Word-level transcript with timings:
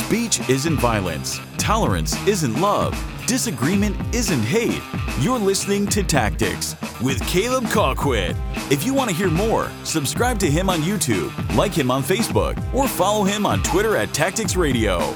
Speech 0.00 0.48
isn't 0.48 0.78
violence. 0.78 1.38
Tolerance 1.56 2.16
isn't 2.26 2.58
love. 2.58 2.92
Disagreement 3.26 3.96
isn't 4.12 4.42
hate. 4.42 4.82
You're 5.20 5.38
listening 5.38 5.86
to 5.88 6.02
Tactics 6.02 6.74
with 7.00 7.20
Caleb 7.28 7.64
Colquitt. 7.64 8.34
If 8.72 8.84
you 8.84 8.94
want 8.94 9.10
to 9.10 9.14
hear 9.14 9.30
more, 9.30 9.70
subscribe 9.84 10.38
to 10.40 10.50
him 10.50 10.68
on 10.68 10.80
YouTube, 10.80 11.30
like 11.54 11.72
him 11.72 11.90
on 11.90 12.02
Facebook, 12.02 12.56
or 12.74 12.88
follow 12.88 13.24
him 13.24 13.44
on 13.46 13.62
Twitter 13.62 13.94
at 13.94 14.12
Tactics 14.12 14.56
Radio. 14.56 15.14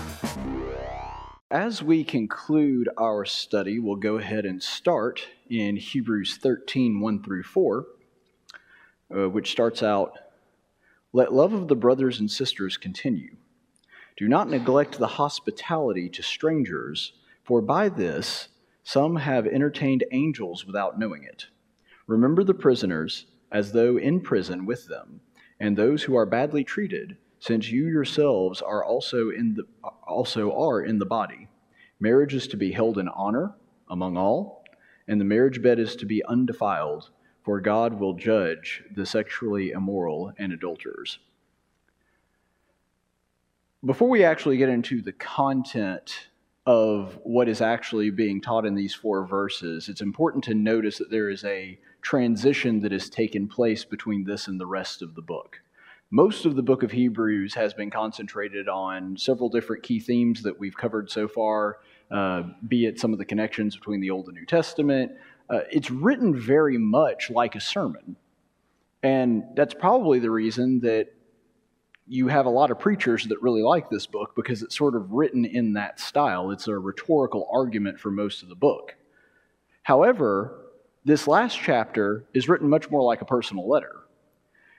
As 1.50 1.82
we 1.82 2.04
conclude 2.04 2.88
our 2.96 3.24
study, 3.24 3.80
we'll 3.80 3.96
go 3.96 4.18
ahead 4.18 4.44
and 4.44 4.62
start 4.62 5.26
in 5.48 5.76
Hebrews 5.76 6.36
13 6.36 7.00
1 7.00 7.22
through 7.22 7.42
4, 7.42 7.86
uh, 9.16 9.28
which 9.30 9.50
starts 9.50 9.82
out 9.82 10.12
Let 11.12 11.32
love 11.32 11.52
of 11.52 11.68
the 11.68 11.74
brothers 11.74 12.20
and 12.20 12.30
sisters 12.30 12.76
continue. 12.76 13.36
Do 14.16 14.28
not 14.28 14.48
neglect 14.48 14.98
the 14.98 15.08
hospitality 15.08 16.08
to 16.10 16.22
strangers, 16.22 17.14
for 17.42 17.60
by 17.60 17.88
this 17.88 18.48
some 18.84 19.16
have 19.16 19.44
entertained 19.44 20.04
angels 20.12 20.64
without 20.64 20.98
knowing 20.98 21.24
it. 21.24 21.46
Remember 22.06 22.44
the 22.44 22.54
prisoners 22.54 23.26
as 23.50 23.72
though 23.72 23.96
in 23.96 24.20
prison 24.20 24.66
with 24.66 24.86
them, 24.86 25.20
and 25.58 25.76
those 25.76 26.04
who 26.04 26.14
are 26.14 26.26
badly 26.26 26.62
treated, 26.62 27.16
since 27.40 27.72
you 27.72 27.88
yourselves 27.88 28.62
are 28.62 28.84
also 28.84 29.30
in 29.30 29.54
the 29.54 29.64
also 30.06 30.52
are 30.52 30.80
in 30.80 30.98
the 30.98 31.06
body. 31.06 31.48
Marriage 31.98 32.34
is 32.34 32.46
to 32.48 32.56
be 32.56 32.70
held 32.70 32.98
in 32.98 33.08
honor 33.08 33.54
among 33.90 34.16
all, 34.16 34.64
and 35.08 35.20
the 35.20 35.24
marriage 35.24 35.60
bed 35.60 35.80
is 35.80 35.96
to 35.96 36.06
be 36.06 36.24
undefiled, 36.26 37.10
for 37.42 37.60
God 37.60 37.98
will 37.98 38.14
judge 38.14 38.84
the 38.94 39.06
sexually 39.06 39.70
immoral 39.72 40.32
and 40.38 40.52
adulterers. 40.52 41.18
Before 43.84 44.08
we 44.08 44.24
actually 44.24 44.56
get 44.56 44.70
into 44.70 45.02
the 45.02 45.12
content 45.12 46.28
of 46.64 47.18
what 47.22 47.50
is 47.50 47.60
actually 47.60 48.08
being 48.08 48.40
taught 48.40 48.64
in 48.64 48.74
these 48.74 48.94
four 48.94 49.26
verses, 49.26 49.90
it's 49.90 50.00
important 50.00 50.42
to 50.44 50.54
notice 50.54 50.96
that 50.96 51.10
there 51.10 51.28
is 51.28 51.44
a 51.44 51.78
transition 52.00 52.80
that 52.80 52.92
has 52.92 53.10
taken 53.10 53.46
place 53.46 53.84
between 53.84 54.24
this 54.24 54.48
and 54.48 54.58
the 54.58 54.64
rest 54.64 55.02
of 55.02 55.14
the 55.14 55.20
book. 55.20 55.60
Most 56.10 56.46
of 56.46 56.56
the 56.56 56.62
book 56.62 56.82
of 56.82 56.92
Hebrews 56.92 57.52
has 57.54 57.74
been 57.74 57.90
concentrated 57.90 58.70
on 58.70 59.18
several 59.18 59.50
different 59.50 59.82
key 59.82 60.00
themes 60.00 60.42
that 60.44 60.58
we've 60.58 60.76
covered 60.76 61.10
so 61.10 61.28
far, 61.28 61.80
uh, 62.10 62.44
be 62.66 62.86
it 62.86 62.98
some 62.98 63.12
of 63.12 63.18
the 63.18 63.24
connections 63.26 63.76
between 63.76 64.00
the 64.00 64.10
Old 64.10 64.28
and 64.28 64.34
New 64.34 64.46
Testament. 64.46 65.12
Uh, 65.50 65.60
it's 65.70 65.90
written 65.90 66.34
very 66.34 66.78
much 66.78 67.30
like 67.30 67.54
a 67.54 67.60
sermon. 67.60 68.16
And 69.02 69.42
that's 69.54 69.74
probably 69.74 70.20
the 70.20 70.30
reason 70.30 70.80
that 70.80 71.08
you 72.06 72.28
have 72.28 72.46
a 72.46 72.50
lot 72.50 72.70
of 72.70 72.78
preachers 72.78 73.24
that 73.26 73.40
really 73.40 73.62
like 73.62 73.88
this 73.88 74.06
book 74.06 74.34
because 74.36 74.62
it's 74.62 74.76
sort 74.76 74.94
of 74.94 75.10
written 75.12 75.44
in 75.44 75.72
that 75.74 75.98
style. 75.98 76.50
It's 76.50 76.68
a 76.68 76.78
rhetorical 76.78 77.48
argument 77.50 77.98
for 77.98 78.10
most 78.10 78.42
of 78.42 78.48
the 78.48 78.54
book. 78.54 78.94
However, 79.82 80.60
this 81.04 81.26
last 81.26 81.58
chapter 81.58 82.24
is 82.34 82.48
written 82.48 82.68
much 82.68 82.90
more 82.90 83.02
like 83.02 83.22
a 83.22 83.26
personal 83.26 83.68
letter. 83.68 84.04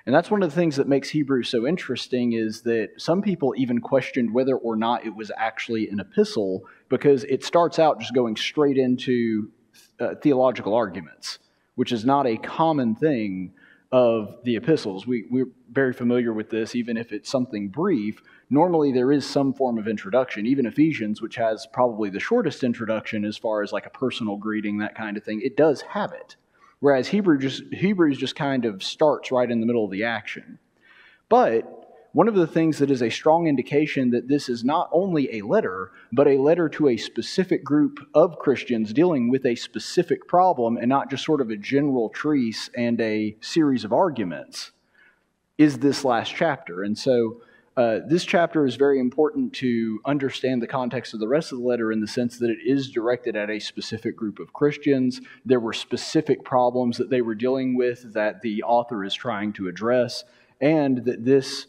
And 0.06 0.14
that's 0.14 0.30
one 0.30 0.44
of 0.44 0.50
the 0.50 0.56
things 0.56 0.76
that 0.76 0.88
makes 0.88 1.10
Hebrews 1.10 1.50
so 1.50 1.66
interesting 1.66 2.34
is 2.34 2.62
that 2.62 2.90
some 2.98 3.24
people 3.24 3.56
even 3.58 3.82
questioned 3.82 4.32
whether 4.32 4.56
or 4.56 4.76
not 4.76 5.04
it 5.04 5.16
was 5.16 5.32
actually 5.36 5.90
an 5.90 6.00
epistle 6.00 6.64
because 6.90 7.24
it 7.24 7.44
starts 7.44 7.80
out 7.80 8.00
just 8.00 8.14
going 8.14 8.36
straight 8.36 8.78
into 8.78 9.50
uh, 10.00 10.14
theological 10.22 10.76
arguments, 10.76 11.40
which 11.74 11.92
is 11.92 12.06
not 12.06 12.28
a 12.28 12.38
common 12.38 12.94
thing 12.94 13.52
of 13.96 14.36
the 14.44 14.58
epistles. 14.58 15.08
We, 15.08 15.24
we're 15.32 15.48
very 15.72 15.94
familiar 15.94 16.34
with 16.34 16.50
this, 16.50 16.76
even 16.76 16.98
if 16.98 17.14
it's 17.14 17.30
something 17.30 17.70
brief. 17.70 18.22
Normally, 18.50 18.92
there 18.92 19.10
is 19.10 19.26
some 19.26 19.54
form 19.54 19.78
of 19.78 19.88
introduction. 19.88 20.46
Even 20.46 20.66
Ephesians, 20.66 21.22
which 21.22 21.38
has 21.38 21.66
probably 21.72 22.10
the 22.10 22.20
shortest 22.20 22.66
introduction 22.66 23.24
as 23.24 23.38
far 23.38 23.64
as 23.64 23.72
like 23.72 23.86
a 23.86 23.90
personal 23.90 24.36
greeting, 24.36 24.80
that 24.80 24.96
kind 24.96 25.16
of 25.16 25.24
thing, 25.24 25.40
it 25.42 25.56
does 25.56 25.80
have 25.80 26.12
it. 26.12 26.36
Whereas 26.82 27.08
Hebrew 27.08 27.38
just, 27.38 27.64
Hebrews 27.72 28.18
just 28.18 28.36
kind 28.36 28.66
of 28.66 28.84
starts 28.84 29.32
right 29.32 29.50
in 29.50 29.62
the 29.62 29.66
middle 29.66 29.86
of 29.86 29.92
the 29.92 30.04
action. 30.04 30.60
But 31.30 31.66
one 32.16 32.30
of 32.30 32.34
the 32.36 32.48
things 32.48 32.78
that 32.78 32.90
is 32.90 33.02
a 33.02 33.10
strong 33.10 33.46
indication 33.46 34.12
that 34.12 34.30
this 34.30 34.48
is 34.48 34.64
not 34.64 34.90
only 34.94 35.36
a 35.36 35.42
letter, 35.42 35.92
but 36.14 36.30
a 36.30 36.38
letter 36.38 36.70
to 36.70 36.88
a 36.88 36.96
specific 36.96 37.62
group 37.62 38.00
of 38.14 38.40
Christians 38.40 38.94
dealing 38.94 39.30
with 39.30 39.46
a 39.46 39.56
specific 39.56 40.26
problem 40.26 40.78
and 40.78 40.88
not 40.88 41.10
just 41.10 41.26
sort 41.26 41.42
of 41.42 41.50
a 41.50 41.58
general 41.58 42.08
treatise 42.08 42.70
and 42.74 43.02
a 43.02 43.36
series 43.42 43.84
of 43.84 43.92
arguments, 43.92 44.72
is 45.58 45.80
this 45.80 46.06
last 46.06 46.34
chapter. 46.34 46.84
And 46.84 46.98
so 46.98 47.42
uh, 47.76 48.00
this 48.08 48.24
chapter 48.24 48.66
is 48.66 48.78
very 48.78 49.02
important 49.02 49.52
to 49.56 50.00
understand 50.06 50.62
the 50.62 50.68
context 50.68 51.14
of 51.14 51.20
the 51.20 51.28
rest 51.28 51.52
of 51.52 51.58
the 51.60 51.66
letter 51.66 51.92
in 51.92 52.00
the 52.00 52.08
sense 52.08 52.40
that 52.40 52.50
it 52.50 52.60
is 52.66 52.92
directed 52.92 53.36
at 53.36 53.50
a 53.50 53.60
specific 53.60 54.16
group 54.16 54.40
of 54.40 54.54
Christians. 54.54 55.20
There 55.46 55.60
were 55.60 55.74
specific 55.74 56.46
problems 56.46 56.96
that 56.96 57.10
they 57.10 57.22
were 57.22 57.36
dealing 57.36 57.76
with 57.76 58.14
that 58.14 58.42
the 58.42 58.64
author 58.64 59.04
is 59.04 59.14
trying 59.14 59.52
to 59.54 59.68
address, 59.68 60.24
and 60.62 61.04
that 61.04 61.26
this 61.26 61.68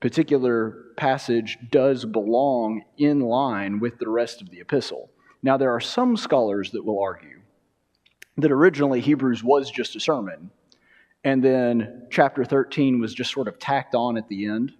particular 0.00 0.84
passage 0.96 1.58
does 1.70 2.04
belong 2.04 2.82
in 2.98 3.20
line 3.20 3.80
with 3.80 3.98
the 3.98 4.08
rest 4.08 4.42
of 4.42 4.50
the 4.50 4.60
epistle. 4.60 5.10
Now, 5.42 5.56
there 5.56 5.72
are 5.72 5.80
some 5.80 6.16
scholars 6.16 6.70
that 6.72 6.84
will 6.84 7.00
argue 7.00 7.40
that 8.36 8.50
originally 8.50 9.00
Hebrews 9.00 9.44
was 9.44 9.70
just 9.70 9.96
a 9.96 10.00
sermon, 10.00 10.50
and 11.22 11.42
then 11.42 12.06
chapter 12.10 12.44
13 12.44 13.00
was 13.00 13.14
just 13.14 13.32
sort 13.32 13.48
of 13.48 13.58
tacked 13.58 13.94
on 13.94 14.16
at 14.16 14.28
the 14.28 14.46
end. 14.46 14.72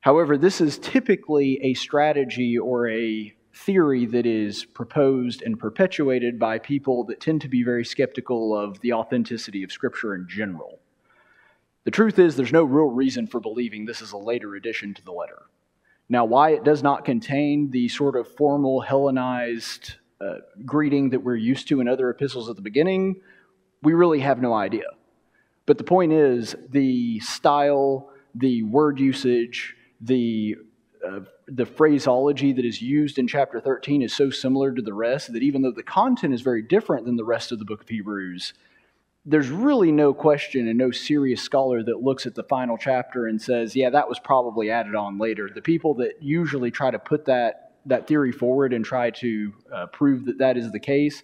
However, 0.00 0.38
this 0.38 0.60
is 0.60 0.78
typically 0.78 1.60
a 1.62 1.74
strategy 1.74 2.58
or 2.58 2.88
a 2.88 3.34
theory 3.54 4.06
that 4.06 4.26
is 4.26 4.64
proposed 4.64 5.42
and 5.42 5.58
perpetuated 5.58 6.38
by 6.38 6.58
people 6.58 7.04
that 7.04 7.20
tend 7.20 7.40
to 7.42 7.48
be 7.48 7.62
very 7.62 7.84
skeptical 7.84 8.56
of 8.56 8.80
the 8.80 8.92
authenticity 8.92 9.62
of 9.62 9.72
Scripture 9.72 10.14
in 10.14 10.26
general. 10.28 10.78
The 11.84 11.90
truth 11.90 12.18
is, 12.18 12.36
there's 12.36 12.52
no 12.52 12.64
real 12.64 12.90
reason 12.90 13.26
for 13.26 13.40
believing 13.40 13.84
this 13.84 14.02
is 14.02 14.12
a 14.12 14.18
later 14.18 14.54
addition 14.54 14.94
to 14.94 15.04
the 15.04 15.12
letter. 15.12 15.42
Now, 16.08 16.24
why 16.24 16.50
it 16.50 16.64
does 16.64 16.82
not 16.82 17.04
contain 17.04 17.70
the 17.70 17.88
sort 17.88 18.16
of 18.16 18.28
formal 18.36 18.80
Hellenized 18.80 19.94
uh, 20.20 20.38
greeting 20.66 21.10
that 21.10 21.20
we're 21.20 21.36
used 21.36 21.68
to 21.68 21.80
in 21.80 21.88
other 21.88 22.10
epistles 22.10 22.50
at 22.50 22.56
the 22.56 22.62
beginning, 22.62 23.20
we 23.82 23.94
really 23.94 24.20
have 24.20 24.42
no 24.42 24.52
idea. 24.52 24.84
But 25.64 25.78
the 25.78 25.84
point 25.84 26.12
is, 26.12 26.54
the 26.68 27.20
style, 27.20 28.10
the 28.34 28.62
word 28.64 28.98
usage, 28.98 29.76
the 30.00 30.56
uh, 31.06 31.20
the 31.48 31.64
phraseology 31.64 32.52
that 32.52 32.64
is 32.64 32.82
used 32.82 33.18
in 33.18 33.26
chapter 33.26 33.58
13 33.58 34.02
is 34.02 34.14
so 34.14 34.30
similar 34.30 34.72
to 34.72 34.82
the 34.82 34.92
rest 34.92 35.32
that 35.32 35.42
even 35.42 35.62
though 35.62 35.72
the 35.72 35.82
content 35.82 36.34
is 36.34 36.42
very 36.42 36.60
different 36.60 37.06
than 37.06 37.16
the 37.16 37.24
rest 37.24 37.50
of 37.50 37.58
the 37.58 37.64
book 37.64 37.80
of 37.80 37.88
Hebrews, 37.88 38.52
there's 39.26 39.50
really 39.50 39.92
no 39.92 40.14
question 40.14 40.66
and 40.66 40.78
no 40.78 40.90
serious 40.90 41.42
scholar 41.42 41.82
that 41.82 42.02
looks 42.02 42.26
at 42.26 42.34
the 42.34 42.42
final 42.44 42.78
chapter 42.78 43.26
and 43.26 43.40
says, 43.40 43.76
yeah, 43.76 43.90
that 43.90 44.08
was 44.08 44.18
probably 44.18 44.70
added 44.70 44.94
on 44.94 45.18
later. 45.18 45.50
The 45.54 45.60
people 45.60 45.94
that 45.96 46.22
usually 46.22 46.70
try 46.70 46.90
to 46.90 46.98
put 46.98 47.26
that, 47.26 47.72
that 47.86 48.06
theory 48.06 48.32
forward 48.32 48.72
and 48.72 48.84
try 48.84 49.10
to 49.10 49.52
uh, 49.72 49.86
prove 49.86 50.24
that 50.24 50.38
that 50.38 50.56
is 50.56 50.72
the 50.72 50.80
case, 50.80 51.22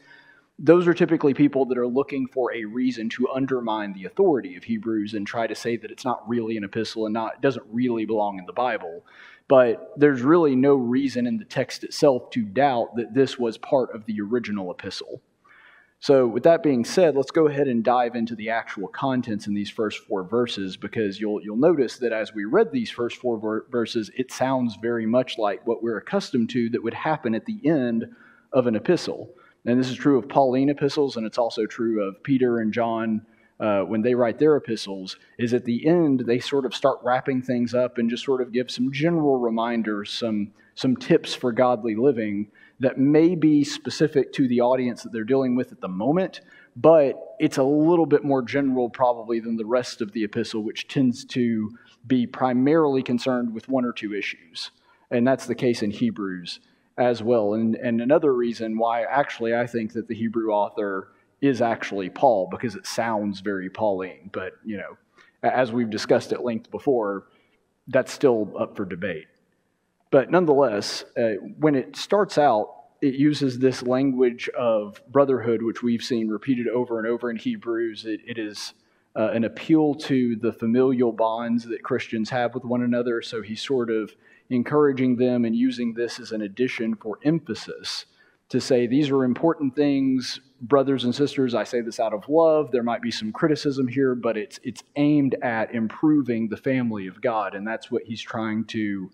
those 0.59 0.87
are 0.87 0.95
typically 0.95 1.35
people 1.35 1.67
that 1.67 1.79
are 1.79 1.87
looking 1.87 2.27
for 2.27 2.53
a 2.55 2.65
reason 2.65 3.09
to 3.11 3.29
undermine 3.29 3.93
the 3.93 4.05
authority 4.05 4.57
of 4.57 4.65
Hebrews 4.65 5.15
and 5.15 5.27
try 5.27 5.47
to 5.47 5.55
say 5.55 5.77
that 5.77 5.91
it's 5.91 6.05
not 6.05 6.27
really 6.29 6.57
an 6.57 6.65
epistle 6.65 7.07
and 7.07 7.13
not 7.13 7.43
doesn't 7.43 7.67
really 7.71 8.07
belong 8.07 8.39
in 8.39 8.47
the 8.47 8.53
Bible. 8.53 9.05
But 9.49 9.93
there's 9.97 10.23
really 10.23 10.57
no 10.57 10.75
reason 10.75 11.27
in 11.27 11.37
the 11.39 11.45
text 11.45 11.85
itself 11.85 12.31
to 12.31 12.43
doubt 12.43 12.97
that 12.97 13.15
this 13.15 13.39
was 13.39 13.59
part 13.59 13.95
of 13.95 14.07
the 14.07 14.21
original 14.21 14.71
epistle. 14.71 15.23
So, 15.99 16.27
with 16.27 16.43
that 16.43 16.63
being 16.63 16.85
said, 16.85 17.17
let's 17.17 17.31
go 17.31 17.49
ahead 17.49 17.69
and 17.69 17.83
dive 17.83 18.15
into 18.15 18.35
the 18.35 18.51
actual 18.51 18.87
contents 18.87 19.47
in 19.47 19.55
these 19.55 19.71
first 19.71 19.99
four 20.01 20.25
verses 20.25 20.77
because 20.77 21.19
you'll, 21.19 21.43
you'll 21.43 21.57
notice 21.57 21.99
that 21.99 22.13
as 22.13 22.35
we 22.35 22.45
read 22.45 22.71
these 22.71 22.91
first 22.91 23.17
four 23.17 23.39
ver- 23.39 23.67
verses, 23.71 24.11
it 24.17 24.31
sounds 24.31 24.77
very 24.81 25.07
much 25.07 25.39
like 25.39 25.67
what 25.67 25.83
we're 25.83 25.97
accustomed 25.97 26.51
to 26.51 26.69
that 26.71 26.83
would 26.83 26.95
happen 26.95 27.35
at 27.35 27.47
the 27.47 27.59
end 27.65 28.05
of 28.53 28.67
an 28.67 28.77
epistle. 28.77 29.31
And 29.65 29.81
this 29.81 29.89
is 29.89 29.97
true 29.97 30.19
of 30.19 30.29
Pauline 30.29 30.69
epistles, 30.69 31.17
and 31.17 31.27
it's 31.27 31.39
also 31.39 31.67
true 31.67 32.07
of 32.07 32.23
Peter 32.23 32.61
and 32.61 32.73
John 32.73 33.23
uh, 33.59 33.81
when 33.81 34.03
they 34.03 34.15
write 34.15 34.39
their 34.39 34.57
epistles, 34.57 35.17
is 35.39 35.55
at 35.55 35.65
the 35.65 35.87
end 35.87 36.21
they 36.21 36.39
sort 36.39 36.67
of 36.67 36.75
start 36.75 36.99
wrapping 37.03 37.41
things 37.41 37.75
up 37.75 37.97
and 37.97 38.11
just 38.11 38.25
sort 38.25 38.43
of 38.43 38.53
give 38.53 38.71
some 38.71 38.93
general 38.93 39.39
reminders, 39.39 40.13
some, 40.13 40.53
some 40.75 40.95
tips 40.95 41.35
for 41.35 41.53
godly 41.53 41.97
living 41.97 42.49
that 42.81 42.99
may 42.99 43.35
be 43.35 43.65
specific 43.65 44.33
to 44.35 44.47
the 44.49 44.61
audience 44.61 45.03
that 45.03 45.13
they're 45.13 45.25
dealing 45.25 45.57
with 45.57 45.73
at 45.73 45.81
the 45.81 45.89
moment, 45.89 46.41
but 46.77 47.37
it's 47.39 47.57
a 47.57 47.63
little 47.63 48.07
bit 48.07 48.23
more 48.23 48.43
general 48.43 48.91
probably 48.91 49.41
than 49.41 49.57
the 49.57 49.65
rest 49.65 50.01
of 50.01 50.13
the 50.13 50.25
epistle, 50.25 50.63
which 50.63 50.89
tends 50.89 51.25
to 51.25 51.71
be 52.07 52.27
primarily 52.27 53.03
concerned 53.03 53.55
with 53.55 53.69
one 53.69 53.85
or 53.85 53.93
two 53.93 54.15
issues. 54.15 54.71
And 55.11 55.27
that's 55.27 55.47
the 55.47 55.55
case 55.55 55.83
in 55.83 55.91
Hebrews 55.91 56.61
as 56.99 57.23
well. 57.23 57.55
And, 57.55 57.77
and 57.77 58.01
another 58.01 58.35
reason 58.35 58.77
why 58.77 59.03
actually 59.03 59.55
I 59.55 59.67
think 59.67 59.93
that 59.95 60.09
the 60.09 60.15
Hebrew 60.15 60.51
author 60.51 61.13
is 61.41 61.63
actually 61.63 62.11
Paul, 62.11 62.49
because 62.51 62.75
it 62.75 62.87
sounds 62.87 63.41
very 63.41 63.71
Pauline. 63.71 64.31
But, 64.33 64.55
you 64.65 64.79
know, 64.79 64.97
as 65.43 65.73
we've 65.73 65.91
discussed 65.91 66.33
at 66.33 66.45
length 66.45 66.71
before, 66.71 67.29
that's 67.89 68.13
still 68.13 68.53
up 68.59 68.77
for 68.77 68.85
debate. 68.85 69.27
But 70.11 70.31
nonetheless, 70.31 71.05
uh, 71.17 71.35
when 71.59 71.75
it 71.75 71.97
starts 71.97 72.39
out, 72.39 72.73
it 73.03 73.15
uses 73.15 73.59
this 73.59 73.83
language 73.83 74.49
of 74.51 75.03
brotherhood, 75.09 75.63
which 75.63 75.83
we've 75.83 76.03
seen 76.03 76.29
repeated 76.29 76.69
over 76.69 76.99
and 76.99 77.07
over 77.07 77.31
in 77.31 77.37
Hebrews. 77.37 78.05
it, 78.07 78.21
it 78.27 78.39
is 78.39 78.73
uh, 79.17 79.31
an 79.33 79.45
appeal 79.45 79.95
to 79.95 80.37
the 80.37 80.53
familial 80.53 81.13
bonds 81.13 81.65
that 81.65 81.83
Christians 81.83 82.31
have 82.31 82.55
with 82.55 82.65
one 82.65 82.83
another. 82.83 83.23
So 83.23 83.43
he's 83.43 83.63
sort 83.63 83.91
of 83.91 84.15
encouraging 84.51 85.17
them 85.17 85.45
and 85.45 85.57
using 85.57 85.95
this 85.95 86.21
as 86.21 86.33
an 86.33 86.43
addition 86.43 86.95
for 86.95 87.19
emphasis 87.25 88.07
to 88.49 88.61
say 88.61 88.87
these 88.87 89.11
are 89.11 89.25
important 89.25 89.75
things, 89.75 90.41
brothers 90.61 91.05
and 91.05 91.15
sisters. 91.15 91.55
I 91.55 91.65
say 91.65 91.81
this 91.81 91.99
out 91.99 92.13
of 92.13 92.29
love. 92.29 92.71
There 92.71 92.83
might 92.83 93.03
be 93.03 93.11
some 93.11 93.33
criticism 93.33 93.89
here, 93.89 94.15
but 94.15 94.37
it's 94.37 94.61
it's 94.63 94.83
aimed 94.95 95.35
at 95.43 95.75
improving 95.75 96.49
the 96.49 96.57
family 96.57 97.07
of 97.09 97.21
God, 97.21 97.55
and 97.55 97.67
that's 97.67 97.91
what 97.91 98.05
he's 98.05 98.23
trying 98.23 98.65
to 98.67 99.11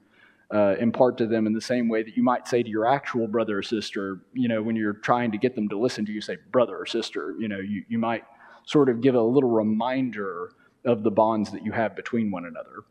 uh, 0.53 0.77
impart 0.79 1.17
to 1.19 1.27
them 1.27 1.47
in 1.47 1.53
the 1.53 1.61
same 1.61 1.89
way 1.89 2.03
that 2.03 2.17
you 2.17 2.23
might 2.23 2.47
say 2.47 2.63
to 2.63 2.69
your 2.69 2.87
actual 2.87 3.27
brother 3.27 3.59
or 3.59 3.63
sister. 3.63 4.21
You 4.35 4.49
know, 4.49 4.63
when 4.63 4.77
you're 4.77 4.93
trying 4.93 5.33
to 5.33 5.39
get 5.39 5.55
them 5.55 5.69
to 5.71 5.79
listen 5.79 6.05
to 6.07 6.13
you, 6.13 6.21
say 6.21 6.37
brother 6.51 6.77
or 6.77 6.87
sister. 6.87 7.35
You 7.39 7.49
know, 7.49 7.59
you 7.59 7.85
you 7.89 7.99
might 7.99 8.25
sort 8.67 8.89
of 8.89 9.01
give 9.01 9.15
a 9.15 9.23
little 9.23 9.51
reminder 9.51 10.51
of 10.85 11.03
the 11.03 11.11
bonds 11.11 11.51
that 11.53 11.65
you 11.65 11.73
have 11.73 11.97
between 11.97 12.31
one 12.31 12.45
another. 12.45 12.85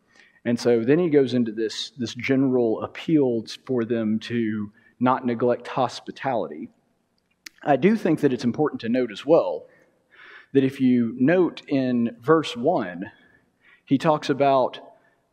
And 0.43 0.59
so 0.59 0.83
then 0.83 0.97
he 0.97 1.09
goes 1.09 1.33
into 1.33 1.51
this 1.51 1.91
this 1.97 2.15
general 2.15 2.81
appeal 2.81 3.45
for 3.65 3.85
them 3.85 4.19
to 4.21 4.71
not 4.99 5.25
neglect 5.25 5.67
hospitality. 5.67 6.69
I 7.63 7.75
do 7.75 7.95
think 7.95 8.21
that 8.21 8.33
it's 8.33 8.43
important 8.43 8.81
to 8.81 8.89
note 8.89 9.11
as 9.11 9.25
well 9.25 9.65
that 10.53 10.63
if 10.63 10.81
you 10.81 11.15
note 11.17 11.61
in 11.67 12.17
verse 12.19 12.57
1, 12.57 13.11
he 13.85 13.97
talks 13.97 14.29
about 14.29 14.79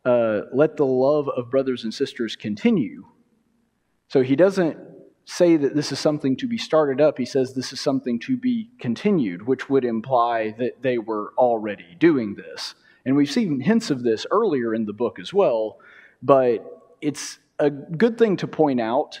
uh, 0.05 0.41
let 0.53 0.77
the 0.77 0.85
love 0.85 1.27
of 1.29 1.49
brothers 1.49 1.83
and 1.83 1.93
sisters 1.93 2.35
continue. 2.35 3.05
So 4.07 4.21
he 4.21 4.35
doesn't 4.35 4.77
say 5.25 5.57
that 5.57 5.75
this 5.75 5.91
is 5.91 5.99
something 5.99 6.35
to 6.37 6.47
be 6.47 6.57
started 6.57 6.99
up. 6.99 7.17
He 7.17 7.25
says 7.25 7.53
this 7.53 7.71
is 7.71 7.79
something 7.79 8.19
to 8.19 8.35
be 8.35 8.69
continued, 8.79 9.45
which 9.45 9.69
would 9.69 9.85
imply 9.85 10.55
that 10.57 10.81
they 10.81 10.97
were 10.97 11.33
already 11.37 11.95
doing 11.99 12.35
this. 12.35 12.73
And 13.05 13.15
we've 13.15 13.29
seen 13.29 13.59
hints 13.59 13.91
of 13.91 14.03
this 14.03 14.25
earlier 14.31 14.73
in 14.73 14.85
the 14.85 14.93
book 14.93 15.19
as 15.19 15.33
well, 15.33 15.79
but 16.21 16.95
it's 17.01 17.39
a 17.59 17.69
good 17.69 18.17
thing 18.17 18.37
to 18.37 18.47
point 18.47 18.81
out 18.81 19.19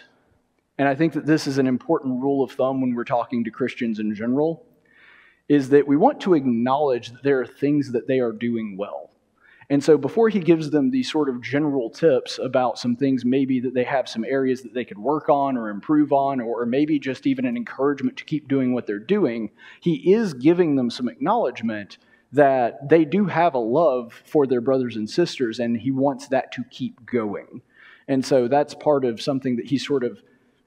and 0.79 0.87
I 0.87 0.95
think 0.95 1.11
that 1.13 1.25
this 1.25 1.45
is 1.45 1.57
an 1.57 1.67
important 1.67 2.23
rule 2.23 2.41
of 2.41 2.53
thumb 2.53 2.79
when 2.79 2.95
we're 2.95 3.03
talking 3.03 3.43
to 3.43 3.51
Christians 3.51 3.99
in 3.99 4.15
general, 4.15 4.65
is 5.49 5.69
that 5.69 5.85
we 5.85 5.97
want 5.97 6.21
to 6.21 6.35
acknowledge 6.35 7.11
that 7.11 7.21
there 7.21 7.41
are 7.41 7.45
things 7.45 7.91
that 7.91 8.07
they 8.07 8.19
are 8.19 8.31
doing 8.31 8.77
well. 8.77 9.08
And 9.71 9.83
so 9.83 9.97
before 9.97 10.29
he 10.29 10.39
gives 10.39 10.71
them 10.71 10.89
these 10.89 11.11
sort 11.11 11.29
of 11.29 11.41
general 11.41 11.91
tips 11.91 12.39
about 12.39 12.79
some 12.79 12.95
things, 12.95 13.23
maybe 13.23 13.59
that 13.59 13.75
they 13.75 13.83
have 13.83 14.09
some 14.09 14.25
areas 14.25 14.63
that 14.63 14.73
they 14.73 14.83
could 14.83 14.97
work 14.97 15.29
on 15.29 15.57
or 15.57 15.69
improve 15.69 16.11
on, 16.11 16.41
or 16.41 16.65
maybe 16.65 16.97
just 16.97 17.27
even 17.27 17.45
an 17.45 17.55
encouragement 17.55 18.17
to 18.17 18.25
keep 18.25 18.47
doing 18.47 18.73
what 18.73 18.87
they're 18.87 18.97
doing, 18.97 19.51
he 19.79 20.11
is 20.11 20.33
giving 20.33 20.75
them 20.75 20.89
some 20.89 21.07
acknowledgement 21.07 21.99
that 22.31 22.89
they 22.89 23.05
do 23.05 23.25
have 23.25 23.53
a 23.53 23.59
love 23.59 24.21
for 24.25 24.47
their 24.47 24.61
brothers 24.61 24.95
and 24.95 25.09
sisters, 25.09 25.59
and 25.59 25.77
he 25.77 25.91
wants 25.91 26.27
that 26.29 26.51
to 26.51 26.63
keep 26.71 27.05
going. 27.05 27.61
And 28.07 28.25
so 28.25 28.47
that's 28.47 28.73
part 28.73 29.05
of 29.05 29.21
something 29.21 29.55
that 29.57 29.67
he's 29.67 29.85
sort 29.85 30.03
of 30.03 30.23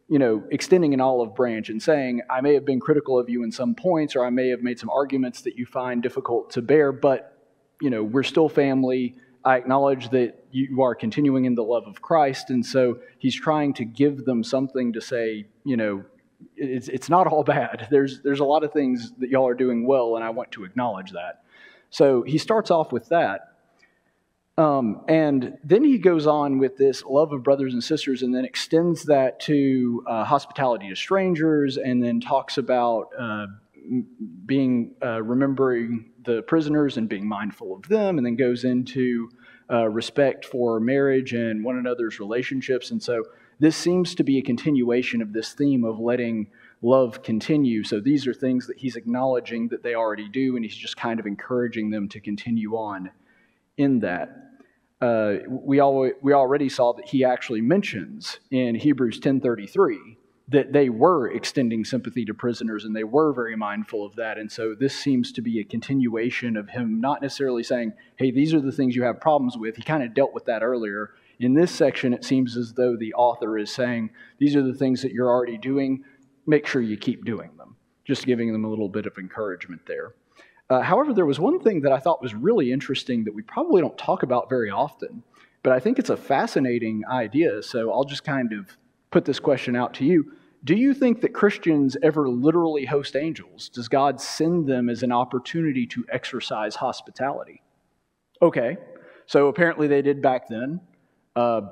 you 0.08 0.18
know, 0.18 0.44
extending 0.50 0.92
an 0.92 1.00
olive 1.00 1.34
branch 1.34 1.70
and 1.70 1.82
saying, 1.82 2.20
I 2.28 2.42
may 2.42 2.52
have 2.52 2.66
been 2.66 2.80
critical 2.80 3.18
of 3.18 3.30
you 3.30 3.44
in 3.44 3.50
some 3.50 3.74
points, 3.74 4.14
or 4.14 4.26
I 4.26 4.30
may 4.30 4.48
have 4.48 4.60
made 4.60 4.78
some 4.78 4.90
arguments 4.90 5.40
that 5.42 5.56
you 5.56 5.64
find 5.64 6.02
difficult 6.02 6.50
to 6.50 6.60
bear, 6.60 6.92
but, 6.92 7.31
you 7.82 7.90
know, 7.90 8.02
we're 8.02 8.22
still 8.22 8.48
family. 8.48 9.16
I 9.44 9.56
acknowledge 9.56 10.10
that 10.10 10.44
you 10.52 10.82
are 10.82 10.94
continuing 10.94 11.46
in 11.46 11.56
the 11.56 11.64
love 11.64 11.84
of 11.86 12.00
Christ. 12.00 12.50
And 12.50 12.64
so 12.64 13.00
he's 13.18 13.34
trying 13.34 13.74
to 13.74 13.84
give 13.84 14.24
them 14.24 14.44
something 14.44 14.92
to 14.92 15.00
say, 15.00 15.46
you 15.64 15.76
know, 15.76 16.04
it's, 16.56 16.86
it's 16.88 17.10
not 17.10 17.26
all 17.26 17.42
bad. 17.58 17.88
There's, 17.90 18.22
there's 18.22 18.40
a 18.40 18.44
lot 18.44 18.62
of 18.62 18.72
things 18.72 19.12
that 19.18 19.30
y'all 19.30 19.48
are 19.48 19.54
doing 19.54 19.84
well, 19.84 20.14
and 20.14 20.24
I 20.24 20.30
want 20.30 20.52
to 20.52 20.64
acknowledge 20.64 21.10
that. 21.10 21.42
So 21.90 22.22
he 22.22 22.38
starts 22.38 22.70
off 22.70 22.92
with 22.92 23.08
that. 23.08 23.48
Um, 24.56 25.02
and 25.08 25.58
then 25.64 25.82
he 25.82 25.98
goes 25.98 26.26
on 26.26 26.58
with 26.58 26.76
this 26.76 27.02
love 27.04 27.32
of 27.32 27.42
brothers 27.42 27.72
and 27.72 27.82
sisters 27.82 28.22
and 28.22 28.34
then 28.34 28.44
extends 28.44 29.04
that 29.04 29.40
to 29.40 30.04
uh, 30.06 30.24
hospitality 30.24 30.90
to 30.90 30.94
strangers 30.94 31.78
and 31.78 32.02
then 32.02 32.20
talks 32.20 32.58
about 32.58 33.08
uh, 33.18 33.46
being 34.46 34.94
uh, 35.02 35.22
remembering 35.22 36.10
the 36.24 36.42
prisoners 36.42 36.96
and 36.96 37.08
being 37.08 37.26
mindful 37.26 37.74
of 37.74 37.88
them 37.88 38.18
and 38.18 38.26
then 38.26 38.36
goes 38.36 38.64
into 38.64 39.28
uh, 39.70 39.88
respect 39.88 40.44
for 40.44 40.80
marriage 40.80 41.32
and 41.32 41.64
one 41.64 41.78
another's 41.78 42.20
relationships. 42.20 42.90
And 42.90 43.02
so 43.02 43.24
this 43.58 43.76
seems 43.76 44.14
to 44.16 44.24
be 44.24 44.38
a 44.38 44.42
continuation 44.42 45.22
of 45.22 45.32
this 45.32 45.52
theme 45.54 45.84
of 45.84 45.98
letting 45.98 46.48
love 46.82 47.22
continue. 47.22 47.84
So 47.84 48.00
these 48.00 48.26
are 48.26 48.34
things 48.34 48.66
that 48.66 48.78
he's 48.78 48.96
acknowledging 48.96 49.68
that 49.68 49.82
they 49.82 49.94
already 49.94 50.28
do 50.28 50.56
and 50.56 50.64
he's 50.64 50.76
just 50.76 50.96
kind 50.96 51.20
of 51.20 51.26
encouraging 51.26 51.90
them 51.90 52.08
to 52.08 52.20
continue 52.20 52.74
on 52.74 53.10
in 53.76 54.00
that. 54.00 54.36
Uh, 55.00 55.34
we, 55.48 55.80
al- 55.80 56.12
we 56.20 56.32
already 56.32 56.68
saw 56.68 56.92
that 56.92 57.08
he 57.08 57.24
actually 57.24 57.60
mentions 57.60 58.38
in 58.50 58.74
Hebrews 58.74 59.18
10:33 59.20 60.16
that 60.52 60.72
they 60.72 60.88
were 60.88 61.28
extending 61.28 61.84
sympathy 61.84 62.24
to 62.24 62.34
prisoners 62.34 62.84
and 62.84 62.94
they 62.94 63.04
were 63.04 63.32
very 63.32 63.56
mindful 63.56 64.04
of 64.04 64.16
that. 64.16 64.38
And 64.38 64.50
so 64.50 64.74
this 64.78 64.94
seems 64.94 65.32
to 65.32 65.42
be 65.42 65.60
a 65.60 65.64
continuation 65.64 66.56
of 66.56 66.70
him 66.70 67.00
not 67.00 67.22
necessarily 67.22 67.62
saying, 67.62 67.92
"Hey, 68.16 68.30
these 68.30 68.54
are 68.54 68.60
the 68.60 68.72
things 68.72 68.96
you 68.96 69.02
have 69.02 69.20
problems 69.20 69.56
with." 69.58 69.76
He 69.76 69.82
kind 69.82 70.02
of 70.02 70.14
dealt 70.14 70.34
with 70.34 70.44
that 70.46 70.62
earlier. 70.62 71.10
In 71.40 71.54
this 71.54 71.72
section, 71.72 72.12
it 72.12 72.24
seems 72.24 72.56
as 72.56 72.74
though 72.74 72.96
the 72.96 73.14
author 73.14 73.58
is 73.58 73.70
saying, 73.70 74.10
"These 74.38 74.54
are 74.54 74.62
the 74.62 74.74
things 74.74 75.02
that 75.02 75.12
you're 75.12 75.30
already 75.30 75.58
doing. 75.58 76.04
Make 76.46 76.66
sure 76.66 76.82
you 76.82 76.96
keep 76.96 77.24
doing 77.24 77.50
them." 77.56 77.76
Just 78.04 78.26
giving 78.26 78.52
them 78.52 78.64
a 78.64 78.68
little 78.68 78.88
bit 78.88 79.06
of 79.06 79.18
encouragement 79.18 79.86
there. 79.86 80.14
Uh, 80.70 80.80
however, 80.80 81.12
there 81.12 81.26
was 81.26 81.38
one 81.38 81.60
thing 81.60 81.82
that 81.82 81.92
I 81.92 81.98
thought 81.98 82.22
was 82.22 82.34
really 82.34 82.72
interesting 82.72 83.24
that 83.24 83.34
we 83.34 83.42
probably 83.42 83.80
don't 83.80 83.98
talk 83.98 84.22
about 84.22 84.48
very 84.48 84.70
often, 84.70 85.22
but 85.62 85.72
I 85.72 85.78
think 85.78 85.98
it's 85.98 86.10
a 86.10 86.16
fascinating 86.16 87.02
idea. 87.10 87.62
So 87.62 87.92
I'll 87.92 88.04
just 88.04 88.24
kind 88.24 88.52
of 88.52 88.76
put 89.10 89.24
this 89.24 89.38
question 89.38 89.76
out 89.76 89.94
to 89.94 90.04
you. 90.04 90.32
Do 90.64 90.76
you 90.76 90.94
think 90.94 91.22
that 91.22 91.30
Christians 91.34 91.96
ever 92.02 92.28
literally 92.28 92.84
host 92.84 93.16
angels? 93.16 93.68
Does 93.68 93.88
God 93.88 94.20
send 94.20 94.68
them 94.68 94.88
as 94.88 95.02
an 95.02 95.10
opportunity 95.10 95.86
to 95.88 96.04
exercise 96.10 96.76
hospitality? 96.76 97.62
Okay, 98.40 98.76
so 99.26 99.48
apparently 99.48 99.88
they 99.88 100.02
did 100.02 100.22
back 100.22 100.48
then. 100.48 100.80
Uh, 101.34 101.62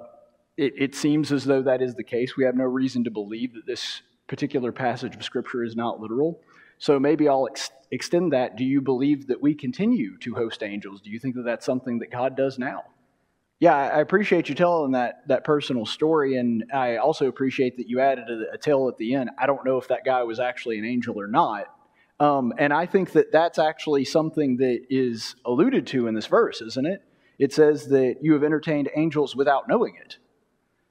it, 0.56 0.72
it 0.76 0.94
seems 0.94 1.30
as 1.30 1.44
though 1.44 1.62
that 1.62 1.82
is 1.82 1.94
the 1.94 2.02
case. 2.02 2.36
We 2.36 2.44
have 2.44 2.56
no 2.56 2.64
reason 2.64 3.04
to 3.04 3.10
believe 3.10 3.54
that 3.54 3.66
this 3.66 4.02
particular 4.26 4.72
passage 4.72 5.14
of 5.14 5.22
Scripture 5.22 5.62
is 5.62 5.76
not 5.76 6.00
literal. 6.00 6.40
So 6.78 6.98
maybe 6.98 7.28
I'll 7.28 7.46
ex- 7.48 7.70
extend 7.92 8.32
that. 8.32 8.56
Do 8.56 8.64
you 8.64 8.80
believe 8.80 9.28
that 9.28 9.40
we 9.40 9.54
continue 9.54 10.16
to 10.18 10.34
host 10.34 10.62
angels? 10.62 11.00
Do 11.00 11.10
you 11.10 11.18
think 11.18 11.36
that 11.36 11.42
that's 11.42 11.66
something 11.66 11.98
that 12.00 12.10
God 12.10 12.36
does 12.36 12.58
now? 12.58 12.84
Yeah, 13.60 13.76
I 13.76 14.00
appreciate 14.00 14.48
you 14.48 14.54
telling 14.54 14.92
that 14.92 15.20
that 15.28 15.44
personal 15.44 15.84
story, 15.84 16.36
and 16.36 16.64
I 16.72 16.96
also 16.96 17.26
appreciate 17.28 17.76
that 17.76 17.88
you 17.88 18.00
added 18.00 18.24
a, 18.30 18.54
a 18.54 18.58
tale 18.58 18.88
at 18.88 18.96
the 18.96 19.14
end. 19.14 19.28
I 19.38 19.46
don't 19.46 19.64
know 19.66 19.76
if 19.76 19.88
that 19.88 20.02
guy 20.02 20.22
was 20.22 20.40
actually 20.40 20.78
an 20.78 20.86
angel 20.86 21.20
or 21.20 21.26
not, 21.26 21.66
um, 22.18 22.54
and 22.56 22.72
I 22.72 22.86
think 22.86 23.12
that 23.12 23.32
that's 23.32 23.58
actually 23.58 24.06
something 24.06 24.56
that 24.56 24.86
is 24.88 25.36
alluded 25.44 25.86
to 25.88 26.06
in 26.06 26.14
this 26.14 26.26
verse, 26.26 26.62
isn't 26.62 26.86
it? 26.86 27.02
It 27.38 27.52
says 27.52 27.88
that 27.88 28.16
you 28.22 28.32
have 28.32 28.44
entertained 28.44 28.88
angels 28.96 29.36
without 29.36 29.68
knowing 29.68 29.94
it. 30.00 30.16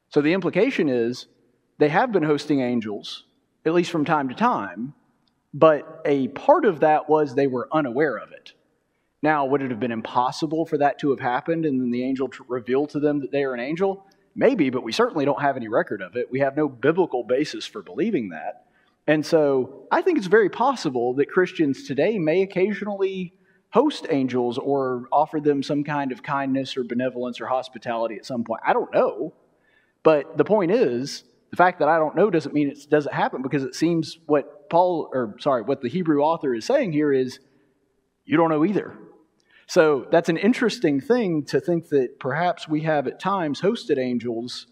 So 0.09 0.21
the 0.21 0.33
implication 0.33 0.89
is 0.89 1.27
they 1.79 1.89
have 1.89 2.11
been 2.11 2.23
hosting 2.23 2.61
angels, 2.61 3.25
at 3.65 3.73
least 3.73 3.89
from 3.89 4.05
time 4.05 4.29
to 4.29 4.35
time, 4.35 4.93
but 5.55 6.01
a 6.05 6.27
part 6.29 6.65
of 6.65 6.81
that 6.81 7.09
was 7.09 7.33
they 7.33 7.47
were 7.47 7.67
unaware 7.71 8.17
of 8.17 8.31
it. 8.31 8.53
Now, 9.21 9.45
would 9.45 9.61
it 9.61 9.71
have 9.71 9.79
been 9.79 9.91
impossible 9.91 10.65
for 10.65 10.77
that 10.77 10.99
to 10.99 11.09
have 11.09 11.19
happened 11.19 11.65
and 11.65 11.81
then 11.81 11.91
the 11.91 12.03
angel 12.03 12.29
to 12.29 12.45
reveal 12.47 12.87
to 12.87 12.99
them 12.99 13.19
that 13.19 13.31
they 13.31 13.43
are 13.43 13.53
an 13.53 13.59
angel? 13.59 14.05
Maybe, 14.35 14.69
but 14.69 14.83
we 14.83 14.91
certainly 14.91 15.25
don't 15.25 15.41
have 15.41 15.57
any 15.57 15.67
record 15.67 16.01
of 16.01 16.15
it. 16.15 16.31
We 16.31 16.39
have 16.39 16.55
no 16.55 16.69
biblical 16.69 17.23
basis 17.23 17.65
for 17.65 17.81
believing 17.81 18.29
that. 18.29 18.65
And 19.07 19.25
so 19.25 19.87
I 19.91 20.01
think 20.01 20.17
it's 20.17 20.27
very 20.27 20.49
possible 20.49 21.15
that 21.15 21.29
Christians 21.29 21.83
today 21.83 22.19
may 22.19 22.43
occasionally 22.43 23.33
host 23.71 24.07
angels 24.09 24.57
or 24.57 25.05
offer 25.11 25.39
them 25.39 25.63
some 25.63 25.83
kind 25.83 26.11
of 26.11 26.23
kindness 26.23 26.77
or 26.77 26.83
benevolence 26.83 27.41
or 27.41 27.47
hospitality 27.47 28.15
at 28.15 28.25
some 28.25 28.43
point. 28.43 28.61
I 28.65 28.73
don't 28.73 28.93
know. 28.93 29.33
But 30.03 30.37
the 30.37 30.45
point 30.45 30.71
is, 30.71 31.23
the 31.49 31.57
fact 31.57 31.79
that 31.79 31.87
I 31.87 31.97
don't 31.97 32.15
know 32.15 32.29
doesn't 32.29 32.53
mean 32.53 32.69
it 32.69 32.89
doesn't 32.89 33.13
happen 33.13 33.41
because 33.41 33.63
it 33.63 33.75
seems 33.75 34.17
what 34.27 34.69
Paul, 34.69 35.09
or 35.11 35.35
sorry, 35.39 35.63
what 35.63 35.81
the 35.81 35.89
Hebrew 35.89 36.21
author 36.21 36.53
is 36.53 36.65
saying 36.65 36.93
here 36.93 37.11
is 37.11 37.39
you 38.25 38.37
don't 38.37 38.49
know 38.49 38.63
either. 38.63 38.95
So 39.69 40.07
that's 40.09 40.29
an 40.29 40.37
interesting 40.37 40.99
thing 40.99 41.45
to 41.45 41.59
think 41.59 41.89
that 41.89 42.19
perhaps 42.19 42.67
we 42.67 42.81
have 42.81 43.05
at 43.05 43.19
times 43.19 43.61
hosted 43.61 43.99
angels 43.99 44.65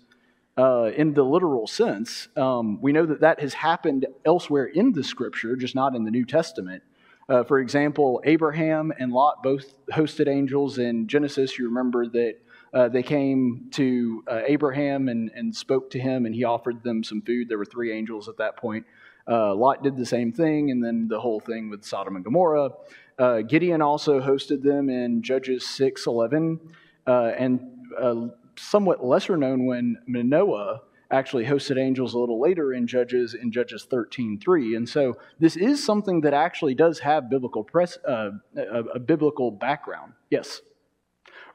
uh, 0.58 0.90
in 0.96 1.14
the 1.14 1.22
literal 1.22 1.68
sense. 1.68 2.30
Um, 2.36 2.82
we 2.82 2.92
know 2.94 3.06
that 3.06 3.22
that 3.22 3.40
has 3.40 3.54
happened 3.54 4.08
elsewhere 4.26 4.66
in 4.66 4.94
the 4.94 5.04
scripture, 5.04 5.56
just 5.56 5.76
not 5.76 5.96
in 5.96 6.04
the 6.04 6.10
New 6.10 6.26
Testament. 6.26 6.82
Uh, 7.30 7.44
for 7.44 7.60
example, 7.60 8.24
Abraham 8.26 8.92
and 8.98 9.12
Lot 9.12 9.44
both 9.44 9.66
hosted 9.92 10.28
angels 10.28 10.80
in 10.80 11.08
Genesis. 11.08 11.60
You 11.60 11.66
remember 11.68 12.08
that 12.08 12.34
Uh, 12.74 12.90
they 12.90 13.04
came 13.04 13.70
to 13.72 14.24
uh, 14.28 14.42
Abraham 14.46 15.08
and, 15.08 15.32
and 15.34 15.56
spoke 15.56 15.90
to 15.90 16.00
him, 16.00 16.26
and 16.26 16.36
he 16.36 16.44
offered 16.44 16.84
them 16.84 17.02
some 17.02 17.22
food. 17.22 17.48
There 17.48 17.58
were 17.58 17.72
three 17.76 17.92
angels 17.98 18.28
at 18.28 18.38
that 18.38 18.58
point. 18.58 18.86
Uh, 19.26 19.56
Lot 19.56 19.84
did 19.84 19.96
the 19.96 20.06
same 20.06 20.32
thing, 20.34 20.70
and 20.72 20.84
then 20.84 21.08
the 21.08 21.22
whole 21.22 21.40
thing 21.40 21.70
with 21.72 21.86
Sodom 21.86 22.16
and 22.18 22.26
Gomorrah. 22.26 22.72
Uh, 23.20 23.42
Gideon 23.42 23.82
also 23.82 24.20
hosted 24.20 24.62
them 24.62 24.90
in 24.90 25.24
Judges 25.24 25.68
6 25.68 26.06
11, 26.06 26.60
uh, 27.08 27.32
and 27.38 27.60
uh, 28.00 28.28
somewhat 28.56 29.04
lesser 29.04 29.38
known 29.38 29.66
when 29.66 29.98
Manoah 30.08 30.82
actually 31.10 31.46
hosted 31.46 31.80
angels 31.80 32.14
a 32.14 32.20
little 32.20 32.40
later 32.40 32.74
in 32.74 32.86
Judges 32.86 33.34
in 33.34 33.52
Judges 33.52 33.88
13:3. 33.90 34.76
And 34.76 34.88
so 34.88 35.18
this 35.40 35.56
is 35.56 35.84
something 35.84 36.22
that 36.22 36.34
actually 36.34 36.76
does 36.76 37.00
have 37.00 37.30
biblical 37.30 37.64
press, 37.64 37.98
uh, 38.08 38.32
a, 38.56 38.84
a, 38.96 39.00
biblical 39.00 39.52
background. 39.52 40.14
Yes, 40.30 40.62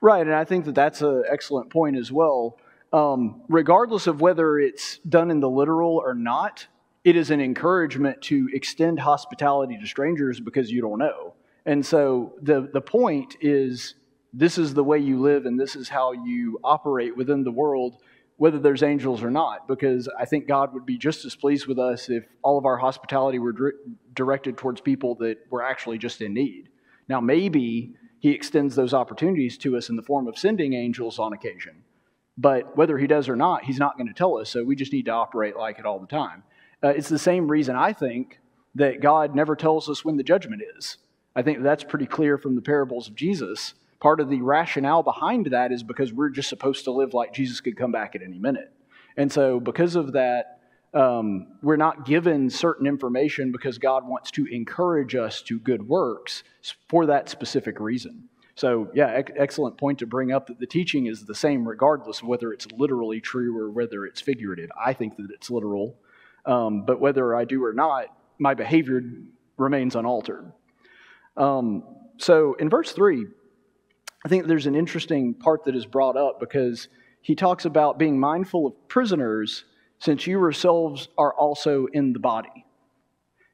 right. 0.01 0.27
And 0.27 0.35
I 0.35 0.45
think 0.45 0.65
that 0.65 0.75
that's 0.75 1.03
an 1.03 1.25
excellent 1.31 1.71
point 1.71 1.97
as 1.97 2.11
well. 2.11 2.59
Um, 2.93 3.43
regardless 3.49 4.07
of 4.07 4.21
whether 4.21 4.59
it's 4.59 4.99
done 4.99 5.31
in 5.31 5.41
the 5.41 5.51
literal 5.51 6.03
or 6.05 6.15
not, 6.15 6.67
it 7.05 7.17
is 7.17 7.31
an 7.31 7.41
encouragement 7.41 8.23
to 8.23 8.49
extend 8.53 9.01
hospitality 9.01 9.79
to 9.79 9.87
strangers 9.87 10.41
because 10.41 10.71
you 10.71 10.81
don't 10.81 10.99
know. 10.99 11.35
And 11.67 11.85
so 11.85 12.35
the 12.43 12.69
the 12.73 12.81
point 12.81 13.37
is 13.41 13.95
this 14.33 14.59
is 14.59 14.75
the 14.75 14.85
way 14.85 14.99
you 14.99 15.21
live 15.21 15.47
and 15.47 15.61
this 15.61 15.77
is 15.77 15.89
how 15.89 16.13
you 16.13 16.59
operate 16.65 17.17
within 17.17 17.45
the 17.45 17.53
world 17.53 17.97
whether 18.43 18.59
there's 18.59 18.83
angels 18.83 19.23
or 19.23 19.31
not, 19.31 19.69
because 19.69 20.09
I 20.19 20.25
think 20.25 20.49
God 20.49 20.75
would 20.75 20.85
be 20.85 20.99
just 20.99 21.25
as 21.25 21.37
pleased 21.37 21.69
with 21.69 21.79
us 21.79 22.09
if 22.09 22.25
all 22.43 22.59
of 22.59 22.67
our 22.67 22.77
hospitality 22.77 23.39
were 23.39 23.75
directed 24.15 24.57
towards 24.57 24.81
people 24.81 25.15
that 25.21 25.39
were 25.49 25.63
actually 25.63 25.97
just 25.99 26.21
in 26.21 26.35
need. 26.35 26.69
Now, 27.09 27.21
maybe 27.21 27.95
He 28.19 28.31
extends 28.31 28.75
those 28.75 28.95
opportunities 28.95 29.57
to 29.59 29.77
us 29.77 29.89
in 29.89 29.95
the 29.95 30.03
form 30.03 30.27
of 30.27 30.37
sending 30.37 30.73
angels 30.73 31.21
on 31.21 31.33
occasion, 31.33 31.85
but 32.37 32.77
whether 32.77 32.99
He 32.99 33.07
does 33.07 33.29
or 33.29 33.37
not, 33.37 33.65
He's 33.65 33.79
not 33.79 33.97
going 33.97 34.09
to 34.09 34.13
tell 34.13 34.39
us, 34.39 34.51
so 34.51 34.65
we 34.65 34.75
just 34.75 34.93
need 34.93 35.05
to 35.05 35.13
operate 35.13 35.57
like 35.57 35.79
it 35.79 35.87
all 35.87 36.01
the 36.01 36.07
time. 36.09 36.43
Uh, 36.83 36.89
it's 36.89 37.09
the 37.09 37.21
same 37.21 37.47
reason 37.47 37.77
I 37.77 37.93
think 37.93 38.41
that 38.75 39.01
God 39.01 39.37
never 39.37 39.55
tells 39.55 39.89
us 39.89 40.05
when 40.05 40.17
the 40.17 40.25
judgment 40.25 40.63
is. 40.77 40.97
I 41.35 41.43
think 41.43 41.63
that's 41.63 41.85
pretty 41.85 42.07
clear 42.07 42.39
from 42.39 42.55
the 42.55 42.63
parables 42.63 43.09
of 43.09 43.15
Jesus 43.15 43.75
Part 44.03 44.19
of 44.19 44.29
the 44.29 44.43
rationale 44.43 45.05
behind 45.05 45.47
that 45.47 45.71
is 45.71 45.85
because 45.85 46.13
we're 46.13 46.31
just 46.31 46.49
supposed 46.49 46.83
to 46.87 46.91
live 46.91 47.15
like 47.15 47.33
Jesus 47.33 47.61
could 47.61 47.77
come 47.77 47.93
back 47.93 48.17
at 48.17 48.23
any 48.23 48.37
minute. 48.37 48.73
And 49.17 49.31
so, 49.31 49.61
because 49.61 49.95
of 49.95 50.15
that, 50.15 50.59
um, 50.93 51.47
we're 51.63 51.77
not 51.77 52.05
given 52.05 52.51
certain 52.51 52.89
information 52.89 53.53
because 53.53 53.79
God 53.79 54.05
wants 54.05 54.33
to 54.33 54.47
encourage 54.47 55.15
us 55.15 55.41
to 55.43 55.61
good 55.61 55.87
works 55.87 56.43
for 56.89 57.07
that 57.07 57.29
specific 57.29 57.79
reason. 57.79 58.29
So, 58.57 58.91
yeah, 58.93 59.19
ec- 59.19 59.35
excellent 59.37 59.79
point 59.79 60.01
to 60.01 60.07
bring 60.07 60.33
up 60.33 60.49
that 60.49 60.59
the 60.59 60.67
teaching 60.67 61.07
is 61.07 61.25
the 61.25 61.35
same 61.37 61.67
regardless 61.67 62.23
of 62.23 62.27
whether 62.27 62.53
it's 62.53 62.67
literally 62.73 63.21
true 63.21 63.57
or 63.57 63.71
whether 63.71 64.05
it's 64.05 64.21
figurative. 64.21 64.71
I 64.85 64.95
think 64.95 65.17
that 65.19 65.29
it's 65.31 65.49
literal, 65.49 65.95
um, 66.45 66.85
but 66.85 66.99
whether 66.99 67.37
I 67.37 67.45
do 67.45 67.65
or 67.65 67.73
not, 67.73 68.07
my 68.41 68.55
behavior 68.55 69.01
remains 69.59 69.95
unaltered. 69.95 70.51
Um, 71.37 71.85
so, 72.19 72.55
in 72.55 72.69
verse 72.69 72.93
3, 72.93 73.27
I 74.25 74.29
think 74.29 74.47
there's 74.47 74.67
an 74.67 74.75
interesting 74.75 75.35
part 75.35 75.65
that 75.65 75.75
is 75.75 75.87
brought 75.87 76.17
up 76.17 76.39
because 76.39 76.89
he 77.21 77.35
talks 77.35 77.65
about 77.65 77.99
being 77.99 78.19
mindful 78.19 78.67
of 78.67 78.89
prisoners 78.89 79.65
since 79.99 80.27
you 80.27 80.39
yourselves 80.39 81.09
are 81.17 81.35
also 81.35 81.87
in 81.93 82.13
the 82.13 82.19
body. 82.19 82.65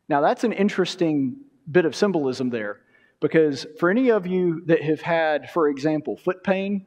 Now, 0.08 0.20
that's 0.20 0.44
an 0.44 0.52
interesting 0.52 1.37
bit 1.70 1.85
of 1.85 1.94
symbolism 1.94 2.50
there 2.50 2.80
because 3.20 3.66
for 3.78 3.90
any 3.90 4.11
of 4.11 4.26
you 4.26 4.62
that 4.66 4.82
have 4.82 5.02
had, 5.02 5.50
for 5.50 5.68
example, 5.68 6.16
foot 6.16 6.42
pain, 6.42 6.87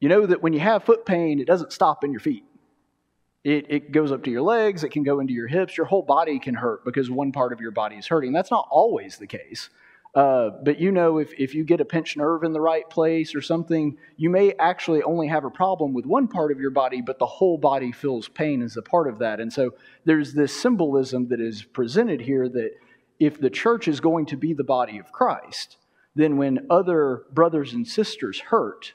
you 0.00 0.08
know 0.08 0.26
that 0.26 0.42
when 0.42 0.52
you 0.52 0.60
have 0.60 0.84
foot 0.84 1.04
pain, 1.04 1.40
it 1.40 1.46
doesn't 1.46 1.72
stop 1.72 2.04
in 2.04 2.12
your 2.12 2.20
feet. 2.20 2.44
It, 3.46 3.66
it 3.68 3.92
goes 3.92 4.10
up 4.10 4.24
to 4.24 4.30
your 4.32 4.42
legs, 4.42 4.82
it 4.82 4.88
can 4.88 5.04
go 5.04 5.20
into 5.20 5.32
your 5.32 5.46
hips, 5.46 5.76
your 5.76 5.86
whole 5.86 6.02
body 6.02 6.40
can 6.40 6.54
hurt 6.54 6.84
because 6.84 7.08
one 7.08 7.30
part 7.30 7.52
of 7.52 7.60
your 7.60 7.70
body 7.70 7.94
is 7.94 8.08
hurting. 8.08 8.32
That's 8.32 8.50
not 8.50 8.66
always 8.72 9.18
the 9.18 9.28
case. 9.28 9.70
Uh, 10.16 10.50
but 10.64 10.80
you 10.80 10.90
know, 10.90 11.18
if, 11.18 11.32
if 11.38 11.54
you 11.54 11.62
get 11.62 11.80
a 11.80 11.84
pinched 11.84 12.16
nerve 12.16 12.42
in 12.42 12.52
the 12.52 12.60
right 12.60 12.90
place 12.90 13.36
or 13.36 13.40
something, 13.40 13.96
you 14.16 14.30
may 14.30 14.52
actually 14.58 15.00
only 15.04 15.28
have 15.28 15.44
a 15.44 15.50
problem 15.50 15.94
with 15.94 16.06
one 16.06 16.26
part 16.26 16.50
of 16.50 16.58
your 16.58 16.72
body, 16.72 17.00
but 17.00 17.20
the 17.20 17.26
whole 17.26 17.56
body 17.56 17.92
feels 17.92 18.26
pain 18.26 18.62
as 18.62 18.76
a 18.76 18.82
part 18.82 19.06
of 19.06 19.20
that. 19.20 19.38
And 19.38 19.52
so 19.52 19.74
there's 20.04 20.34
this 20.34 20.52
symbolism 20.60 21.28
that 21.28 21.40
is 21.40 21.62
presented 21.62 22.22
here 22.22 22.48
that 22.48 22.72
if 23.20 23.40
the 23.40 23.50
church 23.50 23.86
is 23.86 24.00
going 24.00 24.26
to 24.26 24.36
be 24.36 24.54
the 24.54 24.64
body 24.64 24.98
of 24.98 25.12
Christ, 25.12 25.76
then 26.16 26.36
when 26.36 26.66
other 26.68 27.26
brothers 27.30 27.74
and 27.74 27.86
sisters 27.86 28.40
hurt, 28.40 28.92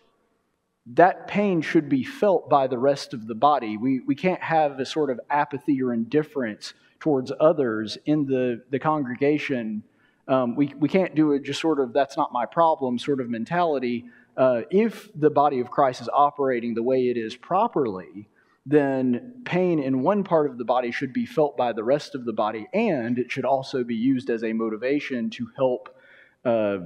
that 0.87 1.27
pain 1.27 1.61
should 1.61 1.89
be 1.89 2.03
felt 2.03 2.49
by 2.49 2.67
the 2.67 2.77
rest 2.77 3.13
of 3.13 3.27
the 3.27 3.35
body. 3.35 3.77
We, 3.77 4.01
we 4.01 4.15
can't 4.15 4.41
have 4.41 4.79
a 4.79 4.85
sort 4.85 5.09
of 5.09 5.19
apathy 5.29 5.81
or 5.81 5.93
indifference 5.93 6.73
towards 6.99 7.31
others 7.39 7.97
in 8.05 8.25
the, 8.25 8.63
the 8.69 8.79
congregation 8.79 9.83
um, 10.27 10.55
we, 10.55 10.73
we 10.77 10.87
can't 10.87 11.15
do 11.15 11.33
it 11.33 11.43
just 11.43 11.59
sort 11.59 11.79
of, 11.79 11.93
that's 11.93 12.15
not 12.15 12.31
my 12.31 12.45
problem 12.45 12.99
sort 12.99 13.19
of 13.19 13.29
mentality. 13.29 14.05
Uh, 14.37 14.61
if 14.69 15.09
the 15.13 15.29
body 15.29 15.59
of 15.59 15.69
Christ 15.69 16.01
is 16.01 16.09
operating 16.11 16.73
the 16.73 16.83
way 16.83 17.09
it 17.09 17.17
is 17.17 17.35
properly, 17.35 18.29
then 18.65 19.41
pain 19.43 19.79
in 19.79 20.01
one 20.01 20.23
part 20.23 20.49
of 20.49 20.57
the 20.57 20.63
body 20.63 20.91
should 20.91 21.11
be 21.11 21.25
felt 21.25 21.57
by 21.57 21.73
the 21.73 21.83
rest 21.83 22.13
of 22.15 22.25
the 22.25 22.33
body, 22.33 22.67
and 22.73 23.17
it 23.17 23.31
should 23.31 23.43
also 23.43 23.83
be 23.83 23.95
used 23.95 24.29
as 24.29 24.43
a 24.43 24.53
motivation 24.53 25.29
to 25.31 25.49
help, 25.57 25.93
uh, 26.45 26.77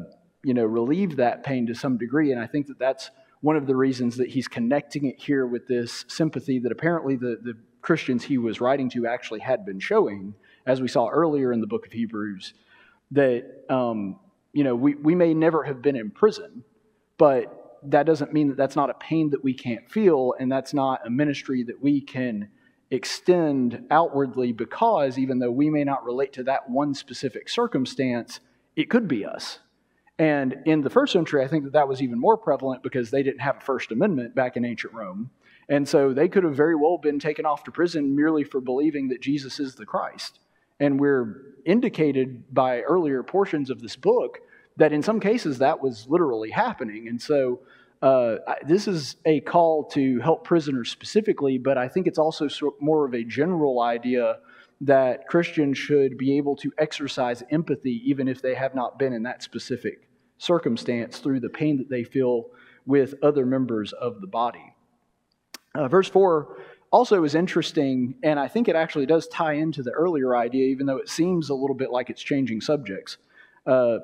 you 0.44 0.54
know, 0.54 0.64
relieve 0.64 1.18
that 1.18 1.44
pain 1.44 1.68
to 1.68 1.76
some 1.76 1.98
degree. 1.98 2.32
And 2.32 2.42
I 2.42 2.48
think 2.48 2.68
that 2.68 2.80
that's 2.80 3.12
one 3.46 3.56
of 3.56 3.68
the 3.68 3.76
reasons 3.76 4.18
that 4.18 4.28
he's 4.28 4.48
connecting 4.48 5.06
it 5.06 5.20
here 5.20 5.46
with 5.46 5.68
this 5.68 6.04
sympathy 6.08 6.58
that 6.58 6.72
apparently 6.72 7.16
the, 7.16 7.38
the 7.44 7.54
Christians 7.84 8.24
he 8.24 8.40
was 8.40 8.60
writing 8.60 8.90
to 8.90 9.06
actually 9.06 9.40
had 9.40 9.64
been 9.68 9.80
showing, 9.80 10.34
as 10.66 10.82
we 10.82 10.88
saw 10.88 11.10
earlier 11.10 11.54
in 11.54 11.62
the 11.62 11.68
book 11.68 11.86
of 11.86 11.92
Hebrews 11.92 12.56
that, 13.12 13.44
um, 13.70 14.20
you 14.52 14.64
know, 14.64 14.76
we, 14.76 14.96
we 14.96 15.14
may 15.14 15.36
never 15.36 15.64
have 15.64 15.84
been 15.84 15.96
in 15.96 16.10
prison, 16.10 16.64
but 17.20 17.82
that 17.84 18.08
doesn't 18.08 18.34
mean 18.34 18.48
that 18.48 18.58
that's 18.58 18.76
not 18.76 18.90
a 18.90 18.96
pain 18.96 19.30
that 19.30 19.44
we 19.44 19.54
can't 19.54 19.88
feel, 19.92 20.34
and 20.40 20.52
that's 20.52 20.74
not 20.74 21.06
a 21.06 21.12
ministry 21.12 21.62
that 21.66 21.80
we 21.80 22.02
can 22.02 22.50
extend 22.90 23.86
outwardly 23.92 24.54
because 24.54 25.20
even 25.20 25.38
though 25.38 25.52
we 25.52 25.70
may 25.70 25.84
not 25.84 26.04
relate 26.04 26.34
to 26.34 26.44
that 26.46 26.68
one 26.68 26.96
specific 26.96 27.48
circumstance, 27.48 28.40
it 28.76 28.90
could 28.90 29.08
be 29.08 29.24
us. 29.24 29.60
And 30.18 30.56
in 30.66 30.82
the 30.82 30.90
first 30.90 31.12
century, 31.12 31.44
I 31.44 31.48
think 31.48 31.66
that 31.66 31.74
that 31.74 31.88
was 31.88 32.02
even 32.02 32.20
more 32.20 32.38
prevalent 32.38 32.84
because 32.84 33.12
they 33.12 33.22
didn't 33.22 33.42
have 33.42 33.58
a 33.58 33.62
First 33.62 33.92
Amendment 33.92 34.34
back 34.34 34.56
in 34.56 34.64
ancient 34.64 34.94
Rome. 34.94 35.30
And 35.68 35.88
so 35.88 36.14
they 36.14 36.30
could 36.30 36.44
have 36.44 36.56
very 36.56 36.76
well 36.76 36.98
been 36.98 37.20
taken 37.20 37.46
off 37.46 37.64
to 37.66 37.72
prison 37.72 38.16
merely 38.16 38.44
for 38.44 38.62
believing 38.62 39.10
that 39.10 39.22
Jesus 39.22 39.60
is 39.60 39.76
the 39.76 39.86
Christ. 39.86 40.40
And 40.80 41.00
we're 41.00 41.56
indicated 41.66 42.54
by 42.54 42.82
earlier 42.82 43.24
portions 43.24 43.70
of 43.70 43.82
this 43.82 43.96
book 43.96 44.40
that 44.78 44.94
in 44.94 45.02
some 45.02 45.20
cases 45.20 45.58
that 45.60 45.82
was 45.82 46.06
literally 46.08 46.52
happening. 46.52 47.08
And 47.08 47.22
so 47.22 47.62
uh, 48.02 48.36
this 48.68 48.88
is 48.88 49.16
a 49.26 49.40
call 49.42 49.86
to 49.86 50.20
help 50.20 50.44
prisoners 50.44 50.92
specifically, 50.92 51.58
but 51.58 51.78
I 51.78 51.88
think 51.88 52.08
it's 52.08 52.20
also 52.20 52.48
more 52.80 53.06
of 53.06 53.14
a 53.14 53.24
general 53.24 53.82
idea 53.82 54.38
that 54.86 55.28
Christians 55.28 55.78
should 55.78 56.18
be 56.18 56.38
able 56.38 56.56
to 56.58 56.72
exercise 56.78 57.44
empathy 57.50 58.02
even 58.06 58.28
if 58.28 58.42
they 58.42 58.54
have 58.54 58.76
not 58.76 59.00
been 59.00 59.14
in 59.14 59.24
that 59.24 59.42
specific 59.42 60.08
circumstance 60.38 61.18
through 61.20 61.40
the 61.40 61.50
pain 61.50 61.78
that 61.78 61.90
they 61.90 62.04
feel 62.04 62.46
with 62.86 63.16
other 63.24 63.46
members 63.46 63.94
of 63.94 64.22
the 64.22 64.28
body. 64.28 64.74
Uh, 65.74 65.88
verse 65.88 66.08
4 66.08 66.58
also 66.92 67.24
is 67.24 67.34
interesting, 67.34 68.16
and 68.24 68.40
I 68.40 68.48
think 68.48 68.68
it 68.68 68.76
actually 68.76 69.08
does 69.08 69.28
tie 69.28 69.54
into 69.54 69.82
the 69.82 69.92
earlier 69.92 70.36
idea, 70.36 70.68
even 70.68 70.86
though 70.86 70.98
it 70.98 71.10
seems 71.10 71.50
a 71.50 71.56
little 71.56 71.76
bit 71.76 71.90
like 71.90 72.12
it's 72.12 72.22
changing 72.22 72.62
subjects. 72.62 73.18
Uh, 73.66 73.98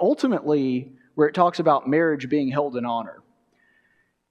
ultimately, 0.00 0.92
where 1.14 1.28
it 1.28 1.34
talks 1.34 1.58
about 1.58 1.88
marriage 1.88 2.28
being 2.30 2.50
held 2.50 2.76
in 2.76 2.86
honor, 2.86 3.22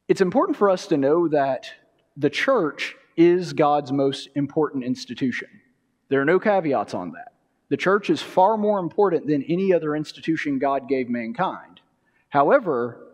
it's 0.08 0.20
important 0.20 0.58
for 0.58 0.70
us 0.70 0.88
to 0.88 0.98
know 0.98 1.28
that 1.28 1.70
the 2.18 2.30
church 2.30 2.96
is 3.16 3.54
God's 3.54 3.92
most 3.92 4.30
important 4.36 4.84
institution. 4.84 5.50
There 6.10 6.22
are 6.22 6.26
no 6.26 6.40
caveats 6.40 6.94
on 6.94 7.12
that. 7.12 7.34
The 7.70 7.78
church 7.78 8.10
is 8.10 8.22
far 8.22 8.58
more 8.58 8.80
important 8.80 9.28
than 9.28 9.44
any 9.44 9.74
other 9.74 9.96
institution 9.96 10.60
God 10.60 10.88
gave 10.88 11.10
mankind. 11.10 11.82
However, 12.30 13.08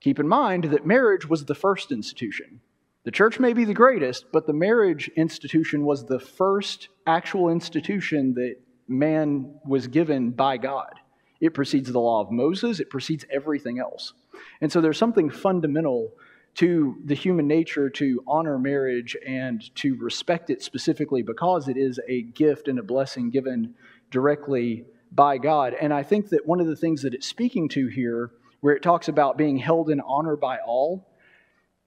keep 0.00 0.18
in 0.18 0.28
mind 0.28 0.64
that 0.64 0.86
marriage 0.86 1.28
was 1.28 1.44
the 1.44 1.54
first 1.54 1.92
institution. 1.92 2.60
The 3.04 3.10
church 3.10 3.38
may 3.40 3.52
be 3.52 3.64
the 3.64 3.74
greatest, 3.74 4.26
but 4.32 4.46
the 4.46 4.52
marriage 4.52 5.10
institution 5.16 5.84
was 5.84 6.04
the 6.04 6.20
first 6.20 6.88
actual 7.06 7.48
institution 7.48 8.34
that 8.34 8.56
man 8.86 9.54
was 9.64 9.86
given 9.86 10.30
by 10.30 10.56
God. 10.56 10.94
It 11.40 11.54
precedes 11.54 11.92
the 11.92 12.00
law 12.00 12.20
of 12.20 12.30
Moses, 12.30 12.80
it 12.80 12.90
precedes 12.90 13.24
everything 13.30 13.78
else. 13.78 14.12
And 14.60 14.72
so 14.72 14.80
there's 14.80 14.98
something 14.98 15.30
fundamental 15.30 16.12
to 16.58 16.96
the 17.04 17.14
human 17.14 17.46
nature 17.46 17.88
to 17.88 18.20
honor 18.26 18.58
marriage 18.58 19.16
and 19.24 19.72
to 19.76 19.94
respect 19.94 20.50
it 20.50 20.60
specifically 20.60 21.22
because 21.22 21.68
it 21.68 21.76
is 21.76 22.00
a 22.08 22.22
gift 22.22 22.66
and 22.66 22.80
a 22.80 22.82
blessing 22.82 23.30
given 23.30 23.72
directly 24.10 24.84
by 25.12 25.38
God. 25.38 25.76
And 25.80 25.94
I 25.94 26.02
think 26.02 26.30
that 26.30 26.48
one 26.48 26.58
of 26.58 26.66
the 26.66 26.74
things 26.74 27.02
that 27.02 27.14
it's 27.14 27.28
speaking 27.28 27.68
to 27.70 27.86
here 27.86 28.32
where 28.58 28.74
it 28.74 28.82
talks 28.82 29.06
about 29.06 29.38
being 29.38 29.56
held 29.56 29.88
in 29.88 30.00
honor 30.00 30.34
by 30.34 30.58
all. 30.66 31.06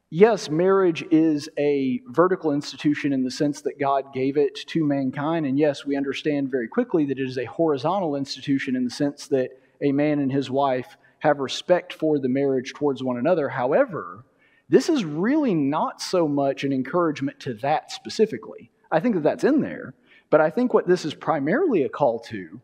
Yes, 0.09 0.49
marriage 0.49 1.03
is 1.11 1.49
a 1.59 1.99
vertical 2.07 2.53
institution 2.53 3.11
in 3.11 3.25
the 3.25 3.31
sense 3.31 3.61
that 3.63 3.77
God 3.77 4.13
gave 4.13 4.37
it 4.37 4.55
to 4.67 4.85
mankind. 4.85 5.45
And 5.45 5.59
yes, 5.59 5.85
we 5.85 5.97
understand 5.97 6.49
very 6.49 6.69
quickly 6.69 7.03
that 7.07 7.19
it 7.19 7.27
is 7.27 7.37
a 7.37 7.43
horizontal 7.43 8.15
institution 8.15 8.77
in 8.77 8.85
the 8.85 8.89
sense 8.89 9.27
that 9.27 9.49
a 9.81 9.91
man 9.91 10.19
and 10.19 10.31
his 10.31 10.49
wife 10.49 10.95
have 11.19 11.39
respect 11.39 11.91
for 11.91 12.19
the 12.19 12.29
marriage 12.29 12.71
towards 12.73 13.03
one 13.03 13.17
another. 13.17 13.49
However, 13.49 14.23
this 14.71 14.87
is 14.87 15.03
really 15.03 15.53
not 15.53 16.01
so 16.01 16.29
much 16.29 16.63
an 16.63 16.71
encouragement 16.71 17.41
to 17.41 17.53
that 17.55 17.91
specifically. 17.91 18.71
I 18.89 19.01
think 19.01 19.15
that 19.15 19.23
that's 19.23 19.43
in 19.43 19.59
there, 19.59 19.93
but 20.29 20.39
I 20.39 20.49
think 20.49 20.73
what 20.73 20.87
this 20.87 21.03
is 21.03 21.13
primarily 21.13 21.83
a 21.83 21.89
call 21.89 22.19
to 22.29 22.61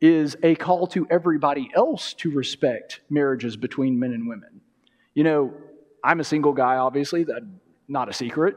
is 0.00 0.38
a 0.42 0.54
call 0.54 0.86
to 0.86 1.06
everybody 1.10 1.70
else 1.74 2.14
to 2.14 2.30
respect 2.30 3.02
marriages 3.10 3.58
between 3.58 3.98
men 3.98 4.12
and 4.12 4.26
women. 4.26 4.62
You 5.14 5.24
know, 5.24 5.54
I'm 6.02 6.20
a 6.20 6.24
single 6.24 6.54
guy, 6.54 6.76
obviously, 6.76 7.24
that 7.24 7.42
not 7.88 8.08
a 8.08 8.14
secret. 8.14 8.56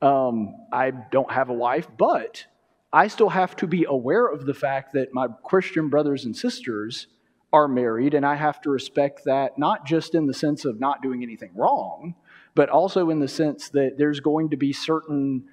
Um, 0.00 0.54
I 0.72 0.92
don't 0.92 1.32
have 1.32 1.48
a 1.48 1.54
wife, 1.54 1.88
but 1.98 2.44
I 2.92 3.08
still 3.08 3.30
have 3.30 3.56
to 3.56 3.66
be 3.66 3.84
aware 3.88 4.28
of 4.28 4.46
the 4.46 4.54
fact 4.54 4.92
that 4.92 5.12
my 5.12 5.26
Christian 5.42 5.88
brothers 5.88 6.24
and 6.24 6.36
sisters 6.36 7.08
are 7.52 7.66
married, 7.66 8.14
and 8.14 8.24
I 8.24 8.36
have 8.36 8.60
to 8.60 8.70
respect 8.70 9.24
that 9.24 9.58
not 9.58 9.86
just 9.86 10.14
in 10.14 10.26
the 10.26 10.34
sense 10.34 10.64
of 10.64 10.78
not 10.78 11.02
doing 11.02 11.24
anything 11.24 11.50
wrong, 11.56 12.14
but 12.54 12.68
also 12.68 13.10
in 13.10 13.20
the 13.20 13.28
sense 13.28 13.68
that 13.70 13.96
there's 13.98 14.20
going 14.20 14.50
to 14.50 14.56
be 14.56 14.72
certain 14.72 15.44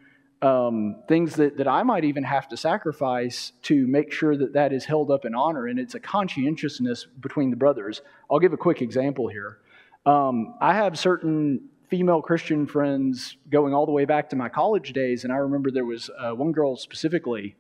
um, 0.42 1.04
things 1.08 1.36
that, 1.36 1.58
that 1.58 1.68
I 1.68 1.84
might 1.84 2.04
even 2.04 2.24
have 2.24 2.48
to 2.50 2.58
sacrifice 2.58 3.54
to 3.64 3.86
make 3.88 4.12
sure 4.12 4.36
that 4.36 4.54
that 4.54 4.74
is 4.74 4.86
held 4.86 5.12
up 5.12 5.26
in 5.26 5.36
honor, 5.36 5.68
and 5.68 5.80
it's 5.80 5.96
a 5.96 6.00
conscientiousness 6.00 7.06
between 7.20 7.52
the 7.52 7.56
brothers. 7.56 8.02
I'll 8.30 8.40
give 8.40 8.54
a 8.54 8.58
quick 8.58 8.82
example 8.82 9.28
here. 9.28 9.60
Um, 10.06 10.56
I 10.60 10.74
have 10.74 10.98
certain 10.98 11.70
female 11.90 12.22
Christian 12.22 12.66
friends 12.66 13.38
going 13.50 13.74
all 13.74 13.86
the 13.86 13.92
way 13.92 14.06
back 14.06 14.30
to 14.30 14.36
my 14.36 14.50
college 14.50 14.94
days, 14.94 15.24
and 15.24 15.34
I 15.34 15.38
remember 15.38 15.70
there 15.70 15.86
was 15.86 16.10
uh, 16.18 16.32
one 16.32 16.52
girl 16.52 16.76
specifically 16.76 17.56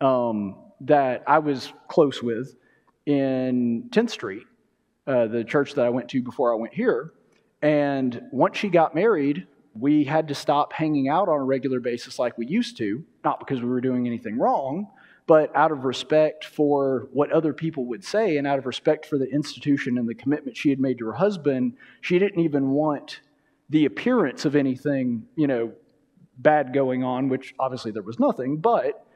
um, 0.00 0.56
that 0.82 1.24
I 1.26 1.38
was 1.40 1.72
close 1.88 2.22
with 2.22 2.54
in 3.06 3.88
10th 3.90 4.10
Street, 4.10 4.44
uh, 5.06 5.26
the 5.26 5.42
church 5.42 5.74
that 5.74 5.84
I 5.84 5.88
went 5.88 6.08
to 6.10 6.22
before 6.22 6.52
I 6.52 6.56
went 6.56 6.74
here. 6.74 7.12
And 7.62 8.22
once 8.32 8.56
she 8.56 8.68
got 8.68 8.94
married, 8.94 9.46
we 9.74 10.04
had 10.04 10.28
to 10.28 10.34
stop 10.34 10.72
hanging 10.72 11.08
out 11.08 11.28
on 11.28 11.40
a 11.40 11.44
regular 11.44 11.80
basis 11.80 12.18
like 12.18 12.36
we 12.36 12.46
used 12.46 12.76
to, 12.78 13.04
not 13.24 13.38
because 13.38 13.60
we 13.60 13.68
were 13.68 13.80
doing 13.80 14.06
anything 14.06 14.38
wrong, 14.38 14.88
but 15.26 15.54
out 15.54 15.70
of 15.70 15.84
respect 15.84 16.44
for 16.44 17.08
what 17.12 17.30
other 17.30 17.52
people 17.52 17.84
would 17.86 18.04
say 18.04 18.36
and 18.36 18.46
out 18.46 18.58
of 18.58 18.66
respect 18.66 19.06
for 19.06 19.16
the 19.16 19.30
institution 19.30 19.96
and 19.96 20.08
the 20.08 20.14
commitment 20.14 20.56
she 20.56 20.70
had 20.70 20.80
made 20.80 20.98
to 20.98 21.06
her 21.06 21.12
husband, 21.12 21.74
she 22.00 22.18
didn't 22.18 22.40
even 22.40 22.70
want 22.70 23.20
the 23.68 23.84
appearance 23.84 24.44
of 24.44 24.56
anything, 24.56 25.26
you 25.36 25.46
know, 25.46 25.72
bad 26.38 26.72
going 26.72 27.04
on, 27.04 27.28
which 27.28 27.54
obviously 27.60 27.92
there 27.92 28.02
was 28.02 28.18
nothing, 28.18 28.56
but 28.56 29.06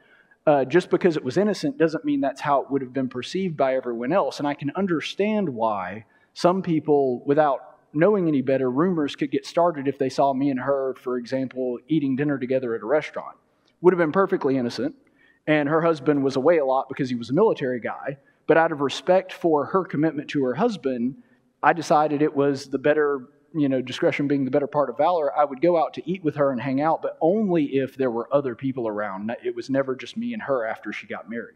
uh, 0.47 0.63
just 0.63 0.89
because 0.89 1.17
it 1.17 1.23
was 1.23 1.37
innocent 1.37 1.77
doesn't 1.77 2.05
mean 2.05 2.21
that's 2.21 2.39
how 2.39 2.61
it 2.61 2.69
would 2.69 2.81
have 2.81 2.93
been 2.93 3.09
perceived 3.09 3.57
by 3.57 3.75
everyone 3.75 4.13
else. 4.13 4.37
And 4.39 4.47
I 4.47 4.53
can 4.53 4.71
understand 4.75 5.49
why 5.49 6.05
some 6.33 6.61
people, 6.61 7.23
without 7.25 7.74
knowing 7.95 8.27
any 8.27 8.41
better, 8.41 8.69
rumors 8.69 9.15
could 9.15 9.31
get 9.31 9.45
started 9.45 9.87
if 9.87 9.97
they 9.97 10.09
saw 10.09 10.33
me 10.33 10.49
and 10.49 10.59
her, 10.59 10.95
for 10.95 11.17
example, 11.17 11.79
eating 11.87 12.15
dinner 12.15 12.37
together 12.37 12.75
at 12.75 12.81
a 12.81 12.85
restaurant. 12.85 13.37
Would 13.81 13.93
have 13.93 13.99
been 13.99 14.11
perfectly 14.11 14.57
innocent. 14.57 14.95
And 15.47 15.69
her 15.69 15.81
husband 15.81 16.23
was 16.23 16.35
away 16.35 16.57
a 16.57 16.65
lot 16.65 16.89
because 16.89 17.09
he 17.09 17.15
was 17.15 17.29
a 17.29 17.33
military 17.33 17.79
guy. 17.79 18.17
But 18.47 18.57
out 18.57 18.71
of 18.71 18.81
respect 18.81 19.31
for 19.31 19.65
her 19.65 19.83
commitment 19.83 20.29
to 20.31 20.43
her 20.43 20.55
husband, 20.55 21.17
I 21.61 21.73
decided 21.73 22.21
it 22.21 22.35
was 22.35 22.67
the 22.67 22.77
better, 22.77 23.29
you 23.53 23.69
know, 23.69 23.81
discretion 23.81 24.27
being 24.27 24.45
the 24.45 24.51
better 24.51 24.67
part 24.67 24.89
of 24.89 24.97
valor. 24.97 25.35
I 25.37 25.45
would 25.45 25.61
go 25.61 25.77
out 25.77 25.93
to 25.95 26.09
eat 26.09 26.23
with 26.23 26.35
her 26.35 26.51
and 26.51 26.61
hang 26.61 26.81
out, 26.81 27.01
but 27.01 27.17
only 27.21 27.77
if 27.77 27.95
there 27.95 28.11
were 28.11 28.27
other 28.33 28.55
people 28.55 28.87
around. 28.87 29.31
It 29.43 29.55
was 29.55 29.69
never 29.69 29.95
just 29.95 30.17
me 30.17 30.33
and 30.33 30.41
her 30.41 30.65
after 30.65 30.91
she 30.91 31.07
got 31.07 31.29
married. 31.29 31.55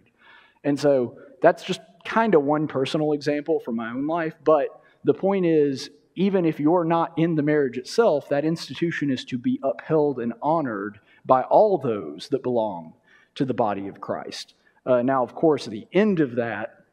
And 0.64 0.80
so 0.80 1.18
that's 1.42 1.64
just 1.64 1.82
kind 2.06 2.36
of 2.36 2.44
one 2.44 2.68
personal 2.68 3.14
example 3.14 3.60
from 3.60 3.76
my 3.76 3.90
own 3.90 4.08
life. 4.08 4.36
But 4.44 4.82
the 5.04 5.14
point 5.14 5.46
is, 5.46 5.90
even 6.20 6.44
if 6.44 6.60
you're 6.60 6.84
not 6.84 7.18
in 7.18 7.36
the 7.36 7.42
marriage 7.42 7.78
itself, 7.78 8.28
that 8.28 8.44
institution 8.44 9.10
is 9.10 9.24
to 9.24 9.38
be 9.38 9.58
upheld 9.64 10.20
and 10.20 10.34
honored 10.42 11.00
by 11.26 11.44
all 11.44 11.78
those 11.78 12.28
that 12.28 12.44
belong 12.44 12.94
to 13.36 13.46
the 13.46 13.54
body 13.54 13.88
of 13.88 14.02
Christ. 14.02 14.54
Uh, 14.86 15.02
now, 15.02 15.24
of 15.24 15.34
course, 15.34 15.66
the 15.66 15.88
end 15.94 16.20
of 16.20 16.36
that 16.36 16.84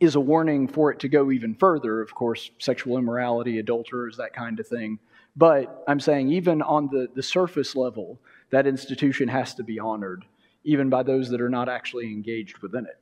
is 0.00 0.14
a 0.14 0.20
warning 0.20 0.68
for 0.68 0.90
it 0.90 1.00
to 1.00 1.08
go 1.10 1.30
even 1.30 1.54
further. 1.54 2.00
Of 2.00 2.14
course, 2.14 2.50
sexual 2.58 2.96
immorality, 2.96 3.58
adulterers, 3.58 4.16
that 4.16 4.32
kind 4.32 4.58
of 4.58 4.66
thing. 4.66 4.98
But 5.36 5.84
I'm 5.86 6.00
saying, 6.00 6.30
even 6.30 6.62
on 6.62 6.88
the, 6.90 7.08
the 7.14 7.22
surface 7.22 7.76
level, 7.76 8.18
that 8.48 8.66
institution 8.66 9.28
has 9.28 9.54
to 9.56 9.62
be 9.62 9.78
honored, 9.78 10.24
even 10.64 10.88
by 10.88 11.02
those 11.02 11.28
that 11.28 11.42
are 11.42 11.50
not 11.50 11.68
actually 11.68 12.06
engaged 12.06 12.56
within 12.60 12.86
it. 12.86 12.98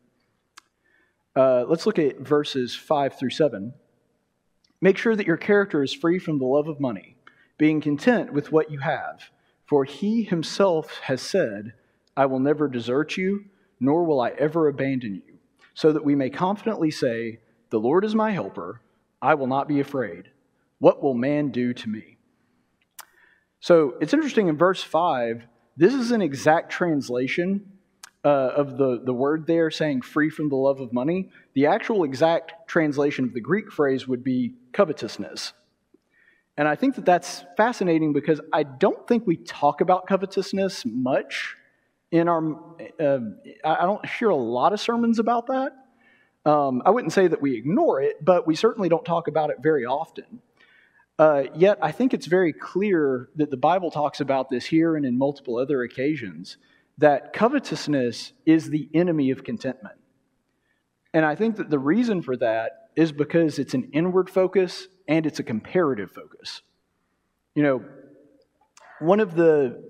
Uh, 1.37 1.65
let's 1.69 1.87
look 1.87 2.01
at 2.01 2.19
verses 2.19 2.75
5 2.75 3.17
through 3.17 3.31
7. 3.31 3.73
Make 4.81 4.97
sure 4.97 5.17
that 5.17 5.27
your 5.27 5.37
character 5.37 5.83
is 5.83 5.93
free 5.93 6.19
from 6.19 6.39
the 6.39 6.47
love 6.47 6.69
of 6.69 6.81
money, 6.81 7.17
being 7.57 7.81
content 7.81 8.33
with 8.33 8.53
what 8.53 8.71
you 8.71 8.79
have. 8.79 9.31
For 9.67 9.85
he 9.85 10.23
himself 10.23 10.99
has 11.05 11.21
said, 11.21 11.75
I 12.17 12.27
will 12.27 12.39
never 12.39 12.69
desert 12.69 13.17
you, 13.17 13.45
nor 13.81 14.05
will 14.05 14.21
I 14.21 14.31
ever 14.31 14.69
abandon 14.69 15.17
you, 15.17 15.39
so 15.75 15.93
that 15.93 16.05
we 16.05 16.15
may 16.15 16.31
confidently 16.31 16.91
say, 16.91 17.41
The 17.71 17.81
Lord 17.81 18.05
is 18.05 18.15
my 18.15 18.31
helper, 18.31 18.81
I 19.21 19.35
will 19.35 19.47
not 19.47 19.69
be 19.69 19.81
afraid. 19.81 20.31
What 20.79 21.03
will 21.03 21.15
man 21.15 21.51
do 21.51 21.73
to 21.75 21.89
me? 21.89 22.19
So 23.61 23.97
it's 24.01 24.15
interesting 24.15 24.49
in 24.49 24.57
verse 24.57 24.83
5, 24.83 25.45
this 25.77 25.95
is 25.95 26.13
an 26.13 26.23
exact 26.23 26.71
translation 26.71 27.78
uh, 28.25 28.29
of 28.29 28.77
the, 28.77 29.01
the 29.05 29.13
word 29.13 29.47
there 29.47 29.71
saying 29.71 30.03
free 30.03 30.31
from 30.31 30.49
the 30.49 30.57
love 30.57 30.81
of 30.81 30.93
money. 30.93 31.31
The 31.55 31.67
actual 31.67 32.05
exact 32.05 32.69
translation 32.69 33.25
of 33.25 33.33
the 33.33 33.41
Greek 33.41 33.71
phrase 33.71 34.09
would 34.09 34.25
be 34.25 34.55
covetousness. 34.73 35.53
And 36.57 36.67
I 36.67 36.75
think 36.75 36.97
that 36.97 37.05
that's 37.05 37.45
fascinating 37.57 38.13
because 38.13 38.41
I 38.53 38.65
don't 38.65 39.07
think 39.07 39.27
we 39.27 39.37
talk 39.37 39.81
about 39.81 40.09
covetousness 40.09 40.85
much 40.85 41.55
in 42.11 42.29
our. 42.29 42.59
Uh, 42.99 43.21
I 43.65 43.83
don't 43.83 44.05
hear 44.05 44.31
a 44.31 44.37
lot 44.37 44.73
of 44.73 44.81
sermons 44.81 45.21
about 45.21 45.47
that. 45.47 45.73
Um, 46.45 46.83
I 46.85 46.91
wouldn't 46.91 47.13
say 47.13 47.29
that 47.29 47.41
we 47.41 47.57
ignore 47.57 48.01
it, 48.01 48.25
but 48.25 48.47
we 48.47 48.57
certainly 48.57 48.89
don't 48.89 49.05
talk 49.05 49.29
about 49.29 49.51
it 49.51 49.59
very 49.63 49.85
often. 49.85 50.41
Uh, 51.19 51.45
yet 51.55 51.79
I 51.83 51.93
think 51.93 52.15
it's 52.15 52.27
very 52.27 52.53
clear 52.53 53.29
that 53.37 53.51
the 53.51 53.57
Bible 53.57 53.91
talks 53.91 54.21
about 54.21 54.49
this 54.49 54.65
here 54.65 54.97
and 54.97 55.05
in 55.05 55.19
multiple 55.19 55.57
other 55.59 55.83
occasions 55.83 56.57
that 56.99 57.33
covetousness 57.33 58.33
is 58.45 58.71
the 58.71 58.89
enemy 58.93 59.31
of 59.31 59.45
contentment. 59.45 59.97
And 61.15 61.25
I 61.25 61.35
think 61.35 61.57
that 61.57 61.71
the 61.71 61.79
reason 61.79 62.23
for 62.23 62.37
that 62.37 62.91
is 62.97 63.13
because 63.13 63.59
it's 63.59 63.75
an 63.75 63.91
inward 63.93 64.29
focus 64.29 64.89
and 65.07 65.25
it's 65.25 65.39
a 65.39 65.43
comparative 65.43 66.11
focus. 66.11 66.63
You 67.55 67.63
know, 67.63 67.85
one 69.01 69.21
of 69.21 69.35
the, 69.35 69.83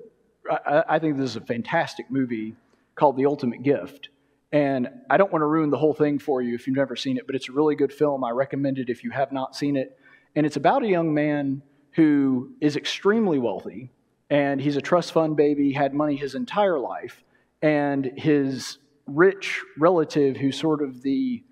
I, 0.51 0.85
I 0.88 0.99
think 0.99 1.16
this 1.16 1.31
is 1.31 1.37
a 1.37 1.40
fantastic 1.40 2.11
movie 2.11 2.55
called 2.94 3.16
The 3.16 3.27
Ultimate 3.27 3.62
Gift. 3.62 4.11
And 4.53 4.88
I 5.11 5.16
don't 5.16 5.33
want 5.33 5.42
to 5.42 5.47
ruin 5.47 5.71
the 5.71 5.79
whole 5.79 5.94
thing 5.94 6.18
for 6.18 6.40
you 6.40 6.55
if 6.55 6.66
you've 6.66 6.77
never 6.77 6.97
seen 6.97 7.16
it, 7.16 7.27
but 7.27 7.35
it's 7.35 7.49
a 7.49 7.53
really 7.53 7.75
good 7.75 7.92
film. 7.92 8.25
I 8.25 8.31
recommend 8.31 8.79
it 8.79 8.88
if 8.88 9.03
you 9.03 9.11
have 9.11 9.33
not 9.33 9.57
seen 9.57 9.77
it. 9.77 9.99
And 10.37 10.47
it's 10.47 10.57
about 10.57 10.83
a 10.83 10.88
young 10.88 11.12
man 11.12 11.62
who 11.92 12.53
is 12.61 12.77
extremely 12.77 13.38
wealthy 13.38 13.90
and 14.31 14.61
he's 14.61 14.77
a 14.77 14.81
trust 14.81 15.12
fund 15.12 15.37
baby, 15.37 15.73
had 15.73 15.95
money 15.95 16.17
his 16.17 16.35
entire 16.35 16.79
life, 16.79 17.23
and 17.62 18.12
his 18.17 18.79
rich 19.07 19.62
relative, 19.79 20.37
who's 20.37 20.59
sort 20.59 20.83
of 20.83 21.03
the 21.03 21.43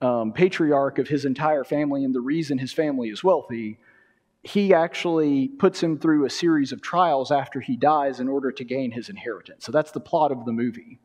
um, 0.00 0.32
patriarch 0.32 0.98
of 0.98 1.08
his 1.08 1.24
entire 1.24 1.64
family 1.64 2.04
and 2.04 2.14
the 2.14 2.20
reason 2.20 2.58
his 2.58 2.72
family 2.72 3.08
is 3.08 3.24
wealthy, 3.24 3.78
he 4.42 4.72
actually 4.72 5.48
puts 5.48 5.82
him 5.82 5.98
through 5.98 6.24
a 6.24 6.30
series 6.30 6.70
of 6.70 6.80
trials 6.80 7.32
after 7.32 7.60
he 7.60 7.76
dies 7.76 8.20
in 8.20 8.28
order 8.28 8.52
to 8.52 8.64
gain 8.64 8.92
his 8.92 9.08
inheritance. 9.08 9.64
So 9.64 9.72
that's 9.72 9.90
the 9.90 10.00
plot 10.00 10.30
of 10.30 10.44
the 10.44 10.52
movie. 10.52 11.00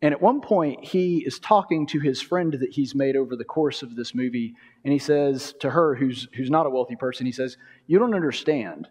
And 0.00 0.12
at 0.12 0.20
one 0.20 0.40
point, 0.40 0.84
he 0.84 1.18
is 1.18 1.38
talking 1.38 1.86
to 1.86 2.00
his 2.00 2.20
friend 2.20 2.52
that 2.54 2.72
he's 2.72 2.92
made 2.92 3.14
over 3.14 3.36
the 3.36 3.44
course 3.44 3.82
of 3.82 3.94
this 3.94 4.16
movie, 4.16 4.56
and 4.82 4.92
he 4.92 4.98
says 4.98 5.54
to 5.60 5.70
her, 5.70 5.94
who's, 5.94 6.26
who's 6.34 6.50
not 6.50 6.66
a 6.66 6.70
wealthy 6.70 6.96
person, 6.96 7.24
he 7.24 7.30
says, 7.30 7.56
You 7.86 8.00
don't 8.00 8.14
understand 8.14 8.88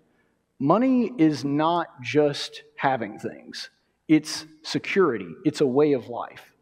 money 0.62 1.12
is 1.17 1.43
not 1.43 1.88
just 2.04 2.62
having 2.78 3.17
things, 3.17 3.71
it's 4.08 4.45
security, 4.62 5.28
it's 5.43 5.60
a 5.60 5.65
way 5.65 5.93
of 5.93 6.08
life. 6.08 6.54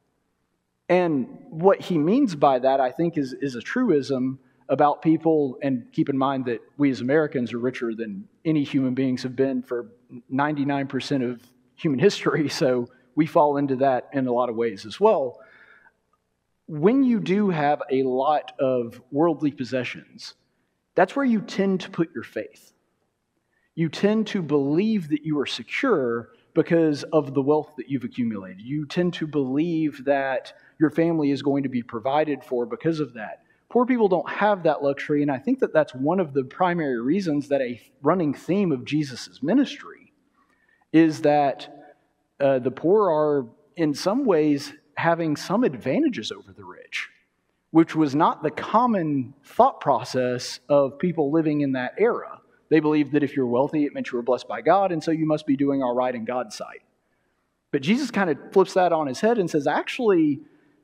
And 0.87 1.27
what 1.49 1.81
he 1.81 1.97
means 1.97 2.33
by 2.33 2.59
that, 2.59 2.79
I 2.79 2.91
think, 2.91 3.17
is, 3.17 3.33
is 3.33 3.55
a 3.55 3.61
truism 3.61 4.39
about 4.69 5.01
people, 5.01 5.57
and 5.61 5.91
keep 5.91 6.07
in 6.07 6.17
mind 6.17 6.45
that 6.45 6.61
we 6.77 6.89
as 6.89 7.01
Americans 7.01 7.51
are 7.51 7.59
richer 7.59 7.93
than 7.93 8.23
any 8.45 8.63
human 8.63 8.93
beings 8.93 9.21
have 9.23 9.35
been 9.35 9.61
for 9.61 9.91
99% 10.31 11.29
of 11.29 11.41
human 11.75 11.99
history, 11.99 12.47
so 12.61 12.87
we 13.15 13.25
fall 13.25 13.57
into 13.57 13.75
that 13.75 14.09
in 14.13 14.27
a 14.27 14.31
lot 14.31 14.47
of 14.47 14.55
ways 14.55 14.85
as 14.85 14.99
well. 14.99 15.39
when 16.67 17.03
you 17.03 17.19
do 17.19 17.49
have 17.49 17.81
a 17.91 18.03
lot 18.03 18.53
of 18.59 19.01
worldly 19.11 19.51
possessions, 19.51 20.35
that's 20.95 21.15
where 21.15 21.25
you 21.25 21.41
tend 21.41 21.81
to 21.81 21.89
put 21.89 22.13
your 22.13 22.23
faith. 22.23 22.73
You 23.79 23.87
tend 23.87 24.27
to 24.27 24.41
believe 24.41 25.07
that 25.07 25.23
you 25.23 25.39
are 25.39 25.45
secure 25.45 26.31
because 26.53 27.03
of 27.13 27.33
the 27.33 27.41
wealth 27.41 27.75
that 27.77 27.87
you've 27.87 28.03
accumulated. 28.03 28.59
You 28.59 28.85
tend 28.85 29.13
to 29.13 29.25
believe 29.25 30.03
that 30.03 30.51
your 30.81 30.89
family 30.89 31.31
is 31.31 31.41
going 31.41 31.63
to 31.63 31.69
be 31.69 31.81
provided 31.81 32.43
for 32.43 32.65
because 32.65 32.99
of 32.99 33.13
that. 33.13 33.41
Poor 33.69 33.85
people 33.85 34.09
don't 34.09 34.29
have 34.29 34.63
that 34.63 34.83
luxury, 34.83 35.21
and 35.21 35.31
I 35.31 35.37
think 35.37 35.59
that 35.59 35.71
that's 35.71 35.95
one 35.95 36.19
of 36.19 36.33
the 36.33 36.43
primary 36.43 36.99
reasons 36.99 37.47
that 37.47 37.61
a 37.61 37.79
running 38.01 38.33
theme 38.33 38.73
of 38.73 38.83
Jesus' 38.83 39.41
ministry 39.41 40.11
is 40.91 41.21
that 41.21 41.93
uh, 42.41 42.59
the 42.59 42.71
poor 42.71 43.09
are, 43.09 43.47
in 43.77 43.93
some 43.93 44.25
ways, 44.25 44.73
having 44.95 45.37
some 45.37 45.63
advantages 45.63 46.33
over 46.33 46.51
the 46.51 46.65
rich, 46.65 47.07
which 47.71 47.95
was 47.95 48.13
not 48.13 48.43
the 48.43 48.51
common 48.51 49.35
thought 49.45 49.79
process 49.79 50.59
of 50.67 50.99
people 50.99 51.31
living 51.31 51.61
in 51.61 51.71
that 51.71 51.93
era. 51.97 52.41
They 52.69 52.79
believed 52.79 53.13
that 53.13 53.23
if 53.23 53.35
you're 53.35 53.47
wealthy, 53.47 53.85
it 53.85 53.93
meant 53.93 54.11
you 54.11 54.17
were 54.17 54.23
blessed 54.23 54.47
by 54.47 54.61
God, 54.61 54.91
and 54.91 55.03
so 55.03 55.11
you 55.11 55.25
must 55.25 55.47
be 55.47 55.57
doing 55.57 55.81
all 55.81 55.95
right 55.95 56.13
in 56.13 56.25
God's 56.25 56.55
sight. 56.55 56.81
But 57.71 57.81
Jesus 57.81 58.11
kind 58.11 58.29
of 58.29 58.37
flips 58.51 58.73
that 58.73 58.93
on 58.93 59.07
his 59.07 59.19
head 59.19 59.37
and 59.37 59.49
says, 59.49 59.67
actually, 59.67 60.41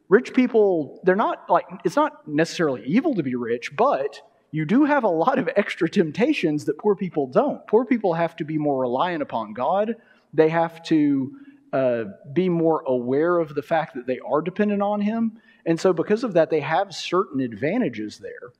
rich 0.09 0.33
people, 0.33 0.99
they're 1.03 1.15
not 1.15 1.49
like, 1.49 1.65
it's 1.83 1.95
not 1.95 2.27
necessarily 2.27 2.83
evil 2.85 3.15
to 3.15 3.23
be 3.23 3.35
rich, 3.35 3.75
but 3.75 4.21
you 4.51 4.65
do 4.65 4.85
have 4.85 5.03
a 5.03 5.09
lot 5.09 5.37
of 5.39 5.49
extra 5.55 5.89
temptations 5.89 6.65
that 6.65 6.77
poor 6.77 6.95
people 6.95 7.27
don't. 7.27 7.65
Poor 7.67 7.85
people 7.85 8.13
have 8.13 8.35
to 8.37 8.45
be 8.45 8.57
more 8.57 8.81
reliant 8.81 9.21
upon 9.21 9.53
God. 9.53 9.95
They 10.33 10.49
have 10.49 10.81
to 10.83 11.31
uh, 11.73 12.03
be 12.33 12.49
more 12.49 12.83
aware 12.87 13.39
of 13.39 13.53
the 13.53 13.61
fact 13.61 13.95
that 13.95 14.07
they 14.07 14.19
are 14.19 14.41
dependent 14.41 14.81
on 14.81 15.01
Him. 15.01 15.39
And 15.65 15.79
so, 15.79 15.91
because 15.91 16.23
of 16.23 16.33
that, 16.33 16.49
they 16.49 16.61
have 16.61 16.95
certain 16.95 17.41
advantages 17.41 18.19
there. 18.19 18.53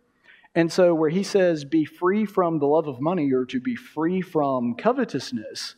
And 0.55 0.71
so, 0.71 0.95
where 0.95 1.09
He 1.09 1.21
says, 1.23 1.65
be 1.65 1.83
free 1.83 2.25
from 2.25 2.59
the 2.59 2.65
love 2.65 2.87
of 2.87 3.01
money 3.01 3.31
or 3.33 3.45
to 3.45 3.59
be 3.59 3.75
free 3.75 4.21
from 4.21 4.75
covetousness, 4.75 5.75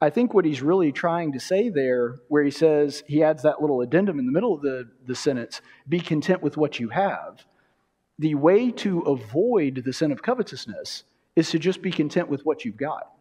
I 0.00 0.10
think 0.10 0.34
what 0.34 0.44
He's 0.44 0.60
really 0.60 0.90
trying 0.90 1.32
to 1.32 1.40
say 1.40 1.68
there, 1.68 2.16
where 2.28 2.42
He 2.42 2.50
says, 2.50 3.04
He 3.06 3.22
adds 3.22 3.44
that 3.44 3.60
little 3.60 3.80
addendum 3.80 4.18
in 4.18 4.26
the 4.26 4.32
middle 4.32 4.52
of 4.52 4.62
the, 4.62 4.90
the 5.06 5.14
sentence, 5.14 5.60
be 5.88 6.00
content 6.00 6.42
with 6.42 6.56
what 6.56 6.80
you 6.80 6.88
have. 6.88 7.46
The 8.18 8.34
way 8.34 8.72
to 8.72 9.00
avoid 9.02 9.82
the 9.84 9.92
sin 9.92 10.10
of 10.10 10.22
covetousness 10.22 11.04
is 11.36 11.50
to 11.50 11.58
just 11.60 11.80
be 11.80 11.92
content 11.92 12.28
with 12.28 12.44
what 12.44 12.64
you've 12.64 12.76
got. 12.76 13.12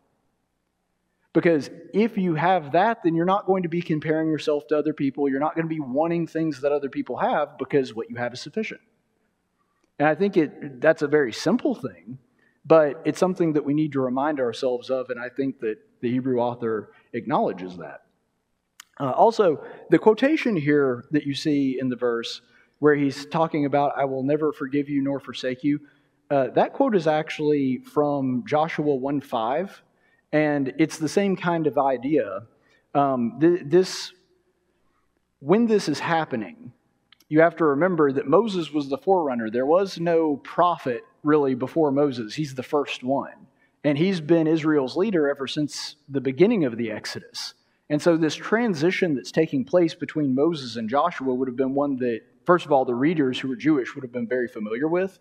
Because 1.33 1.69
if 1.93 2.17
you 2.17 2.33
have 2.33 2.71
that, 2.71 3.03
then 3.03 3.13
you're 3.13 3.25
not 3.25 3.45
going 3.45 3.61
to 3.61 3.69
be 3.69 3.83
comparing 3.83 4.27
yourself 4.27 4.65
to 4.69 4.77
other 4.77 4.93
people. 4.93 5.29
You're 5.29 5.39
not 5.39 5.53
going 5.53 5.65
to 5.65 5.69
be 5.69 5.79
wanting 5.79 6.25
things 6.25 6.61
that 6.61 6.71
other 6.71 6.89
people 6.89 7.17
have 7.17 7.59
because 7.59 7.93
what 7.93 8.09
you 8.09 8.15
have 8.15 8.33
is 8.33 8.41
sufficient. 8.41 8.81
And 9.99 10.07
I 10.07 10.15
think 10.15 10.37
it, 10.37 10.81
that's 10.81 11.01
a 11.01 11.07
very 11.07 11.33
simple 11.33 11.73
thing, 11.73 12.19
but 12.65 13.01
it's 13.05 13.19
something 13.19 13.53
that 13.53 13.65
we 13.65 13.73
need 13.73 13.93
to 13.93 14.01
remind 14.01 14.39
ourselves 14.39 14.89
of. 14.89 15.09
And 15.09 15.19
I 15.19 15.29
think 15.29 15.59
that 15.61 15.77
the 16.01 16.11
Hebrew 16.11 16.39
author 16.39 16.91
acknowledges 17.13 17.77
that. 17.77 18.03
Uh, 18.99 19.11
also, 19.11 19.63
the 19.89 19.99
quotation 19.99 20.55
here 20.55 21.05
that 21.11 21.23
you 21.23 21.33
see 21.33 21.77
in 21.79 21.89
the 21.89 21.95
verse 21.95 22.41
where 22.79 22.95
he's 22.95 23.25
talking 23.25 23.65
about, 23.65 23.93
I 23.97 24.05
will 24.05 24.23
never 24.23 24.51
forgive 24.51 24.89
you 24.89 25.01
nor 25.01 25.19
forsake 25.19 25.63
you, 25.63 25.79
uh, 26.29 26.49
that 26.49 26.73
quote 26.73 26.95
is 26.95 27.07
actually 27.07 27.77
from 27.79 28.43
Joshua 28.45 28.95
1 28.95 29.21
5. 29.21 29.83
And 30.33 30.73
it's 30.77 30.97
the 30.97 31.07
same 31.07 31.35
kind 31.35 31.67
of 31.67 31.77
idea. 31.77 32.41
Um, 32.93 33.37
th- 33.39 33.61
this, 33.65 34.11
when 35.39 35.67
this 35.67 35.87
is 35.87 35.99
happening, 35.99 36.73
you 37.29 37.41
have 37.41 37.55
to 37.57 37.65
remember 37.65 38.11
that 38.11 38.27
Moses 38.27 38.71
was 38.71 38.89
the 38.89 38.97
forerunner. 38.97 39.49
There 39.49 39.65
was 39.65 39.99
no 39.99 40.37
prophet 40.37 41.03
really 41.23 41.55
before 41.55 41.91
Moses. 41.91 42.35
He's 42.35 42.55
the 42.55 42.63
first 42.63 43.03
one. 43.03 43.47
And 43.83 43.97
he's 43.97 44.21
been 44.21 44.47
Israel's 44.47 44.95
leader 44.95 45.29
ever 45.29 45.47
since 45.47 45.95
the 46.09 46.21
beginning 46.21 46.65
of 46.65 46.77
the 46.77 46.91
Exodus. 46.91 47.53
And 47.89 48.01
so, 48.01 48.17
this 48.17 48.35
transition 48.35 49.15
that's 49.15 49.31
taking 49.31 49.63
place 49.63 49.93
between 49.93 50.35
Moses 50.35 50.75
and 50.75 50.89
Joshua 50.89 51.33
would 51.33 51.47
have 51.47 51.55
been 51.55 51.73
one 51.73 51.95
that, 51.97 52.21
first 52.45 52.65
of 52.65 52.71
all, 52.71 52.83
the 52.83 52.95
readers 52.95 53.39
who 53.39 53.47
were 53.47 53.55
Jewish 53.55 53.95
would 53.95 54.03
have 54.03 54.11
been 54.11 54.27
very 54.27 54.47
familiar 54.47 54.87
with. 54.87 55.19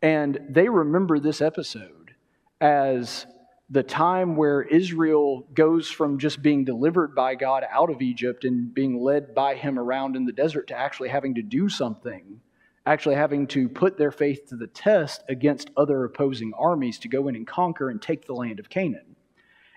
And 0.00 0.38
they 0.48 0.68
remember 0.68 1.18
this 1.18 1.42
episode 1.42 2.14
as 2.60 3.26
the 3.72 3.82
time 3.82 4.36
where 4.36 4.60
Israel 4.60 5.46
goes 5.54 5.88
from 5.90 6.18
just 6.18 6.42
being 6.42 6.62
delivered 6.62 7.14
by 7.14 7.34
God 7.34 7.64
out 7.70 7.88
of 7.88 8.02
Egypt 8.02 8.44
and 8.44 8.72
being 8.72 9.02
led 9.02 9.34
by 9.34 9.54
Him 9.54 9.78
around 9.78 10.14
in 10.14 10.26
the 10.26 10.32
desert 10.32 10.66
to 10.66 10.78
actually 10.78 11.08
having 11.08 11.36
to 11.36 11.42
do 11.42 11.70
something, 11.70 12.42
actually 12.84 13.14
having 13.14 13.46
to 13.46 13.70
put 13.70 13.96
their 13.96 14.10
faith 14.10 14.46
to 14.50 14.56
the 14.56 14.66
test 14.66 15.24
against 15.26 15.70
other 15.74 16.04
opposing 16.04 16.52
armies 16.58 16.98
to 16.98 17.08
go 17.08 17.28
in 17.28 17.34
and 17.34 17.46
conquer 17.46 17.88
and 17.88 18.02
take 18.02 18.26
the 18.26 18.34
land 18.34 18.60
of 18.60 18.68
Canaan. 18.68 19.16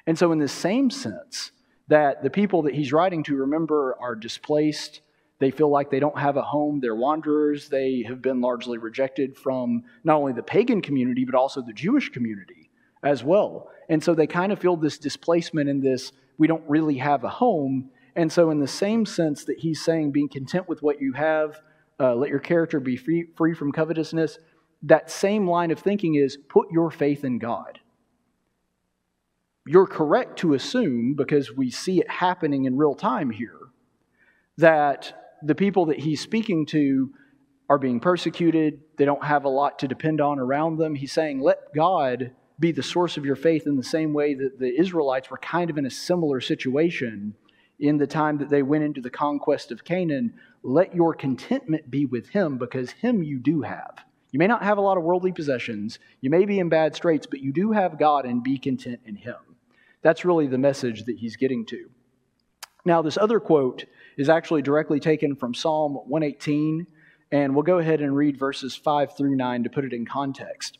And 0.05 0.19
so, 0.19 0.33
in 0.33 0.39
the 0.39 0.49
same 0.49 0.89
sense, 0.89 1.51
that 1.87 2.21
the 2.21 2.29
people 2.29 2.63
that 2.63 2.75
he's 2.75 2.91
writing 2.91 3.23
to, 3.23 3.35
remember, 3.37 3.95
are 4.01 4.15
displaced. 4.15 4.99
They 5.39 5.51
feel 5.51 5.69
like 5.69 5.89
they 5.89 6.01
don't 6.01 6.19
have 6.19 6.35
a 6.35 6.41
home. 6.41 6.81
They're 6.81 6.95
wanderers. 6.95 7.69
They 7.69 8.03
have 8.07 8.21
been 8.21 8.41
largely 8.41 8.77
rejected 8.77 9.37
from 9.37 9.83
not 10.03 10.17
only 10.17 10.33
the 10.33 10.43
pagan 10.43 10.81
community, 10.81 11.23
but 11.23 11.35
also 11.35 11.61
the 11.61 11.73
Jewish 11.73 12.09
community 12.09 12.64
as 13.05 13.23
well. 13.23 13.69
And 13.87 14.03
so 14.03 14.13
they 14.15 14.27
kind 14.27 14.51
of 14.51 14.59
feel 14.59 14.75
this 14.75 14.97
displacement 14.97 15.69
in 15.69 15.79
this, 15.79 16.11
we 16.37 16.47
don't 16.47 16.63
really 16.67 16.97
have 16.97 17.23
a 17.23 17.29
home. 17.29 17.91
And 18.15 18.31
so, 18.31 18.49
in 18.49 18.59
the 18.59 18.67
same 18.67 19.05
sense 19.05 19.45
that 19.45 19.59
he's 19.59 19.83
saying, 19.83 20.11
being 20.11 20.29
content 20.29 20.67
with 20.67 20.81
what 20.81 21.01
you 21.01 21.13
have, 21.13 21.61
uh, 21.99 22.15
let 22.15 22.29
your 22.29 22.39
character 22.39 22.79
be 22.79 22.97
free, 22.97 23.27
free 23.37 23.53
from 23.53 23.71
covetousness, 23.71 24.39
that 24.83 25.11
same 25.11 25.47
line 25.47 25.71
of 25.71 25.79
thinking 25.79 26.15
is 26.15 26.37
put 26.49 26.71
your 26.71 26.91
faith 26.91 27.23
in 27.23 27.39
God. 27.39 27.79
You're 29.65 29.87
correct 29.87 30.39
to 30.39 30.53
assume, 30.53 31.15
because 31.15 31.51
we 31.55 31.71
see 31.71 31.99
it 31.99 32.09
happening 32.09 32.65
in 32.65 32.77
real 32.77 32.95
time 32.95 33.29
here, 33.29 33.59
that 34.57 35.37
the 35.43 35.55
people 35.55 35.87
that 35.87 35.99
he's 35.99 36.21
speaking 36.21 36.65
to 36.67 37.11
are 37.69 37.77
being 37.77 37.99
persecuted. 37.99 38.79
They 38.97 39.05
don't 39.05 39.23
have 39.23 39.45
a 39.45 39.49
lot 39.49 39.79
to 39.79 39.87
depend 39.87 40.21
on 40.21 40.39
around 40.39 40.77
them. 40.77 40.95
He's 40.95 41.11
saying, 41.11 41.41
let 41.41 41.73
God 41.73 42.31
be 42.59 42.71
the 42.71 42.83
source 42.83 43.17
of 43.17 43.25
your 43.25 43.35
faith 43.35 43.67
in 43.67 43.75
the 43.75 43.83
same 43.83 44.13
way 44.13 44.33
that 44.33 44.59
the 44.59 44.79
Israelites 44.79 45.29
were 45.29 45.37
kind 45.37 45.69
of 45.69 45.77
in 45.77 45.85
a 45.85 45.91
similar 45.91 46.39
situation 46.39 47.35
in 47.79 47.97
the 47.97 48.07
time 48.07 48.37
that 48.37 48.49
they 48.49 48.63
went 48.63 48.83
into 48.83 49.01
the 49.01 49.09
conquest 49.09 49.71
of 49.71 49.83
Canaan. 49.83 50.33
Let 50.63 50.95
your 50.95 51.13
contentment 51.13 51.91
be 51.91 52.05
with 52.05 52.29
Him 52.29 52.57
because 52.57 52.91
Him 52.91 53.23
you 53.23 53.39
do 53.39 53.61
have. 53.61 54.05
You 54.31 54.39
may 54.39 54.47
not 54.47 54.63
have 54.63 54.77
a 54.77 54.81
lot 54.81 54.97
of 54.97 55.03
worldly 55.03 55.31
possessions, 55.31 55.99
you 56.21 56.29
may 56.29 56.45
be 56.45 56.59
in 56.59 56.69
bad 56.69 56.95
straits, 56.95 57.25
but 57.25 57.39
you 57.39 57.53
do 57.53 57.71
have 57.71 57.99
God 57.99 58.25
and 58.25 58.43
be 58.43 58.57
content 58.57 59.01
in 59.05 59.15
Him. 59.15 59.35
That's 60.01 60.23
really 60.23 60.47
the 60.47 60.57
message 60.57 61.05
that 61.05 61.17
he's 61.17 61.35
getting 61.35 61.65
to. 61.65 61.89
Now, 62.85 63.01
this 63.01 63.17
other 63.17 63.39
quote 63.39 63.85
is 64.17 64.29
actually 64.29 64.61
directly 64.61 64.99
taken 64.99 65.35
from 65.35 65.55
Psalm 65.55 65.95
118, 65.95 66.85
and 67.31 67.55
we'll 67.55 67.63
go 67.63 67.79
ahead 67.79 68.01
and 68.01 68.15
read 68.15 68.37
verses 68.37 68.75
5 68.75 69.17
through 69.17 69.35
9 69.35 69.63
to 69.63 69.69
put 69.71 69.83
it 69.83 69.93
in 69.93 70.05
context. 70.05 70.77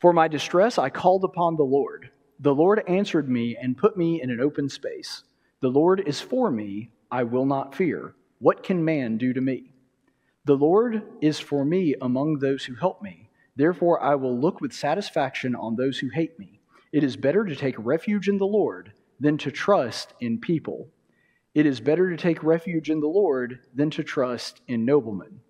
For 0.00 0.12
my 0.12 0.28
distress, 0.28 0.78
I 0.78 0.90
called 0.90 1.24
upon 1.24 1.56
the 1.56 1.64
Lord. 1.64 2.10
The 2.38 2.54
Lord 2.54 2.84
answered 2.86 3.28
me 3.28 3.56
and 3.60 3.76
put 3.76 3.96
me 3.96 4.22
in 4.22 4.30
an 4.30 4.40
open 4.40 4.68
space. 4.68 5.24
The 5.60 5.70
Lord 5.70 6.06
is 6.06 6.20
for 6.20 6.50
me, 6.52 6.90
I 7.10 7.24
will 7.24 7.46
not 7.46 7.74
fear. 7.74 8.14
What 8.38 8.62
can 8.62 8.84
man 8.84 9.18
do 9.18 9.32
to 9.32 9.40
me? 9.40 9.72
The 10.44 10.54
Lord 10.54 11.02
is 11.20 11.40
for 11.40 11.64
me 11.64 11.96
among 12.00 12.38
those 12.38 12.64
who 12.64 12.76
help 12.76 13.02
me. 13.02 13.28
Therefore, 13.56 14.00
I 14.00 14.14
will 14.14 14.38
look 14.38 14.60
with 14.60 14.72
satisfaction 14.72 15.56
on 15.56 15.74
those 15.74 15.98
who 15.98 16.10
hate 16.10 16.38
me. 16.38 16.60
It 16.92 17.02
is 17.02 17.16
better 17.16 17.44
to 17.44 17.56
take 17.56 17.74
refuge 17.78 18.28
in 18.28 18.38
the 18.38 18.46
Lord 18.46 18.92
than 19.18 19.36
to 19.38 19.50
trust 19.50 20.14
in 20.20 20.38
people. 20.38 20.88
It 21.54 21.66
is 21.66 21.80
better 21.80 22.08
to 22.08 22.16
take 22.16 22.44
refuge 22.44 22.88
in 22.88 23.00
the 23.00 23.08
Lord 23.08 23.58
than 23.74 23.90
to 23.90 24.04
trust 24.04 24.60
in 24.68 24.84
noblemen. 24.84 25.40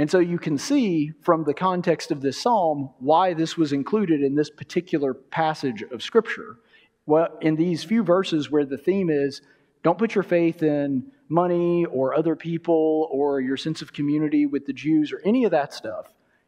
And 0.00 0.10
so 0.10 0.18
you 0.18 0.38
can 0.38 0.56
see 0.56 1.12
from 1.20 1.44
the 1.44 1.52
context 1.52 2.10
of 2.10 2.22
this 2.22 2.40
psalm 2.40 2.88
why 3.00 3.34
this 3.34 3.58
was 3.58 3.74
included 3.74 4.22
in 4.22 4.34
this 4.34 4.48
particular 4.48 5.12
passage 5.12 5.82
of 5.82 6.02
Scripture. 6.02 6.56
Well, 7.04 7.28
in 7.42 7.54
these 7.54 7.84
few 7.84 8.02
verses 8.02 8.50
where 8.50 8.64
the 8.64 8.78
theme 8.78 9.10
is 9.10 9.42
don't 9.82 9.98
put 9.98 10.14
your 10.14 10.24
faith 10.24 10.62
in 10.62 11.12
money 11.28 11.84
or 11.84 12.14
other 12.14 12.34
people 12.34 13.10
or 13.12 13.42
your 13.42 13.58
sense 13.58 13.82
of 13.82 13.92
community 13.92 14.46
with 14.46 14.64
the 14.64 14.72
Jews 14.72 15.12
or 15.12 15.20
any 15.26 15.44
of 15.44 15.50
that 15.50 15.74
stuff. 15.74 16.06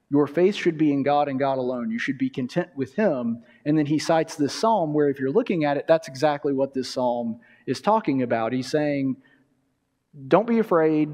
Your 0.08 0.26
faith 0.26 0.54
should 0.54 0.78
be 0.78 0.90
in 0.90 1.02
God 1.02 1.28
and 1.28 1.38
God 1.38 1.58
alone. 1.58 1.90
You 1.90 1.98
should 1.98 2.16
be 2.16 2.30
content 2.30 2.70
with 2.74 2.94
Him. 2.94 3.42
And 3.66 3.76
then 3.76 3.84
he 3.84 3.98
cites 3.98 4.34
this 4.34 4.54
psalm 4.54 4.94
where, 4.94 5.10
if 5.10 5.20
you're 5.20 5.30
looking 5.30 5.64
at 5.64 5.76
it, 5.76 5.86
that's 5.86 6.08
exactly 6.08 6.54
what 6.54 6.72
this 6.72 6.88
psalm 6.88 7.40
is 7.66 7.82
talking 7.82 8.22
about. 8.22 8.54
He's 8.54 8.70
saying, 8.70 9.16
Don't 10.28 10.46
be 10.46 10.58
afraid 10.58 11.10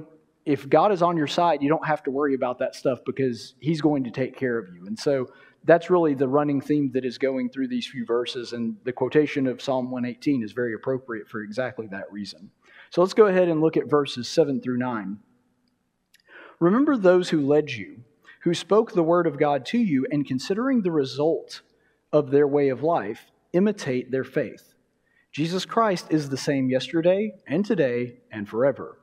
if 0.49 0.67
God 0.67 0.93
is 0.93 1.03
on 1.03 1.19
your 1.19 1.27
side, 1.27 1.63
you 1.63 1.69
don't 1.69 1.87
have 1.87 2.03
to 2.05 2.11
worry 2.11 2.35
about 2.35 2.59
that 2.61 2.75
stuff 2.75 3.01
because 3.05 3.55
He's 3.61 3.83
going 3.83 4.05
to 4.05 4.11
take 4.11 4.35
care 4.35 4.57
of 4.57 4.75
you. 4.75 4.87
And 4.87 4.99
so 4.99 5.29
that's 5.65 5.91
really 5.91 6.15
the 6.15 6.27
running 6.27 6.63
theme 6.63 6.91
that 6.95 7.05
is 7.05 7.19
going 7.19 7.51
through 7.51 7.69
these 7.69 7.87
few 7.87 8.07
verses. 8.07 8.55
And 8.55 8.79
the 8.85 8.93
quotation 8.93 9.47
of 9.47 9.61
Psalm 9.61 9.91
118 9.91 10.43
is 10.43 10.53
very 10.53 10.73
appropriate 10.73 11.29
for 11.29 11.43
exactly 11.43 11.87
that 11.89 12.11
reason. 12.11 12.51
So 12.89 13.03
let's 13.03 13.13
go 13.13 13.27
ahead 13.27 13.49
and 13.49 13.61
look 13.61 13.77
at 13.77 13.91
verses 13.91 14.27
7 14.27 14.63
through 14.63 14.79
9. 14.79 15.19
Remember 16.61 16.97
those 16.97 17.29
who 17.29 17.47
led 17.47 17.71
you, 17.71 17.99
who 18.41 18.55
spoke 18.55 18.93
the 18.93 19.03
word 19.03 19.27
of 19.27 19.39
God 19.39 19.67
to 19.67 19.79
you, 19.79 20.07
and 20.11 20.27
considering 20.27 20.81
the 20.81 20.91
result 20.91 21.61
of 22.11 22.31
their 22.31 22.49
way 22.49 22.71
of 22.71 22.83
life, 22.83 23.31
imitate 23.53 24.11
their 24.11 24.25
faith. 24.25 24.73
Jesus 25.31 25.67
Christ 25.67 26.07
is 26.09 26.31
the 26.31 26.39
same 26.39 26.71
yesterday 26.71 27.35
and 27.47 27.67
today 27.67 28.21
and 28.33 28.49
forever. 28.49 28.97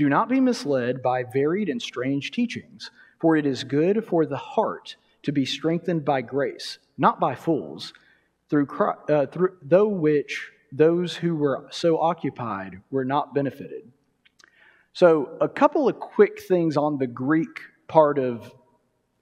Do 0.00 0.08
not 0.08 0.30
be 0.30 0.40
misled 0.40 1.02
by 1.02 1.24
varied 1.24 1.68
and 1.68 1.82
strange 1.82 2.30
teachings, 2.30 2.90
for 3.18 3.36
it 3.36 3.44
is 3.44 3.64
good 3.64 4.02
for 4.02 4.24
the 4.24 4.38
heart 4.38 4.96
to 5.24 5.30
be 5.30 5.44
strengthened 5.44 6.06
by 6.06 6.22
grace, 6.22 6.78
not 6.96 7.20
by 7.20 7.34
fools, 7.34 7.92
through, 8.48 8.66
uh, 9.10 9.26
through 9.26 9.58
though 9.60 9.88
which 9.88 10.52
those 10.72 11.16
who 11.16 11.36
were 11.36 11.66
so 11.70 11.98
occupied 11.98 12.80
were 12.90 13.04
not 13.04 13.34
benefited. 13.34 13.92
So, 14.94 15.36
a 15.38 15.48
couple 15.50 15.86
of 15.86 16.00
quick 16.00 16.40
things 16.48 16.78
on 16.78 16.96
the 16.96 17.06
Greek 17.06 17.60
part 17.86 18.18
of 18.18 18.50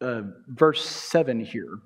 uh, 0.01 0.23
verse 0.47 0.85
7 0.85 1.41
here. 1.41 1.81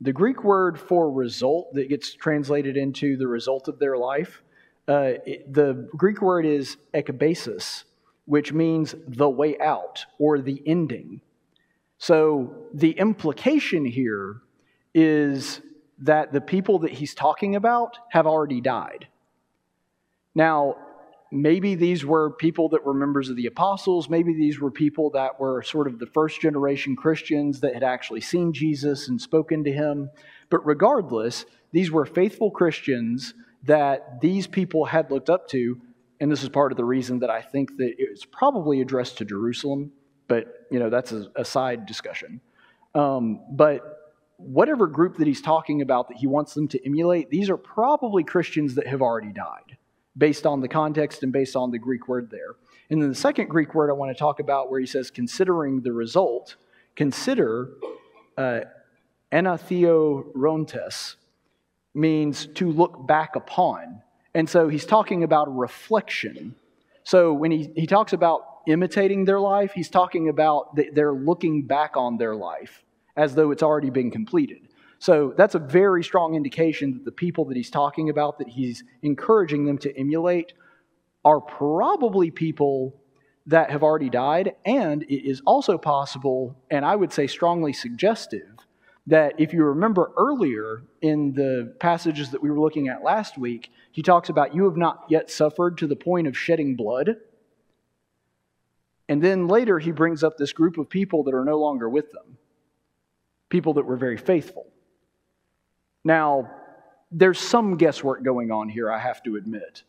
The 0.00 0.14
Greek 0.14 0.42
word 0.42 0.80
for 0.80 1.12
result 1.12 1.74
that 1.74 1.90
gets 1.90 2.14
translated 2.14 2.78
into 2.78 3.18
the 3.18 3.26
result 3.28 3.68
of 3.68 3.78
their 3.78 3.98
life, 3.98 4.42
uh, 4.88 5.20
it, 5.26 5.52
the 5.52 5.86
Greek 5.98 6.22
word 6.22 6.46
is 6.46 6.78
ekabasis, 6.94 7.84
which 8.28 8.52
means 8.52 8.94
the 9.06 9.28
way 9.28 9.58
out 9.58 10.04
or 10.18 10.38
the 10.38 10.62
ending. 10.66 11.22
So, 11.96 12.54
the 12.74 12.90
implication 12.90 13.86
here 13.86 14.42
is 14.94 15.62
that 16.00 16.34
the 16.34 16.42
people 16.42 16.80
that 16.80 16.92
he's 16.92 17.14
talking 17.14 17.56
about 17.56 17.96
have 18.10 18.26
already 18.26 18.60
died. 18.60 19.08
Now, 20.34 20.76
maybe 21.32 21.74
these 21.74 22.04
were 22.04 22.28
people 22.30 22.68
that 22.68 22.84
were 22.84 22.92
members 22.92 23.30
of 23.30 23.36
the 23.36 23.46
apostles. 23.46 24.10
Maybe 24.10 24.34
these 24.34 24.60
were 24.60 24.70
people 24.70 25.08
that 25.12 25.40
were 25.40 25.62
sort 25.62 25.86
of 25.86 25.98
the 25.98 26.06
first 26.06 26.38
generation 26.38 26.96
Christians 26.96 27.60
that 27.60 27.72
had 27.72 27.82
actually 27.82 28.20
seen 28.20 28.52
Jesus 28.52 29.08
and 29.08 29.18
spoken 29.18 29.64
to 29.64 29.72
him. 29.72 30.10
But 30.50 30.66
regardless, 30.66 31.46
these 31.72 31.90
were 31.90 32.04
faithful 32.04 32.50
Christians 32.50 33.32
that 33.64 34.20
these 34.20 34.46
people 34.46 34.84
had 34.84 35.10
looked 35.10 35.30
up 35.30 35.48
to. 35.48 35.80
And 36.20 36.30
this 36.30 36.42
is 36.42 36.48
part 36.48 36.72
of 36.72 36.76
the 36.76 36.84
reason 36.84 37.20
that 37.20 37.30
I 37.30 37.42
think 37.42 37.76
that 37.76 37.94
it's 37.98 38.24
probably 38.24 38.80
addressed 38.80 39.18
to 39.18 39.24
Jerusalem, 39.24 39.92
but 40.26 40.66
you 40.70 40.78
know 40.78 40.90
that's 40.90 41.12
a, 41.12 41.26
a 41.36 41.44
side 41.44 41.86
discussion. 41.86 42.40
Um, 42.94 43.40
but 43.50 43.98
whatever 44.36 44.86
group 44.86 45.16
that 45.18 45.26
he's 45.26 45.42
talking 45.42 45.82
about 45.82 46.08
that 46.08 46.16
he 46.16 46.26
wants 46.26 46.54
them 46.54 46.68
to 46.68 46.86
emulate, 46.86 47.30
these 47.30 47.50
are 47.50 47.56
probably 47.56 48.24
Christians 48.24 48.74
that 48.76 48.86
have 48.86 49.02
already 49.02 49.32
died 49.32 49.76
based 50.16 50.46
on 50.46 50.60
the 50.60 50.68
context 50.68 51.22
and 51.22 51.32
based 51.32 51.54
on 51.54 51.70
the 51.70 51.78
Greek 51.78 52.08
word 52.08 52.30
there. 52.30 52.56
And 52.90 53.00
then 53.00 53.08
the 53.08 53.14
second 53.14 53.48
Greek 53.48 53.74
word 53.74 53.90
I 53.90 53.92
want 53.92 54.10
to 54.10 54.18
talk 54.18 54.40
about, 54.40 54.70
where 54.70 54.80
he 54.80 54.86
says, 54.86 55.10
considering 55.10 55.80
the 55.82 55.92
result, 55.92 56.56
consider 56.96 57.70
uh, 58.36 58.60
means 61.94 62.46
to 62.46 62.70
look 62.70 63.06
back 63.06 63.36
upon. 63.36 64.02
And 64.34 64.48
so 64.48 64.68
he's 64.68 64.86
talking 64.86 65.22
about 65.22 65.54
reflection. 65.56 66.54
So 67.04 67.32
when 67.32 67.50
he, 67.50 67.70
he 67.74 67.86
talks 67.86 68.12
about 68.12 68.42
imitating 68.66 69.24
their 69.24 69.40
life, 69.40 69.72
he's 69.72 69.88
talking 69.88 70.28
about 70.28 70.78
they're 70.92 71.14
looking 71.14 71.62
back 71.62 71.96
on 71.96 72.18
their 72.18 72.36
life 72.36 72.84
as 73.16 73.34
though 73.34 73.50
it's 73.50 73.62
already 73.62 73.90
been 73.90 74.10
completed. 74.10 74.68
So 74.98 75.32
that's 75.36 75.54
a 75.54 75.58
very 75.58 76.02
strong 76.02 76.34
indication 76.34 76.92
that 76.94 77.04
the 77.04 77.12
people 77.12 77.44
that 77.46 77.56
he's 77.56 77.70
talking 77.70 78.10
about, 78.10 78.38
that 78.38 78.48
he's 78.48 78.84
encouraging 79.02 79.64
them 79.64 79.78
to 79.78 79.96
emulate, 79.98 80.52
are 81.24 81.40
probably 81.40 82.30
people 82.30 82.94
that 83.46 83.70
have 83.70 83.82
already 83.82 84.10
died. 84.10 84.54
And 84.64 85.04
it 85.04 85.28
is 85.28 85.40
also 85.46 85.78
possible, 85.78 86.56
and 86.70 86.84
I 86.84 86.96
would 86.96 87.12
say 87.12 87.26
strongly 87.26 87.72
suggestive, 87.72 88.48
that 89.08 89.34
if 89.38 89.54
you 89.54 89.64
remember 89.64 90.12
earlier 90.18 90.82
in 91.00 91.32
the 91.32 91.74
passages 91.80 92.30
that 92.30 92.42
we 92.42 92.50
were 92.50 92.60
looking 92.60 92.88
at 92.88 93.02
last 93.02 93.38
week, 93.38 93.70
he 93.90 94.02
talks 94.02 94.28
about 94.28 94.54
you 94.54 94.64
have 94.64 94.76
not 94.76 95.04
yet 95.08 95.30
suffered 95.30 95.78
to 95.78 95.86
the 95.86 95.96
point 95.96 96.26
of 96.26 96.36
shedding 96.36 96.76
blood. 96.76 97.16
And 99.08 99.22
then 99.22 99.48
later 99.48 99.78
he 99.78 99.92
brings 99.92 100.22
up 100.22 100.36
this 100.36 100.52
group 100.52 100.76
of 100.76 100.90
people 100.90 101.24
that 101.24 101.34
are 101.34 101.44
no 101.44 101.58
longer 101.58 101.88
with 101.88 102.12
them, 102.12 102.36
people 103.48 103.72
that 103.74 103.86
were 103.86 103.96
very 103.96 104.18
faithful. 104.18 104.66
Now, 106.04 106.50
there's 107.10 107.38
some 107.38 107.78
guesswork 107.78 108.22
going 108.22 108.50
on 108.50 108.68
here, 108.68 108.92
I 108.92 108.98
have 108.98 109.22
to 109.22 109.36
admit. 109.36 109.84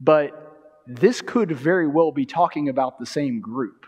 But 0.00 0.82
this 0.86 1.20
could 1.20 1.52
very 1.52 1.86
well 1.86 2.10
be 2.10 2.24
talking 2.24 2.70
about 2.70 2.98
the 2.98 3.06
same 3.06 3.40
group. 3.40 3.84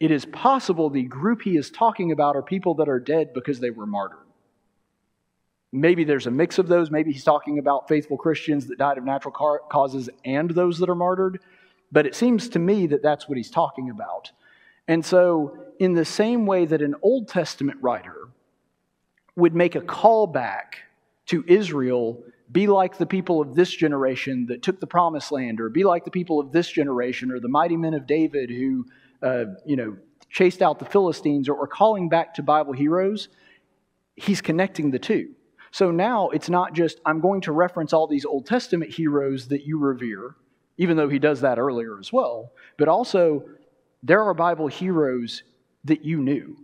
It 0.00 0.10
is 0.10 0.24
possible 0.26 0.90
the 0.90 1.02
group 1.02 1.42
he 1.42 1.56
is 1.56 1.70
talking 1.70 2.12
about 2.12 2.36
are 2.36 2.42
people 2.42 2.74
that 2.74 2.88
are 2.88 3.00
dead 3.00 3.32
because 3.34 3.58
they 3.58 3.70
were 3.70 3.86
martyred. 3.86 4.20
Maybe 5.72 6.04
there's 6.04 6.26
a 6.26 6.30
mix 6.30 6.58
of 6.58 6.68
those. 6.68 6.90
Maybe 6.90 7.12
he's 7.12 7.24
talking 7.24 7.58
about 7.58 7.88
faithful 7.88 8.16
Christians 8.16 8.66
that 8.66 8.78
died 8.78 8.96
of 8.96 9.04
natural 9.04 9.32
causes 9.70 10.08
and 10.24 10.50
those 10.50 10.78
that 10.78 10.88
are 10.88 10.94
martyred. 10.94 11.40
But 11.92 12.06
it 12.06 12.14
seems 12.14 12.48
to 12.50 12.58
me 12.58 12.86
that 12.86 13.02
that's 13.02 13.28
what 13.28 13.36
he's 13.36 13.50
talking 13.50 13.90
about. 13.90 14.30
And 14.86 15.04
so, 15.04 15.56
in 15.78 15.92
the 15.92 16.04
same 16.04 16.46
way 16.46 16.64
that 16.64 16.80
an 16.80 16.94
Old 17.02 17.28
Testament 17.28 17.78
writer 17.82 18.28
would 19.36 19.54
make 19.54 19.74
a 19.74 19.80
call 19.80 20.26
back 20.26 20.78
to 21.26 21.44
Israel 21.46 22.22
be 22.50 22.66
like 22.66 22.96
the 22.96 23.06
people 23.06 23.42
of 23.42 23.54
this 23.54 23.70
generation 23.70 24.46
that 24.46 24.62
took 24.62 24.80
the 24.80 24.86
promised 24.86 25.30
land, 25.30 25.60
or 25.60 25.68
be 25.68 25.84
like 25.84 26.04
the 26.04 26.10
people 26.10 26.40
of 26.40 26.50
this 26.50 26.70
generation, 26.70 27.30
or 27.30 27.40
the 27.40 27.48
mighty 27.48 27.76
men 27.76 27.92
of 27.92 28.06
David 28.06 28.48
who, 28.48 28.86
uh, 29.22 29.44
you 29.66 29.76
know, 29.76 29.96
chased 30.30 30.62
out 30.62 30.78
the 30.78 30.84
Philistines, 30.84 31.48
or, 31.48 31.54
or 31.54 31.66
calling 31.66 32.08
back 32.08 32.34
to 32.34 32.42
Bible 32.42 32.72
heroes, 32.72 33.28
he's 34.16 34.40
connecting 34.40 34.90
the 34.90 34.98
two. 34.98 35.30
So 35.70 35.90
now 35.90 36.28
it's 36.30 36.48
not 36.48 36.72
just, 36.72 37.00
I'm 37.04 37.20
going 37.20 37.42
to 37.42 37.52
reference 37.52 37.92
all 37.92 38.06
these 38.06 38.24
Old 38.24 38.46
Testament 38.46 38.90
heroes 38.90 39.48
that 39.48 39.64
you 39.64 39.78
revere, 39.78 40.34
even 40.76 40.96
though 40.96 41.08
he 41.08 41.18
does 41.18 41.40
that 41.42 41.58
earlier 41.58 41.98
as 41.98 42.12
well, 42.12 42.52
but 42.76 42.88
also 42.88 43.44
there 44.02 44.22
are 44.22 44.34
Bible 44.34 44.68
heroes 44.68 45.42
that 45.84 46.04
you 46.04 46.18
knew. 46.18 46.56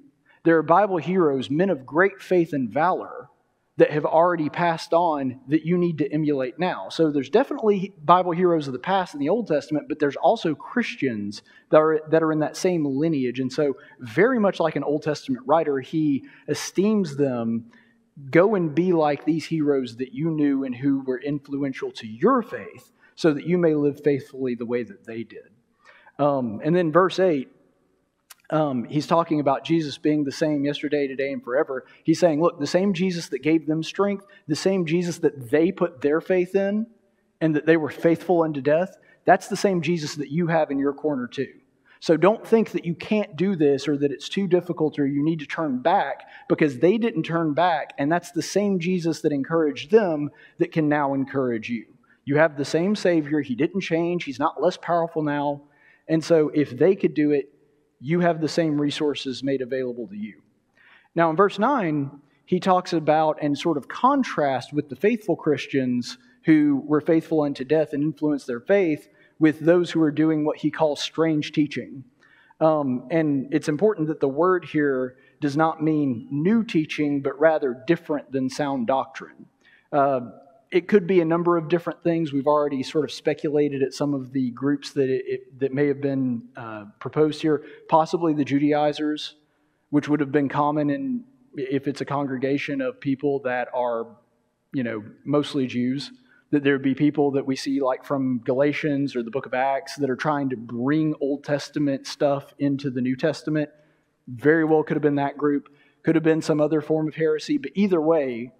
There 0.44 0.56
are 0.58 0.62
Bible 0.62 0.98
heroes, 0.98 1.50
men 1.50 1.70
of 1.70 1.86
great 1.86 2.20
faith 2.20 2.52
and 2.52 2.70
valor, 2.70 3.28
that 3.76 3.90
have 3.90 4.04
already 4.04 4.48
passed 4.48 4.92
on 4.92 5.40
that 5.48 5.66
you 5.66 5.76
need 5.76 5.98
to 5.98 6.12
emulate 6.12 6.58
now. 6.58 6.88
So 6.90 7.10
there's 7.10 7.28
definitely 7.28 7.92
Bible 8.04 8.30
heroes 8.30 8.68
of 8.68 8.72
the 8.72 8.78
past 8.78 9.14
in 9.14 9.20
the 9.20 9.28
Old 9.28 9.48
Testament, 9.48 9.88
but 9.88 9.98
there's 9.98 10.14
also 10.16 10.54
Christians 10.54 11.42
that 11.70 11.78
are, 11.78 12.00
that 12.10 12.22
are 12.22 12.30
in 12.30 12.38
that 12.38 12.56
same 12.56 12.84
lineage. 12.84 13.40
And 13.40 13.52
so, 13.52 13.76
very 13.98 14.38
much 14.38 14.60
like 14.60 14.76
an 14.76 14.84
Old 14.84 15.02
Testament 15.02 15.42
writer, 15.46 15.80
he 15.80 16.24
esteems 16.46 17.16
them 17.16 17.66
go 18.30 18.54
and 18.54 18.74
be 18.74 18.92
like 18.92 19.24
these 19.24 19.46
heroes 19.46 19.96
that 19.96 20.12
you 20.12 20.30
knew 20.30 20.62
and 20.62 20.74
who 20.74 21.00
were 21.00 21.20
influential 21.20 21.90
to 21.90 22.06
your 22.06 22.42
faith 22.42 22.92
so 23.16 23.34
that 23.34 23.44
you 23.44 23.58
may 23.58 23.74
live 23.74 24.00
faithfully 24.04 24.54
the 24.54 24.66
way 24.66 24.84
that 24.84 25.04
they 25.04 25.24
did. 25.24 25.50
Um, 26.18 26.60
and 26.62 26.76
then 26.76 26.92
verse 26.92 27.18
8 27.18 27.48
um, 28.50 28.84
he's 28.84 29.06
talking 29.06 29.40
about 29.40 29.64
Jesus 29.64 29.96
being 29.96 30.24
the 30.24 30.32
same 30.32 30.64
yesterday, 30.64 31.06
today, 31.06 31.32
and 31.32 31.42
forever. 31.42 31.86
He's 32.04 32.20
saying, 32.20 32.42
look, 32.42 32.60
the 32.60 32.66
same 32.66 32.92
Jesus 32.92 33.28
that 33.28 33.42
gave 33.42 33.66
them 33.66 33.82
strength, 33.82 34.26
the 34.46 34.56
same 34.56 34.84
Jesus 34.84 35.18
that 35.18 35.50
they 35.50 35.72
put 35.72 36.02
their 36.02 36.20
faith 36.20 36.54
in, 36.54 36.86
and 37.40 37.56
that 37.56 37.66
they 37.66 37.76
were 37.76 37.90
faithful 37.90 38.42
unto 38.42 38.60
death, 38.60 38.96
that's 39.24 39.48
the 39.48 39.56
same 39.56 39.80
Jesus 39.80 40.14
that 40.16 40.30
you 40.30 40.48
have 40.48 40.70
in 40.70 40.78
your 40.78 40.92
corner 40.92 41.26
too. 41.26 41.52
So 42.00 42.18
don't 42.18 42.46
think 42.46 42.72
that 42.72 42.84
you 42.84 42.94
can't 42.94 43.34
do 43.34 43.56
this 43.56 43.88
or 43.88 43.96
that 43.96 44.12
it's 44.12 44.28
too 44.28 44.46
difficult 44.46 44.98
or 44.98 45.06
you 45.06 45.24
need 45.24 45.38
to 45.38 45.46
turn 45.46 45.78
back 45.78 46.24
because 46.50 46.78
they 46.78 46.98
didn't 46.98 47.22
turn 47.22 47.54
back, 47.54 47.94
and 47.96 48.12
that's 48.12 48.30
the 48.30 48.42
same 48.42 48.78
Jesus 48.78 49.22
that 49.22 49.32
encouraged 49.32 49.90
them 49.90 50.30
that 50.58 50.70
can 50.70 50.86
now 50.86 51.14
encourage 51.14 51.70
you. 51.70 51.86
You 52.26 52.36
have 52.36 52.58
the 52.58 52.64
same 52.64 52.94
Savior, 52.94 53.40
He 53.40 53.54
didn't 53.54 53.80
change, 53.80 54.24
He's 54.24 54.38
not 54.38 54.62
less 54.62 54.76
powerful 54.76 55.22
now. 55.22 55.62
And 56.06 56.22
so 56.22 56.50
if 56.50 56.76
they 56.76 56.94
could 56.94 57.14
do 57.14 57.30
it, 57.30 57.53
you 58.00 58.20
have 58.20 58.40
the 58.40 58.48
same 58.48 58.80
resources 58.80 59.42
made 59.42 59.62
available 59.62 60.06
to 60.08 60.16
you. 60.16 60.42
Now, 61.14 61.30
in 61.30 61.36
verse 61.36 61.58
9, 61.58 62.10
he 62.44 62.60
talks 62.60 62.92
about 62.92 63.38
and 63.40 63.56
sort 63.56 63.76
of 63.76 63.88
contrast 63.88 64.72
with 64.72 64.88
the 64.88 64.96
faithful 64.96 65.36
Christians 65.36 66.18
who 66.44 66.82
were 66.84 67.00
faithful 67.00 67.42
unto 67.42 67.64
death 67.64 67.92
and 67.92 68.02
influenced 68.02 68.46
their 68.46 68.60
faith 68.60 69.08
with 69.38 69.60
those 69.60 69.90
who 69.90 70.02
are 70.02 70.10
doing 70.10 70.44
what 70.44 70.58
he 70.58 70.70
calls 70.70 71.00
strange 71.00 71.52
teaching. 71.52 72.04
Um, 72.60 73.08
and 73.10 73.52
it's 73.52 73.68
important 73.68 74.08
that 74.08 74.20
the 74.20 74.28
word 74.28 74.64
here 74.64 75.16
does 75.40 75.56
not 75.56 75.82
mean 75.82 76.28
new 76.30 76.64
teaching, 76.64 77.20
but 77.20 77.38
rather 77.38 77.82
different 77.86 78.30
than 78.30 78.48
sound 78.48 78.86
doctrine. 78.86 79.46
Uh, 79.92 80.20
it 80.74 80.88
could 80.88 81.06
be 81.06 81.20
a 81.20 81.24
number 81.24 81.56
of 81.56 81.68
different 81.68 82.02
things. 82.02 82.32
We've 82.32 82.48
already 82.48 82.82
sort 82.82 83.04
of 83.04 83.12
speculated 83.12 83.80
at 83.80 83.94
some 83.94 84.12
of 84.12 84.32
the 84.32 84.50
groups 84.50 84.90
that, 84.94 85.08
it, 85.08 85.22
it, 85.26 85.60
that 85.60 85.72
may 85.72 85.86
have 85.86 86.00
been 86.00 86.48
uh, 86.56 86.86
proposed 86.98 87.40
here, 87.42 87.62
possibly 87.88 88.34
the 88.34 88.44
Judaizers, 88.44 89.36
which 89.90 90.08
would 90.08 90.18
have 90.18 90.32
been 90.32 90.48
common 90.48 90.90
in, 90.90 91.24
if 91.54 91.86
it's 91.86 92.00
a 92.00 92.04
congregation 92.04 92.80
of 92.80 93.00
people 93.00 93.38
that 93.44 93.68
are, 93.72 94.16
you 94.72 94.82
know, 94.82 95.04
mostly 95.24 95.68
Jews. 95.68 96.10
that 96.54 96.62
there 96.62 96.74
would 96.74 96.82
be 96.82 96.94
people 96.94 97.32
that 97.32 97.44
we 97.44 97.56
see, 97.56 97.80
like 97.80 98.04
from 98.04 98.38
Galatians 98.44 99.16
or 99.16 99.24
the 99.24 99.30
book 99.30 99.44
of 99.44 99.54
Acts, 99.54 99.96
that 99.96 100.08
are 100.08 100.16
trying 100.16 100.50
to 100.50 100.56
bring 100.56 101.14
Old 101.20 101.42
Testament 101.42 102.06
stuff 102.06 102.54
into 102.60 102.90
the 102.90 103.00
New 103.00 103.16
Testament. 103.16 103.70
Very 104.28 104.64
well 104.64 104.84
could 104.84 104.96
have 104.96 105.02
been 105.02 105.16
that 105.16 105.36
group, 105.36 105.68
could 106.04 106.14
have 106.14 106.22
been 106.22 106.40
some 106.40 106.60
other 106.60 106.80
form 106.80 107.08
of 107.08 107.16
heresy, 107.16 107.58
but 107.58 107.72
either 107.74 108.00
way, 108.00 108.52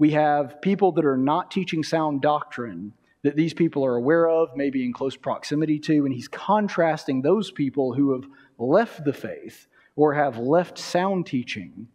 we 0.00 0.12
have 0.12 0.62
people 0.62 0.92
that 0.92 1.04
are 1.04 1.18
not 1.18 1.50
teaching 1.50 1.82
sound 1.82 2.22
doctrine 2.22 2.94
that 3.22 3.36
these 3.36 3.52
people 3.52 3.84
are 3.84 3.96
aware 3.96 4.30
of, 4.30 4.48
maybe 4.56 4.82
in 4.82 4.94
close 4.94 5.14
proximity 5.14 5.78
to, 5.78 6.06
and 6.06 6.14
he's 6.14 6.26
contrasting 6.26 7.20
those 7.20 7.50
people 7.50 7.92
who 7.92 8.12
have 8.12 8.24
left 8.56 9.04
the 9.04 9.12
faith 9.12 9.66
or 9.96 10.14
have 10.14 10.38
left 10.38 10.78
sound 10.78 11.26
teaching 11.26 11.86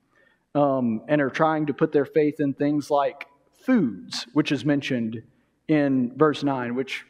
um, 0.54 1.02
and 1.08 1.20
are 1.20 1.32
trying 1.32 1.66
to 1.66 1.74
put 1.74 1.92
their 1.92 2.06
faith 2.06 2.40
in 2.40 2.54
things 2.54 2.92
like 2.92 3.26
foods, 3.62 4.28
which 4.34 4.52
is 4.52 4.64
mentioned 4.64 5.24
in 5.68 6.16
verse 6.16 6.44
9, 6.44 6.76
which 6.76 7.06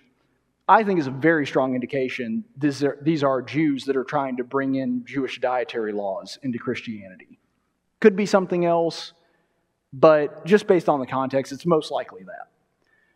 I 0.66 0.86
think 0.86 1.02
is 1.02 1.08
a 1.08 1.12
very 1.12 1.46
strong 1.46 1.76
indication 1.76 2.46
these 2.56 2.86
are, 2.86 2.98
these 3.02 3.22
are 3.22 3.42
Jews 3.42 3.84
that 3.84 3.98
are 3.98 4.06
trying 4.06 4.38
to 4.38 4.46
bring 4.46 4.76
in 4.76 5.04
Jewish 5.06 5.42
dietary 5.42 5.92
laws 5.92 6.40
into 6.42 6.58
Christianity. 6.58 7.38
Could 8.00 8.16
be 8.16 8.26
something 8.26 8.64
else, 8.64 9.12
but 9.94 10.46
just 10.46 10.68
based 10.68 10.90
on 10.90 11.00
the 11.00 11.06
context, 11.06 11.52
it's 11.52 11.66
most 11.66 11.92
likely 11.92 12.24
that. 12.24 12.50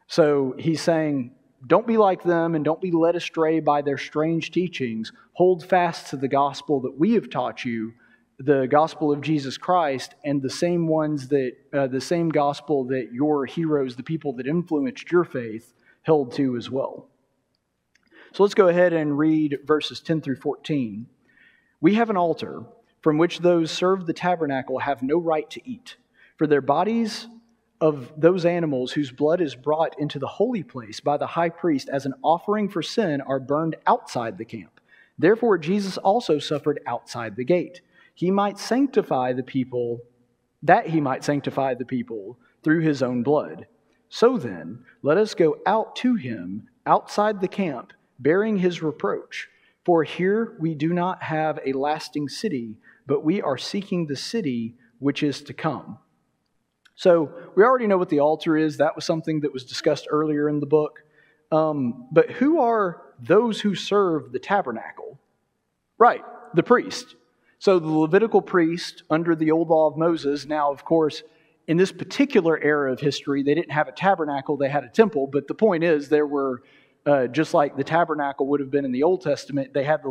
So 0.07 0.55
he's 0.57 0.81
saying, 0.81 1.31
don't 1.67 1.85
be 1.85 1.97
like 1.97 2.23
them 2.23 2.55
and 2.55 2.63
don't 2.63 2.81
be 2.81 2.91
led 2.91 3.15
astray 3.15 3.59
by 3.59 3.81
their 3.81 3.97
strange 3.97 4.51
teachings. 4.51 5.11
Hold 5.33 5.65
fast 5.65 6.07
to 6.07 6.17
the 6.17 6.27
gospel 6.27 6.79
that 6.81 6.97
we 6.97 7.13
have 7.13 7.29
taught 7.29 7.65
you, 7.65 7.93
the 8.39 8.65
gospel 8.67 9.11
of 9.11 9.21
Jesus 9.21 9.57
Christ, 9.57 10.15
and 10.23 10.41
the 10.41 10.49
same 10.49 10.87
ones 10.87 11.27
that, 11.27 11.53
uh, 11.73 11.87
the 11.87 12.01
same 12.01 12.29
gospel 12.29 12.85
that 12.85 13.09
your 13.11 13.45
heroes, 13.45 13.95
the 13.95 14.03
people 14.03 14.33
that 14.33 14.47
influenced 14.47 15.11
your 15.11 15.25
faith, 15.25 15.73
held 16.03 16.31
to 16.33 16.55
as 16.55 16.71
well. 16.71 17.09
So 18.33 18.43
let's 18.43 18.55
go 18.55 18.67
ahead 18.67 18.93
and 18.93 19.17
read 19.17 19.59
verses 19.65 19.99
10 19.99 20.21
through 20.21 20.37
14. 20.37 21.07
We 21.81 21.95
have 21.95 22.09
an 22.09 22.17
altar 22.17 22.63
from 23.01 23.17
which 23.17 23.39
those 23.39 23.71
serve 23.71 24.05
the 24.05 24.13
tabernacle 24.13 24.79
have 24.79 25.01
no 25.01 25.17
right 25.17 25.49
to 25.49 25.69
eat, 25.69 25.97
for 26.39 26.47
their 26.47 26.61
bodies 26.61 27.27
of 27.81 28.13
those 28.15 28.45
animals 28.45 28.93
whose 28.93 29.11
blood 29.11 29.41
is 29.41 29.55
brought 29.55 29.99
into 29.99 30.19
the 30.19 30.27
holy 30.27 30.63
place 30.63 31.01
by 31.01 31.17
the 31.17 31.27
high 31.27 31.49
priest 31.49 31.89
as 31.89 32.05
an 32.05 32.13
offering 32.23 32.69
for 32.69 32.81
sin 32.81 33.19
are 33.19 33.41
burned 33.41 33.75
outside 33.85 34.37
the 34.37 34.45
camp. 34.45 34.79
Therefore, 35.17 35.57
Jesus 35.57 35.97
also 35.97 36.39
suffered 36.39 36.79
outside 36.87 37.35
the 37.35 37.43
gate. 37.43 37.81
He 38.15 38.31
might 38.31 38.57
sanctify 38.57 39.33
the 39.33 39.43
people, 39.43 39.99
that 40.63 40.87
he 40.87 41.01
might 41.01 41.25
sanctify 41.25 41.73
the 41.73 41.85
people 41.85 42.39
through 42.63 42.81
his 42.81 43.03
own 43.03 43.21
blood. 43.21 43.67
So 44.07 44.37
then, 44.37 44.85
let 45.03 45.17
us 45.17 45.35
go 45.35 45.57
out 45.67 45.93
to 45.97 46.15
him 46.15 46.69
outside 46.85 47.41
the 47.41 47.49
camp, 47.49 47.91
bearing 48.17 48.57
his 48.57 48.81
reproach. 48.81 49.49
For 49.83 50.05
here 50.05 50.55
we 50.57 50.73
do 50.73 50.93
not 50.93 51.21
have 51.21 51.59
a 51.65 51.73
lasting 51.73 52.29
city, 52.29 52.77
but 53.05 53.25
we 53.25 53.41
are 53.41 53.57
seeking 53.57 54.07
the 54.07 54.15
city 54.15 54.75
which 54.99 55.21
is 55.21 55.41
to 55.41 55.53
come. 55.53 55.97
So 56.99 57.31
we 57.55 57.63
already 57.63 57.87
know 57.87 57.97
what 57.97 58.09
the 58.09 58.19
altar 58.19 58.57
is. 58.57 58.75
That 58.75 58.93
was 58.93 59.05
something 59.05 59.39
that 59.39 59.53
was 59.53 59.63
discussed 59.63 60.07
earlier 60.11 60.49
in 60.49 60.59
the 60.59 60.65
book. 60.65 60.99
Um, 61.49 62.09
but 62.11 62.29
who 62.29 62.59
are 62.59 63.01
those 63.21 63.61
who 63.61 63.73
serve 63.73 64.33
the 64.33 64.39
tabernacle? 64.39 65.17
Right, 65.97 66.21
the 66.53 66.61
priest. 66.61 67.15
So 67.57 67.79
the 67.79 67.87
Levitical 67.87 68.41
priest 68.41 69.03
under 69.09 69.33
the 69.33 69.51
old 69.51 69.69
law 69.69 69.87
of 69.87 69.95
Moses, 69.95 70.45
now, 70.45 70.73
of 70.73 70.83
course, 70.83 71.23
in 71.69 71.77
this 71.77 71.93
particular 71.93 72.61
era 72.61 72.91
of 72.91 72.99
history, 72.99 73.43
they 73.43 73.55
didn't 73.55 73.71
have 73.71 73.87
a 73.87 73.93
tabernacle, 73.93 74.57
they 74.57 74.67
had 74.67 74.83
a 74.83 74.89
temple. 74.89 75.25
But 75.25 75.47
the 75.47 75.53
point 75.53 75.85
is, 75.85 76.09
there 76.09 76.27
were, 76.27 76.63
uh, 77.05 77.27
just 77.27 77.53
like 77.53 77.77
the 77.77 77.83
tabernacle 77.85 78.45
would 78.47 78.59
have 78.59 78.71
been 78.71 78.83
in 78.83 78.91
the 78.91 79.03
Old 79.03 79.21
Testament, 79.21 79.73
they 79.73 79.85
had 79.85 80.03
the 80.03 80.09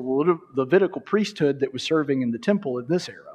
Levitical 0.54 1.02
priesthood 1.02 1.60
that 1.60 1.70
was 1.70 1.82
serving 1.82 2.22
in 2.22 2.30
the 2.30 2.38
temple 2.38 2.78
in 2.78 2.86
this 2.88 3.10
era. 3.10 3.27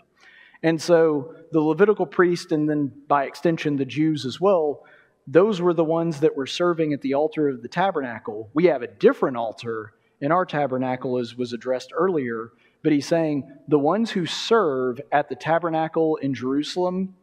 And 0.64 0.82
so 0.82 1.36
the 1.52 1.60
Levitical 1.60 2.06
priest, 2.06 2.52
and 2.52 2.70
then 2.70 2.92
by 3.08 3.26
extension 3.26 3.76
the 3.76 3.86
Jews 3.86 4.26
as 4.26 4.40
well, 4.40 4.84
those 5.28 5.62
were 5.62 5.74
the 5.74 5.84
ones 5.84 6.22
that 6.22 6.36
were 6.36 6.48
serving 6.48 6.94
at 6.94 7.02
the 7.02 7.14
altar 7.14 7.50
of 7.50 7.62
the 7.62 7.68
tabernacle. 7.68 8.50
We 8.54 8.66
have 8.66 8.82
a 8.82 8.88
different 8.88 9.38
altar 9.38 9.94
in 10.22 10.32
our 10.32 10.46
tabernacle, 10.46 11.18
as 11.18 11.36
was 11.36 11.54
addressed 11.54 11.92
earlier, 11.94 12.52
but 12.82 12.94
he's 12.94 13.08
saying 13.08 13.50
the 13.68 13.80
ones 13.80 14.12
who 14.12 14.26
serve 14.26 15.00
at 15.12 15.30
the 15.30 15.36
tabernacle 15.36 16.16
in 16.18 16.34
Jerusalem, 16.34 17.16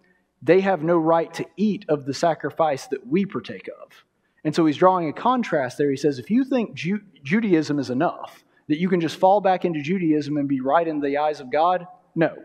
they 0.43 0.61
have 0.61 0.83
no 0.83 0.99
right 0.99 1.33
to 1.35 1.47
eat 1.57 1.85
of 1.89 2.07
the 2.07 2.15
sacrifice 2.15 2.87
that 2.89 3.07
we 3.07 3.27
partake 3.27 3.69
of. 3.83 4.05
And 4.45 4.55
so 4.55 4.65
he's 4.65 4.77
drawing 4.77 5.09
a 5.09 5.13
contrast 5.13 5.77
there. 5.77 5.91
He 5.91 5.97
says, 5.97 6.19
if 6.19 6.31
you 6.31 6.45
think 6.45 6.75
Ju- 6.75 7.03
Judaism 7.23 7.79
is 7.79 7.91
enough, 7.91 8.43
that 8.69 8.79
you 8.79 8.89
can 8.89 9.01
just 9.01 9.17
fall 9.17 9.41
back 9.41 9.65
into 9.65 9.83
Judaism 9.83 10.37
and 10.37 10.49
be 10.49 10.61
right 10.61 10.87
in 10.87 11.01
the 11.01 11.19
eyes 11.19 11.41
of 11.41 11.51
God, 11.51 11.87
no. 12.15 12.37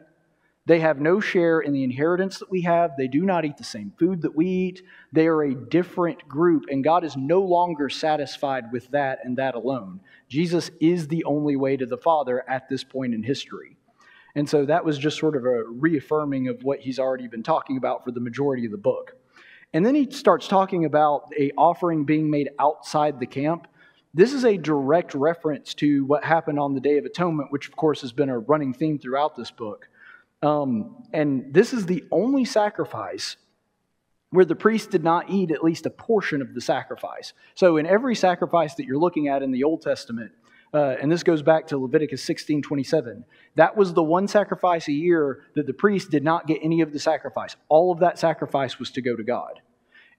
They 0.67 0.80
have 0.80 0.99
no 0.99 1.19
share 1.19 1.60
in 1.60 1.73
the 1.73 1.84
inheritance 1.84 2.39
that 2.39 2.49
we 2.49 2.62
have. 2.62 2.91
They 2.97 3.08
do 3.08 3.21
not 3.21 3.45
eat 3.45 3.58
the 3.58 3.63
same 3.63 3.93
food 3.99 4.23
that 4.23 4.36
we 4.36 4.47
eat. 4.47 4.82
They 5.12 5.28
are 5.28 5.43
a 5.43 5.54
different 5.54 6.28
group, 6.28 6.65
and 6.69 6.84
God 6.84 7.04
is 7.04 7.15
no 7.15 7.41
longer 7.41 7.88
satisfied 7.88 8.71
with 8.71 8.89
that 8.89 9.19
and 9.23 9.38
that 9.38 9.54
alone. 9.54 9.99
Jesus 10.28 10.71
is 10.82 11.08
the 11.08 11.23
only 11.25 11.56
way 11.56 11.78
to 11.78 11.86
the 11.86 11.97
Father 11.97 12.43
at 12.49 12.67
this 12.67 12.84
point 12.84 13.13
in 13.13 13.21
history. 13.21 13.78
And 14.34 14.49
so 14.49 14.65
that 14.65 14.84
was 14.84 14.97
just 14.97 15.19
sort 15.19 15.36
of 15.36 15.45
a 15.45 15.63
reaffirming 15.65 16.47
of 16.47 16.63
what 16.63 16.80
he's 16.80 16.99
already 16.99 17.28
been 17.28 17.43
talking 17.43 17.78
about 17.78 18.04
for 18.04 18.12
the 18.12 18.19
majority 18.19 18.65
of 18.65 18.71
the 18.71 18.78
book. 18.78 19.15
And 19.71 19.86
then 19.86 19.93
he 19.93 20.10
starts 20.10 20.47
talking 20.47 20.86
about 20.86 21.30
a 21.39 21.51
offering 21.58 22.06
being 22.06 22.30
made 22.30 22.49
outside 22.60 23.19
the 23.19 23.28
camp. 23.28 23.67
This 24.13 24.34
is 24.34 24.45
a 24.45 24.58
direct 24.58 25.13
reference 25.13 25.73
to 25.75 26.06
what 26.06 26.23
happened 26.23 26.60
on 26.60 26.73
the 26.73 26.82
Day 26.82 26.97
of 26.97 27.06
Atonement, 27.06 27.51
which 27.51 27.67
of 27.67 27.75
course 27.75 28.01
has 28.01 28.12
been 28.12 28.30
a 28.30 28.39
running 28.39 28.73
theme 28.73 28.97
throughout 28.97 29.36
this 29.36 29.51
book. 29.51 29.89
Um, 30.46 31.04
and 31.12 31.52
this 31.52 31.74
is 31.74 31.88
the 31.88 32.04
only 32.12 32.46
sacrifice 32.46 33.36
where 34.30 34.46
the 34.46 34.56
priest 34.56 34.92
did 34.92 35.04
not 35.04 35.30
eat 35.30 35.50
at 35.50 35.64
least 35.64 35.88
a 35.88 35.90
portion 35.90 36.40
of 36.40 36.54
the 36.54 36.62
sacrifice. 36.62 37.34
So, 37.56 37.78
in 37.78 37.88
every 37.88 38.14
sacrifice 38.14 38.76
that 38.76 38.86
you're 38.86 39.00
looking 39.00 39.28
at 39.28 39.42
in 39.42 39.52
the 39.52 39.64
Old 39.64 39.82
Testament, 39.82 40.34
uh, 40.72 40.98
and 41.02 41.12
this 41.12 41.24
goes 41.24 41.42
back 41.42 41.66
to 41.68 41.78
Leviticus 41.78 42.24
16 42.24 42.62
27, 42.62 43.26
that 43.56 43.76
was 43.76 43.96
the 43.96 44.04
one 44.04 44.28
sacrifice 44.28 44.88
a 44.88 44.92
year 44.92 45.42
that 45.56 45.66
the 45.66 45.74
priest 45.74 46.12
did 46.12 46.24
not 46.24 46.46
get 46.46 46.60
any 46.62 46.82
of 46.82 46.94
the 46.94 47.00
sacrifice. 47.00 47.56
All 47.68 47.92
of 47.92 48.00
that 48.02 48.20
sacrifice 48.20 48.78
was 48.78 48.92
to 48.92 49.02
go 49.02 49.16
to 49.16 49.24
God. 49.24 49.62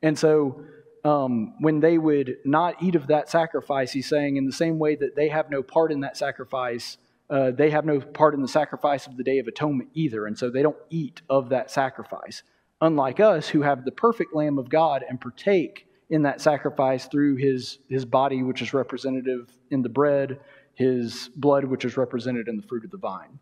And 0.03 0.19
so, 0.19 0.61
um, 1.05 1.55
when 1.61 1.79
they 1.79 1.99
would 1.99 2.39
not 2.45 2.83
eat 2.83 2.97
of 2.97 3.07
that 3.07 3.31
sacrifice, 3.31 3.93
he's 3.93 4.09
saying, 4.09 4.39
in 4.39 4.45
the 4.45 4.53
same 4.53 4.81
way 4.81 4.97
that 4.97 5.15
they 5.15 5.29
have 5.29 5.51
no 5.51 5.63
part 5.63 5.93
in 5.93 6.01
that 6.01 6.17
sacrifice, 6.17 6.99
uh, 7.29 7.51
they 7.51 7.71
have 7.71 7.85
no 7.85 8.01
part 8.01 8.35
in 8.35 8.43
the 8.43 8.49
sacrifice 8.49 9.07
of 9.07 9.17
the 9.17 9.25
Day 9.25 9.39
of 9.39 9.47
Atonement 9.47 9.91
either, 9.95 10.27
and 10.27 10.39
so 10.39 10.51
they 10.51 10.63
don't 10.63 10.77
eat 10.91 11.23
of 11.29 11.49
that 11.49 11.71
sacrifice. 11.71 12.43
Unlike 12.81 13.21
us, 13.21 13.49
who 13.49 13.63
have 13.63 13.85
the 13.85 13.93
perfect 13.93 14.35
Lamb 14.35 14.59
of 14.59 14.69
God 14.69 15.05
and 15.09 15.21
partake 15.21 15.89
in 16.11 16.23
that 16.23 16.41
sacrifice 16.41 17.07
through 17.07 17.37
his, 17.37 17.79
his 17.89 18.05
body, 18.05 18.43
which 18.43 18.63
is 18.63 18.73
representative 18.73 19.51
in 19.71 19.83
the 19.83 19.89
bread, 19.89 20.39
his 20.75 21.31
blood, 21.37 21.65
which 21.65 21.85
is 21.85 21.97
represented 21.97 22.49
in 22.49 22.57
the 22.57 22.63
fruit 22.63 22.85
of 22.85 22.91
the 22.91 22.99
vine. 22.99 23.39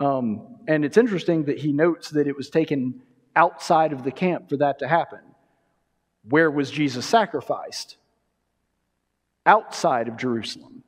Um, 0.00 0.58
and 0.66 0.84
it's 0.84 0.96
interesting 0.96 1.44
that 1.44 1.58
he 1.58 1.72
notes 1.72 2.10
that 2.10 2.26
it 2.26 2.36
was 2.36 2.50
taken 2.50 3.02
outside 3.36 3.92
of 3.92 4.02
the 4.02 4.10
camp 4.10 4.48
for 4.48 4.56
that 4.56 4.78
to 4.80 4.88
happen. 4.88 5.20
Where 6.28 6.50
was 6.50 6.70
Jesus 6.70 7.06
sacrificed? 7.06 7.96
Outside 9.46 10.08
of 10.08 10.16
Jerusalem. 10.16 10.83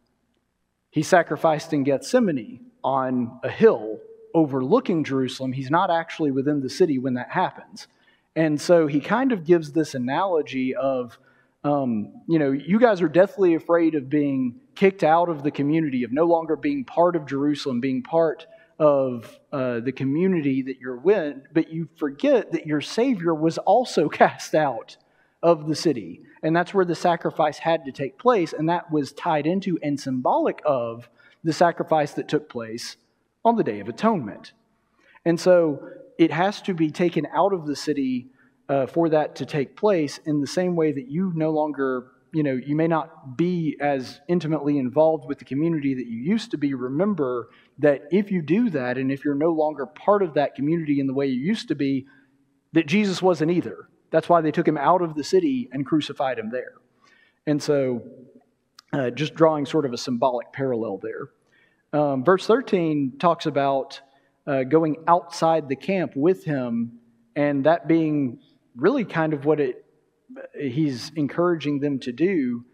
He 0.96 1.02
sacrificed 1.02 1.74
in 1.74 1.84
Gethsemane 1.84 2.70
on 2.82 3.38
a 3.42 3.50
hill 3.50 3.98
overlooking 4.32 5.04
Jerusalem. 5.04 5.52
He's 5.52 5.70
not 5.70 5.90
actually 5.90 6.30
within 6.30 6.62
the 6.62 6.70
city 6.70 6.98
when 6.98 7.12
that 7.14 7.30
happens. 7.30 7.86
And 8.34 8.58
so 8.58 8.86
he 8.86 9.00
kind 9.00 9.30
of 9.30 9.44
gives 9.44 9.72
this 9.72 9.94
analogy 9.94 10.74
of, 10.74 11.18
um, 11.64 12.14
you 12.26 12.38
know, 12.38 12.50
you 12.50 12.80
guys 12.80 13.02
are 13.02 13.10
deathly 13.10 13.54
afraid 13.54 13.94
of 13.94 14.08
being 14.08 14.58
kicked 14.74 15.04
out 15.04 15.28
of 15.28 15.42
the 15.42 15.50
community, 15.50 16.02
of 16.02 16.12
no 16.12 16.24
longer 16.24 16.56
being 16.56 16.82
part 16.82 17.14
of 17.14 17.26
Jerusalem, 17.26 17.78
being 17.78 18.02
part 18.02 18.46
of 18.78 19.38
uh, 19.52 19.80
the 19.80 19.92
community 19.92 20.62
that 20.62 20.78
you're 20.80 20.96
with, 20.96 21.36
but 21.52 21.70
you 21.70 21.90
forget 21.96 22.52
that 22.52 22.66
your 22.66 22.80
Savior 22.80 23.34
was 23.34 23.58
also 23.58 24.08
cast 24.22 24.54
out 24.54 24.96
of 25.46 25.68
the 25.68 25.76
city. 25.76 26.20
And 26.42 26.56
that's 26.56 26.74
where 26.74 26.84
the 26.84 26.96
sacrifice 26.96 27.58
had 27.58 27.84
to 27.84 27.92
take 27.92 28.18
place. 28.18 28.52
And 28.52 28.68
that 28.68 28.90
was 28.90 29.12
tied 29.12 29.46
into 29.46 29.78
and 29.80 29.98
symbolic 29.98 30.60
of 30.66 31.08
the 31.44 31.52
sacrifice 31.52 32.14
that 32.14 32.28
took 32.28 32.48
place 32.48 32.96
on 33.44 33.54
the 33.54 33.62
Day 33.62 33.78
of 33.78 33.88
Atonement. 33.88 34.52
And 35.24 35.38
so 35.38 35.88
it 36.18 36.32
has 36.32 36.60
to 36.62 36.74
be 36.74 36.90
taken 36.90 37.28
out 37.32 37.52
of 37.52 37.64
the 37.64 37.76
city 37.76 38.26
uh, 38.68 38.86
for 38.86 39.08
that 39.10 39.36
to 39.36 39.46
take 39.46 39.76
place 39.76 40.18
in 40.26 40.40
the 40.40 40.48
same 40.48 40.74
way 40.74 40.90
that 40.90 41.08
you 41.08 41.32
no 41.36 41.52
longer, 41.52 42.08
you 42.32 42.42
know, 42.42 42.54
you 42.54 42.74
may 42.74 42.88
not 42.88 43.36
be 43.36 43.76
as 43.80 44.20
intimately 44.26 44.78
involved 44.78 45.28
with 45.28 45.38
the 45.38 45.44
community 45.44 45.94
that 45.94 46.08
you 46.08 46.18
used 46.18 46.50
to 46.50 46.58
be. 46.58 46.74
Remember 46.74 47.50
that 47.78 48.02
if 48.10 48.32
you 48.32 48.42
do 48.42 48.68
that 48.70 48.98
and 48.98 49.12
if 49.12 49.24
you're 49.24 49.36
no 49.36 49.52
longer 49.52 49.86
part 49.86 50.24
of 50.24 50.34
that 50.34 50.56
community 50.56 50.98
in 50.98 51.06
the 51.06 51.14
way 51.14 51.26
you 51.28 51.40
used 51.40 51.68
to 51.68 51.76
be, 51.76 52.06
that 52.72 52.88
Jesus 52.88 53.22
wasn't 53.22 53.52
either 53.52 53.88
That's 54.10 54.28
why 54.28 54.40
they 54.40 54.50
took 54.50 54.66
him 54.66 54.78
out 54.78 55.02
of 55.02 55.14
the 55.14 55.24
city 55.24 55.68
and 55.72 55.84
crucified 55.84 56.38
him 56.38 56.50
there. 56.50 56.74
And 57.46 57.62
so, 57.62 58.02
uh, 58.92 59.10
just 59.10 59.34
drawing 59.34 59.66
sort 59.66 59.84
of 59.84 59.92
a 59.92 59.98
symbolic 59.98 60.52
parallel 60.52 60.98
there. 61.02 61.28
Um, 61.92 62.24
verse 62.24 62.46
13 62.46 63.16
talks 63.18 63.46
about 63.46 64.00
uh, 64.46 64.64
going 64.64 64.96
outside 65.08 65.68
the 65.68 65.76
camp 65.76 66.12
with 66.14 66.44
him, 66.44 66.98
and 67.34 67.64
that 67.64 67.88
being 67.88 68.40
really 68.76 69.04
kind 69.04 69.32
of 69.32 69.44
what 69.44 69.60
it, 69.60 69.84
he's 70.58 71.10
encouraging 71.16 71.80
them 71.80 71.98
to 72.00 72.12
do, 72.12 72.64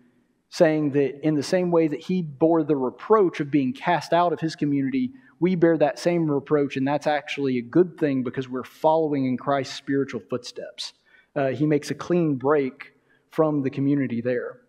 saying 0.50 0.90
that 0.92 1.26
in 1.26 1.34
the 1.34 1.42
same 1.42 1.70
way 1.70 1.88
that 1.88 2.00
he 2.00 2.22
bore 2.22 2.62
the 2.62 2.76
reproach 2.76 3.40
of 3.40 3.50
being 3.50 3.72
cast 3.72 4.12
out 4.12 4.32
of 4.32 4.40
his 4.40 4.54
community, 4.54 5.12
we 5.40 5.54
bear 5.54 5.76
that 5.78 5.98
same 5.98 6.30
reproach, 6.30 6.76
and 6.76 6.86
that's 6.86 7.06
actually 7.06 7.58
a 7.58 7.62
good 7.62 7.98
thing 7.98 8.22
because 8.22 8.48
we're 8.48 8.62
following 8.62 9.26
in 9.26 9.36
Christ's 9.36 9.74
spiritual 9.74 10.20
footsteps. 10.30 10.92
Uh, 11.34 11.48
he 11.48 11.66
makes 11.66 11.90
a 11.90 11.94
clean 11.94 12.36
break 12.36 12.92
from 13.30 13.62
the 13.62 13.70
community 13.70 14.20
there. 14.20 14.60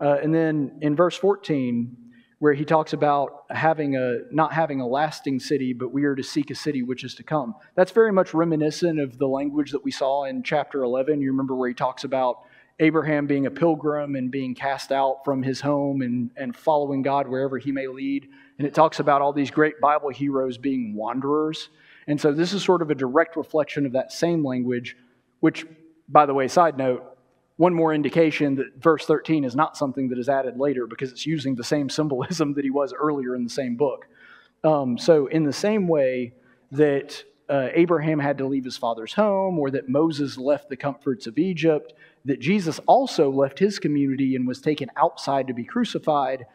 Uh, 0.00 0.18
and 0.22 0.34
then 0.34 0.78
in 0.80 0.96
verse 0.96 1.16
14, 1.16 1.96
where 2.38 2.52
he 2.52 2.64
talks 2.64 2.92
about 2.92 3.44
having 3.50 3.96
a 3.96 4.18
not 4.30 4.52
having 4.52 4.80
a 4.80 4.86
lasting 4.86 5.40
city, 5.40 5.72
but 5.72 5.92
we 5.92 6.04
are 6.04 6.14
to 6.14 6.22
seek 6.22 6.50
a 6.50 6.54
city 6.54 6.82
which 6.82 7.02
is 7.02 7.14
to 7.14 7.22
come. 7.22 7.54
That's 7.74 7.92
very 7.92 8.12
much 8.12 8.34
reminiscent 8.34 9.00
of 9.00 9.18
the 9.18 9.26
language 9.26 9.70
that 9.72 9.82
we 9.82 9.90
saw 9.90 10.24
in 10.24 10.42
chapter 10.42 10.82
11. 10.82 11.22
You 11.22 11.30
remember 11.30 11.54
where 11.54 11.68
he 11.68 11.74
talks 11.74 12.04
about 12.04 12.40
Abraham 12.78 13.26
being 13.26 13.46
a 13.46 13.50
pilgrim 13.50 14.16
and 14.16 14.30
being 14.30 14.54
cast 14.54 14.92
out 14.92 15.24
from 15.24 15.42
his 15.42 15.62
home 15.62 16.02
and, 16.02 16.30
and 16.36 16.54
following 16.54 17.00
God 17.00 17.26
wherever 17.26 17.56
he 17.56 17.72
may 17.72 17.86
lead. 17.86 18.28
And 18.58 18.66
it 18.66 18.74
talks 18.74 19.00
about 19.00 19.22
all 19.22 19.32
these 19.32 19.50
great 19.50 19.80
Bible 19.80 20.10
heroes 20.10 20.58
being 20.58 20.94
wanderers. 20.94 21.70
And 22.06 22.20
so 22.20 22.32
this 22.32 22.52
is 22.52 22.62
sort 22.62 22.82
of 22.82 22.90
a 22.90 22.94
direct 22.94 23.36
reflection 23.36 23.86
of 23.86 23.92
that 23.92 24.12
same 24.12 24.44
language, 24.44 24.94
which, 25.40 25.64
by 26.08 26.26
the 26.26 26.34
way, 26.34 26.48
side 26.48 26.76
note, 26.76 27.04
one 27.56 27.74
more 27.74 27.94
indication 27.94 28.56
that 28.56 28.82
verse 28.82 29.06
13 29.06 29.44
is 29.44 29.56
not 29.56 29.76
something 29.76 30.08
that 30.08 30.18
is 30.18 30.28
added 30.28 30.58
later 30.58 30.86
because 30.86 31.10
it's 31.10 31.24
using 31.24 31.54
the 31.54 31.64
same 31.64 31.88
symbolism 31.88 32.52
that 32.54 32.64
he 32.64 32.70
was 32.70 32.92
earlier 32.92 33.34
in 33.34 33.44
the 33.44 33.50
same 33.50 33.76
book. 33.76 34.06
Um, 34.64 34.98
so, 34.98 35.26
in 35.26 35.44
the 35.44 35.52
same 35.52 35.86
way 35.86 36.32
that 36.72 37.22
uh, 37.48 37.68
Abraham 37.72 38.18
had 38.18 38.38
to 38.38 38.46
leave 38.46 38.64
his 38.64 38.76
father's 38.76 39.12
home, 39.12 39.58
or 39.58 39.70
that 39.70 39.88
Moses 39.88 40.36
left 40.36 40.68
the 40.68 40.76
comforts 40.76 41.26
of 41.26 41.38
Egypt, 41.38 41.92
that 42.24 42.40
Jesus 42.40 42.80
also 42.86 43.30
left 43.30 43.58
his 43.58 43.78
community 43.78 44.34
and 44.34 44.46
was 44.48 44.60
taken 44.60 44.90
outside 44.96 45.46
to 45.46 45.54
be 45.54 45.64
crucified. 45.64 46.46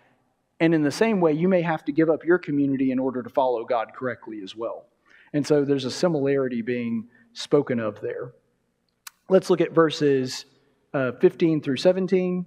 And 0.59 0.75
in 0.75 0.83
the 0.83 0.91
same 0.91 1.21
way, 1.21 1.33
you 1.33 1.47
may 1.47 1.61
have 1.61 1.85
to 1.85 1.91
give 1.91 2.09
up 2.09 2.25
your 2.25 2.37
community 2.37 2.91
in 2.91 2.99
order 2.99 3.23
to 3.23 3.29
follow 3.29 3.63
God 3.63 3.93
correctly 3.95 4.41
as 4.43 4.55
well. 4.55 4.85
And 5.33 5.47
so 5.47 5.63
there's 5.63 5.85
a 5.85 5.91
similarity 5.91 6.61
being 6.61 7.07
spoken 7.33 7.79
of 7.79 8.01
there. 8.01 8.33
Let's 9.31 9.49
look 9.49 9.61
at 9.61 9.71
verses 9.71 10.43
uh, 10.93 11.13
15 11.21 11.61
through 11.61 11.77
17. 11.77 12.45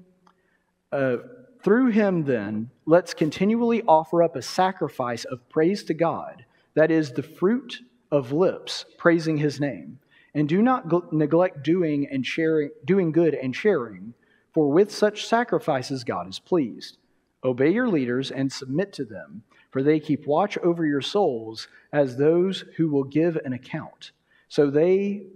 Uh, 0.92 1.16
through 1.62 1.86
him, 1.86 2.24
then, 2.24 2.68
let's 2.84 3.14
continually 3.14 3.82
offer 3.88 4.22
up 4.22 4.36
a 4.36 4.42
sacrifice 4.42 5.24
of 5.24 5.48
praise 5.48 5.82
to 5.84 5.94
God, 5.94 6.44
that 6.74 6.90
is, 6.90 7.12
the 7.12 7.22
fruit 7.22 7.80
of 8.12 8.32
lips 8.32 8.84
praising 8.98 9.38
his 9.38 9.58
name. 9.58 9.98
And 10.34 10.46
do 10.46 10.60
not 10.60 11.10
neglect 11.10 11.62
doing 11.62 12.06
and 12.10 12.26
sharing, 12.26 12.68
doing 12.84 13.12
good 13.12 13.32
and 13.32 13.56
sharing, 13.56 14.12
for 14.52 14.70
with 14.70 14.92
such 14.92 15.26
sacrifices 15.26 16.04
God 16.04 16.28
is 16.28 16.38
pleased. 16.38 16.98
Obey 17.42 17.70
your 17.70 17.88
leaders 17.88 18.30
and 18.30 18.52
submit 18.52 18.92
to 18.92 19.06
them, 19.06 19.42
for 19.70 19.82
they 19.82 19.98
keep 19.98 20.26
watch 20.26 20.58
over 20.58 20.84
your 20.84 21.00
souls 21.00 21.66
as 21.94 22.18
those 22.18 22.66
who 22.76 22.90
will 22.90 23.04
give 23.04 23.36
an 23.36 23.54
account, 23.54 24.10
so 24.50 24.68
they 24.68 25.28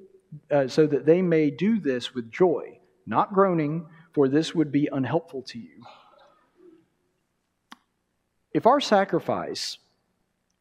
uh, 0.50 0.68
so 0.68 0.86
that 0.86 1.06
they 1.06 1.22
may 1.22 1.50
do 1.50 1.80
this 1.80 2.14
with 2.14 2.30
joy 2.30 2.78
not 3.08 3.32
groaning, 3.32 3.86
for 4.12 4.28
this 4.28 4.54
would 4.54 4.70
be 4.70 4.88
unhelpful 4.92 5.42
to 5.42 5.58
you. 5.58 5.82
If 8.52 8.66
our 8.66 8.80
sacrifice 8.80 9.78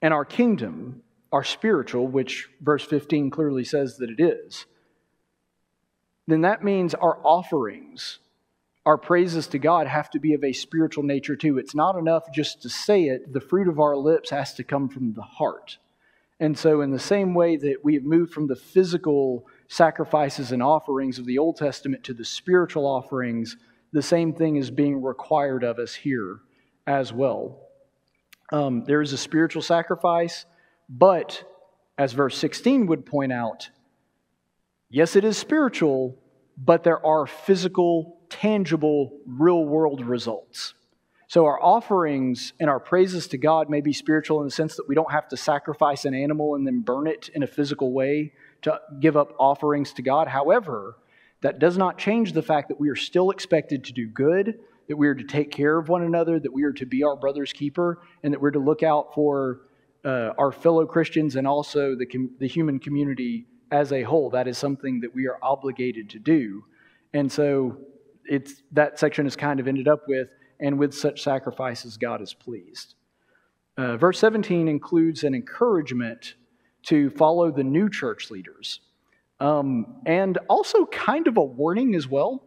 and 0.01 0.13
our 0.13 0.25
kingdom 0.25 1.03
are 1.31 1.43
spiritual, 1.43 2.07
which 2.07 2.49
verse 2.61 2.85
15 2.85 3.29
clearly 3.29 3.65
says 3.65 3.97
that 3.97 4.09
it 4.09 4.19
is, 4.19 4.65
then 6.25 6.41
that 6.41 6.63
means 6.63 6.93
our 6.93 7.19
offerings, 7.23 8.19
our 8.85 8.97
praises 8.97 9.47
to 9.47 9.59
God 9.59 9.87
have 9.87 10.09
to 10.11 10.19
be 10.19 10.33
of 10.33 10.43
a 10.43 10.53
spiritual 10.53 11.03
nature 11.03 11.35
too. 11.35 11.57
It's 11.57 11.75
not 11.75 11.97
enough 11.97 12.31
just 12.33 12.61
to 12.61 12.69
say 12.69 13.05
it, 13.05 13.33
the 13.33 13.41
fruit 13.41 13.67
of 13.67 13.79
our 13.79 13.97
lips 13.97 14.29
has 14.29 14.53
to 14.55 14.63
come 14.63 14.87
from 14.87 15.13
the 15.13 15.21
heart. 15.21 15.77
And 16.39 16.57
so, 16.57 16.81
in 16.81 16.91
the 16.91 16.99
same 16.99 17.33
way 17.33 17.57
that 17.57 17.83
we 17.83 17.95
have 17.95 18.03
moved 18.03 18.31
from 18.31 18.47
the 18.47 18.55
physical 18.55 19.47
sacrifices 19.67 20.51
and 20.51 20.63
offerings 20.63 21.19
of 21.19 21.25
the 21.25 21.37
Old 21.37 21.57
Testament 21.57 22.03
to 22.05 22.13
the 22.13 22.25
spiritual 22.25 22.85
offerings, 22.85 23.57
the 23.91 24.01
same 24.01 24.33
thing 24.33 24.55
is 24.55 24.71
being 24.71 25.01
required 25.01 25.63
of 25.63 25.79
us 25.79 25.93
here 25.93 26.39
as 26.85 27.11
well. 27.11 27.59
Um, 28.51 28.83
there 28.85 29.01
is 29.01 29.13
a 29.13 29.17
spiritual 29.17 29.61
sacrifice, 29.61 30.45
but 30.89 31.43
as 31.97 32.13
verse 32.13 32.37
16 32.37 32.87
would 32.87 33.05
point 33.05 33.33
out, 33.33 33.69
yes, 34.89 35.15
it 35.15 35.25
is 35.25 35.37
spiritual, 35.37 36.17
but 36.57 36.83
there 36.83 37.05
are 37.05 37.27
physical, 37.27 38.21
tangible, 38.29 39.19
real 39.25 39.65
world 39.65 40.05
results. 40.05 40.73
So 41.29 41.45
our 41.45 41.61
offerings 41.61 42.53
and 42.57 42.69
our 42.69 42.79
praises 42.79 43.27
to 43.29 43.37
God 43.37 43.69
may 43.69 43.81
be 43.81 43.91
spiritual 43.91 44.39
in 44.39 44.45
the 44.45 44.51
sense 44.51 44.77
that 44.77 44.87
we 44.87 44.95
don't 44.95 45.11
have 45.11 45.27
to 45.29 45.37
sacrifice 45.37 46.05
an 46.05 46.13
animal 46.13 46.55
and 46.55 46.65
then 46.65 46.79
burn 46.79 47.05
it 47.05 47.29
in 47.35 47.43
a 47.43 47.47
physical 47.47 47.91
way 47.91 48.31
to 48.63 48.79
give 48.99 49.17
up 49.17 49.33
offerings 49.39 49.93
to 49.93 50.01
God. 50.01 50.27
However, 50.27 50.97
that 51.41 51.59
does 51.59 51.77
not 51.77 51.97
change 51.97 52.33
the 52.33 52.41
fact 52.41 52.69
that 52.69 52.79
we 52.79 52.89
are 52.89 52.95
still 52.95 53.29
expected 53.29 53.83
to 53.85 53.93
do 53.93 54.07
good, 54.07 54.59
that 54.87 54.97
we 54.97 55.07
are 55.07 55.15
to 55.15 55.23
take 55.23 55.51
care 55.51 55.77
of 55.77 55.89
one 55.89 56.03
another, 56.03 56.39
that 56.39 56.51
we 56.51 56.63
are 56.63 56.73
to 56.73 56.85
be 56.85 57.03
our 57.03 57.15
brother's 57.15 57.53
keeper, 57.53 58.01
and 58.23 58.33
that 58.33 58.41
we're 58.41 58.51
to 58.51 58.59
look 58.59 58.83
out 58.83 59.13
for 59.13 59.61
uh, 60.03 60.31
our 60.37 60.51
fellow 60.51 60.85
Christians 60.85 61.35
and 61.35 61.47
also 61.47 61.95
the, 61.95 62.05
com- 62.05 62.31
the 62.39 62.47
human 62.47 62.79
community 62.79 63.45
as 63.71 63.91
a 63.91 64.03
whole. 64.03 64.29
That 64.29 64.47
is 64.47 64.57
something 64.57 65.01
that 65.01 65.13
we 65.13 65.27
are 65.27 65.37
obligated 65.41 66.09
to 66.11 66.19
do. 66.19 66.63
And 67.13 67.31
so 67.31 67.77
it's, 68.25 68.61
that 68.71 68.99
section 68.99 69.27
is 69.27 69.35
kind 69.35 69.59
of 69.59 69.67
ended 69.67 69.87
up 69.87 70.07
with 70.07 70.29
and 70.59 70.79
with 70.79 70.93
such 70.93 71.21
sacrifices 71.21 71.97
God 71.97 72.21
is 72.21 72.33
pleased. 72.33 72.95
Uh, 73.77 73.95
verse 73.97 74.19
17 74.19 74.67
includes 74.67 75.23
an 75.23 75.35
encouragement 75.35 76.35
to 76.87 77.09
follow 77.11 77.51
the 77.51 77.63
new 77.63 77.89
church 77.89 78.31
leaders, 78.31 78.81
um, 79.39 80.01
and 80.05 80.37
also 80.49 80.85
kind 80.85 81.27
of 81.27 81.37
a 81.37 81.43
warning 81.43 81.95
as 81.95 82.07
well. 82.07 82.43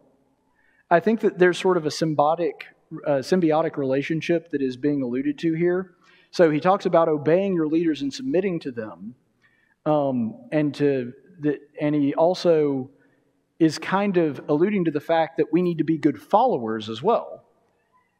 I 0.89 0.99
think 0.99 1.21
that 1.21 1.39
there's 1.39 1.57
sort 1.57 1.77
of 1.77 1.85
a 1.85 1.89
symbiotic, 1.89 2.53
uh, 3.07 3.21
symbiotic 3.21 3.77
relationship 3.77 4.51
that 4.51 4.61
is 4.61 4.77
being 4.77 5.01
alluded 5.01 5.37
to 5.39 5.53
here. 5.53 5.95
So 6.31 6.49
he 6.49 6.59
talks 6.59 6.85
about 6.85 7.07
obeying 7.07 7.53
your 7.53 7.67
leaders 7.67 8.01
and 8.01 8.13
submitting 8.13 8.59
to 8.61 8.71
them, 8.71 9.15
um, 9.85 10.35
and 10.51 10.73
to 10.75 11.13
the, 11.39 11.59
and 11.79 11.95
he 11.95 12.13
also 12.13 12.89
is 13.59 13.77
kind 13.77 14.17
of 14.17 14.41
alluding 14.49 14.85
to 14.85 14.91
the 14.91 14.99
fact 14.99 15.37
that 15.37 15.53
we 15.53 15.61
need 15.61 15.77
to 15.77 15.83
be 15.83 15.97
good 15.97 16.19
followers 16.19 16.89
as 16.89 17.03
well. 17.03 17.43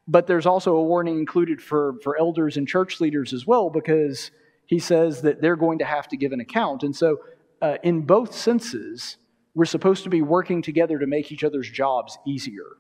But 0.08 0.28
there's 0.28 0.46
also 0.46 0.76
a 0.76 0.84
warning 0.84 1.18
included 1.18 1.62
for, 1.62 1.96
for 2.04 2.18
elders 2.18 2.58
and 2.58 2.68
church 2.68 3.00
leaders 3.00 3.34
as 3.34 3.48
well, 3.48 3.70
because 3.70 4.32
he 4.72 4.80
says 4.80 5.22
that 5.24 5.42
they're 5.42 5.58
going 5.58 5.80
to 5.80 5.86
have 5.86 6.08
to 6.08 6.16
give 6.16 6.32
an 6.32 6.40
account. 6.40 6.82
And 6.82 6.96
so, 6.96 7.18
uh, 7.62 7.76
in 7.84 8.04
both 8.04 8.34
senses, 8.34 9.18
we're 9.54 9.66
supposed 9.66 10.06
to 10.06 10.10
be 10.10 10.22
working 10.22 10.62
together 10.62 10.98
to 10.98 11.06
make 11.06 11.30
each 11.30 11.44
other's 11.44 11.70
jobs 11.70 12.18
easier. 12.26 12.78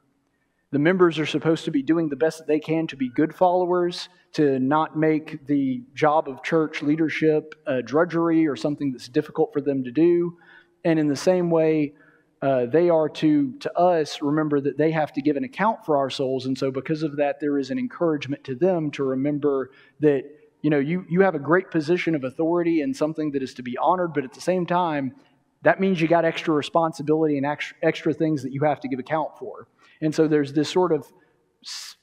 The 0.71 0.79
members 0.79 1.19
are 1.19 1.25
supposed 1.25 1.65
to 1.65 1.71
be 1.71 1.83
doing 1.83 2.07
the 2.07 2.15
best 2.15 2.37
that 2.37 2.47
they 2.47 2.61
can 2.61 2.87
to 2.87 2.95
be 2.95 3.09
good 3.09 3.35
followers, 3.35 4.07
to 4.35 4.57
not 4.57 4.97
make 4.97 5.45
the 5.47 5.83
job 5.93 6.29
of 6.29 6.41
church 6.43 6.81
leadership 6.81 7.55
drudgery 7.83 8.47
or 8.47 8.55
something 8.55 8.93
that's 8.93 9.09
difficult 9.09 9.51
for 9.51 9.59
them 9.59 9.83
to 9.83 9.91
do. 9.91 10.37
And 10.85 10.97
in 10.97 11.09
the 11.09 11.17
same 11.17 11.51
way, 11.51 11.93
uh, 12.41 12.67
they 12.67 12.89
are 12.89 13.09
to, 13.09 13.59
to 13.59 13.77
us, 13.77 14.21
remember 14.21 14.61
that 14.61 14.77
they 14.77 14.91
have 14.91 15.11
to 15.13 15.21
give 15.21 15.35
an 15.35 15.43
account 15.43 15.85
for 15.85 15.97
our 15.97 16.09
souls. 16.09 16.45
And 16.45 16.57
so, 16.57 16.71
because 16.71 17.03
of 17.03 17.17
that, 17.17 17.41
there 17.41 17.59
is 17.59 17.69
an 17.69 17.77
encouragement 17.77 18.45
to 18.45 18.55
them 18.55 18.91
to 18.91 19.03
remember 19.03 19.71
that, 19.99 20.23
you 20.61 20.69
know, 20.69 20.79
you, 20.79 21.05
you 21.09 21.21
have 21.21 21.35
a 21.35 21.39
great 21.39 21.71
position 21.71 22.15
of 22.15 22.23
authority 22.23 22.81
and 22.81 22.95
something 22.95 23.31
that 23.31 23.41
is 23.41 23.53
to 23.55 23.63
be 23.63 23.77
honored, 23.77 24.13
but 24.13 24.23
at 24.23 24.33
the 24.33 24.41
same 24.41 24.65
time, 24.65 25.15
that 25.63 25.79
means 25.79 26.01
you 26.01 26.07
got 26.07 26.25
extra 26.25 26.53
responsibility 26.53 27.37
and 27.37 27.45
extra, 27.45 27.77
extra 27.83 28.13
things 28.13 28.43
that 28.43 28.51
you 28.51 28.63
have 28.63 28.79
to 28.81 28.87
give 28.87 28.99
account 28.99 29.37
for. 29.37 29.67
And 30.01 30.13
so, 30.13 30.27
there's 30.27 30.53
this 30.53 30.69
sort 30.69 30.91
of 30.91 31.05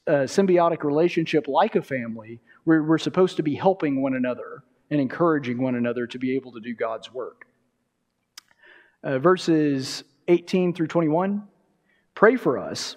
uh, 0.07 0.23
symbiotic 0.23 0.83
relationship 0.83 1.47
like 1.47 1.75
a 1.75 1.81
family 1.81 2.39
where 2.63 2.83
we're 2.83 2.97
supposed 2.97 3.37
to 3.37 3.43
be 3.43 3.55
helping 3.55 4.01
one 4.01 4.13
another 4.13 4.63
and 4.89 5.01
encouraging 5.01 5.61
one 5.61 5.75
another 5.75 6.07
to 6.07 6.17
be 6.17 6.35
able 6.35 6.51
to 6.53 6.59
do 6.59 6.73
God's 6.73 7.13
work. 7.13 7.45
Uh, 9.03 9.19
verses 9.19 10.03
18 10.27 10.73
through 10.73 10.87
21. 10.87 11.43
Pray 12.15 12.35
for 12.35 12.57
us, 12.57 12.95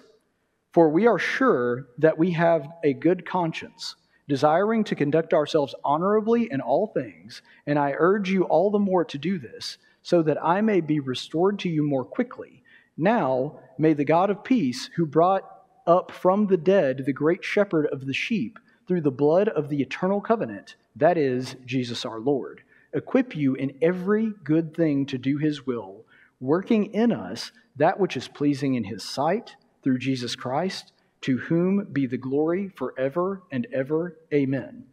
for 0.71 0.89
we 0.89 1.07
are 1.07 1.19
sure 1.19 1.87
that 1.97 2.17
we 2.17 2.31
have 2.31 2.67
a 2.83 2.93
good 2.93 3.25
conscience, 3.25 3.95
desiring 4.27 4.83
to 4.85 4.95
conduct 4.95 5.33
ourselves 5.33 5.75
honorably 5.83 6.47
in 6.51 6.61
all 6.61 6.87
things. 6.87 7.41
And 7.67 7.77
I 7.77 7.93
urge 7.97 8.29
you 8.29 8.43
all 8.43 8.71
the 8.71 8.79
more 8.79 9.05
to 9.05 9.17
do 9.17 9.37
this, 9.37 9.77
so 10.01 10.21
that 10.23 10.43
I 10.43 10.61
may 10.61 10.81
be 10.81 10.99
restored 10.99 11.59
to 11.59 11.69
you 11.69 11.83
more 11.83 12.05
quickly. 12.05 12.63
Now, 12.97 13.59
may 13.77 13.93
the 13.93 14.05
God 14.05 14.29
of 14.29 14.43
peace, 14.43 14.89
who 14.95 15.05
brought 15.05 15.43
up 15.85 16.11
from 16.11 16.47
the 16.47 16.57
dead 16.57 17.03
the 17.05 17.13
great 17.13 17.43
shepherd 17.43 17.87
of 17.87 18.05
the 18.05 18.13
sheep 18.13 18.59
through 18.87 19.01
the 19.01 19.11
blood 19.11 19.49
of 19.49 19.69
the 19.69 19.81
eternal 19.81 20.21
covenant, 20.21 20.75
that 20.95 21.17
is, 21.17 21.55
Jesus 21.65 22.05
our 22.05 22.19
Lord, 22.19 22.61
equip 22.93 23.35
you 23.35 23.55
in 23.55 23.73
every 23.81 24.33
good 24.43 24.75
thing 24.75 25.05
to 25.07 25.17
do 25.17 25.37
his 25.37 25.65
will, 25.65 26.05
working 26.39 26.93
in 26.93 27.11
us 27.11 27.51
that 27.75 27.99
which 27.99 28.15
is 28.15 28.27
pleasing 28.27 28.75
in 28.75 28.83
his 28.83 29.03
sight 29.03 29.55
through 29.81 29.97
Jesus 29.97 30.35
Christ, 30.35 30.92
to 31.23 31.37
whom 31.37 31.87
be 31.91 32.05
the 32.05 32.17
glory 32.17 32.69
forever 32.69 33.43
and 33.51 33.67
ever. 33.73 34.17
Amen. 34.33 34.85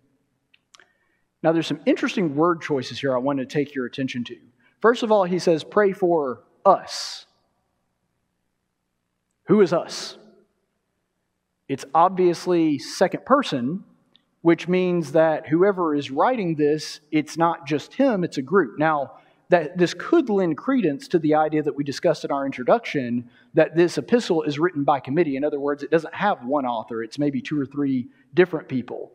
Now, 1.42 1.52
there's 1.52 1.66
some 1.66 1.80
interesting 1.86 2.34
word 2.34 2.60
choices 2.60 3.00
here 3.00 3.14
I 3.14 3.18
want 3.18 3.38
to 3.38 3.46
take 3.46 3.74
your 3.74 3.86
attention 3.86 4.24
to. 4.24 4.36
First 4.80 5.02
of 5.02 5.10
all, 5.10 5.24
he 5.24 5.38
says, 5.38 5.64
pray 5.64 5.92
for 5.92 6.44
us. 6.64 7.26
Who 9.44 9.60
is 9.60 9.72
us? 9.72 10.18
It's 11.68 11.84
obviously 11.94 12.78
second 12.78 13.24
person, 13.24 13.84
which 14.42 14.68
means 14.68 15.12
that 15.12 15.48
whoever 15.48 15.94
is 15.94 16.10
writing 16.10 16.56
this, 16.56 17.00
it's 17.10 17.36
not 17.36 17.66
just 17.66 17.94
him, 17.94 18.22
it's 18.24 18.38
a 18.38 18.42
group. 18.42 18.78
Now, 18.78 19.12
that 19.50 19.76
this 19.76 19.94
could 19.94 20.30
lend 20.30 20.56
credence 20.56 21.08
to 21.08 21.18
the 21.18 21.34
idea 21.34 21.60
that 21.62 21.74
we 21.74 21.82
discussed 21.82 22.24
in 22.24 22.30
our 22.30 22.46
introduction 22.46 23.28
that 23.52 23.76
this 23.76 23.98
epistle 23.98 24.42
is 24.42 24.60
written 24.60 24.84
by 24.84 25.00
committee. 25.00 25.36
In 25.36 25.44
other 25.44 25.58
words, 25.58 25.82
it 25.82 25.90
doesn't 25.90 26.14
have 26.14 26.44
one 26.44 26.64
author, 26.64 27.02
it's 27.02 27.18
maybe 27.18 27.42
two 27.42 27.60
or 27.60 27.66
three 27.66 28.08
different 28.32 28.68
people. 28.68 29.12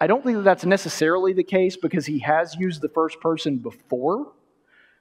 I 0.00 0.06
don't 0.06 0.24
think 0.24 0.38
that 0.38 0.42
that's 0.42 0.64
necessarily 0.64 1.34
the 1.34 1.44
case 1.44 1.76
because 1.76 2.06
he 2.06 2.18
has 2.20 2.56
used 2.56 2.80
the 2.80 2.88
first 2.88 3.20
person 3.20 3.58
before. 3.58 4.32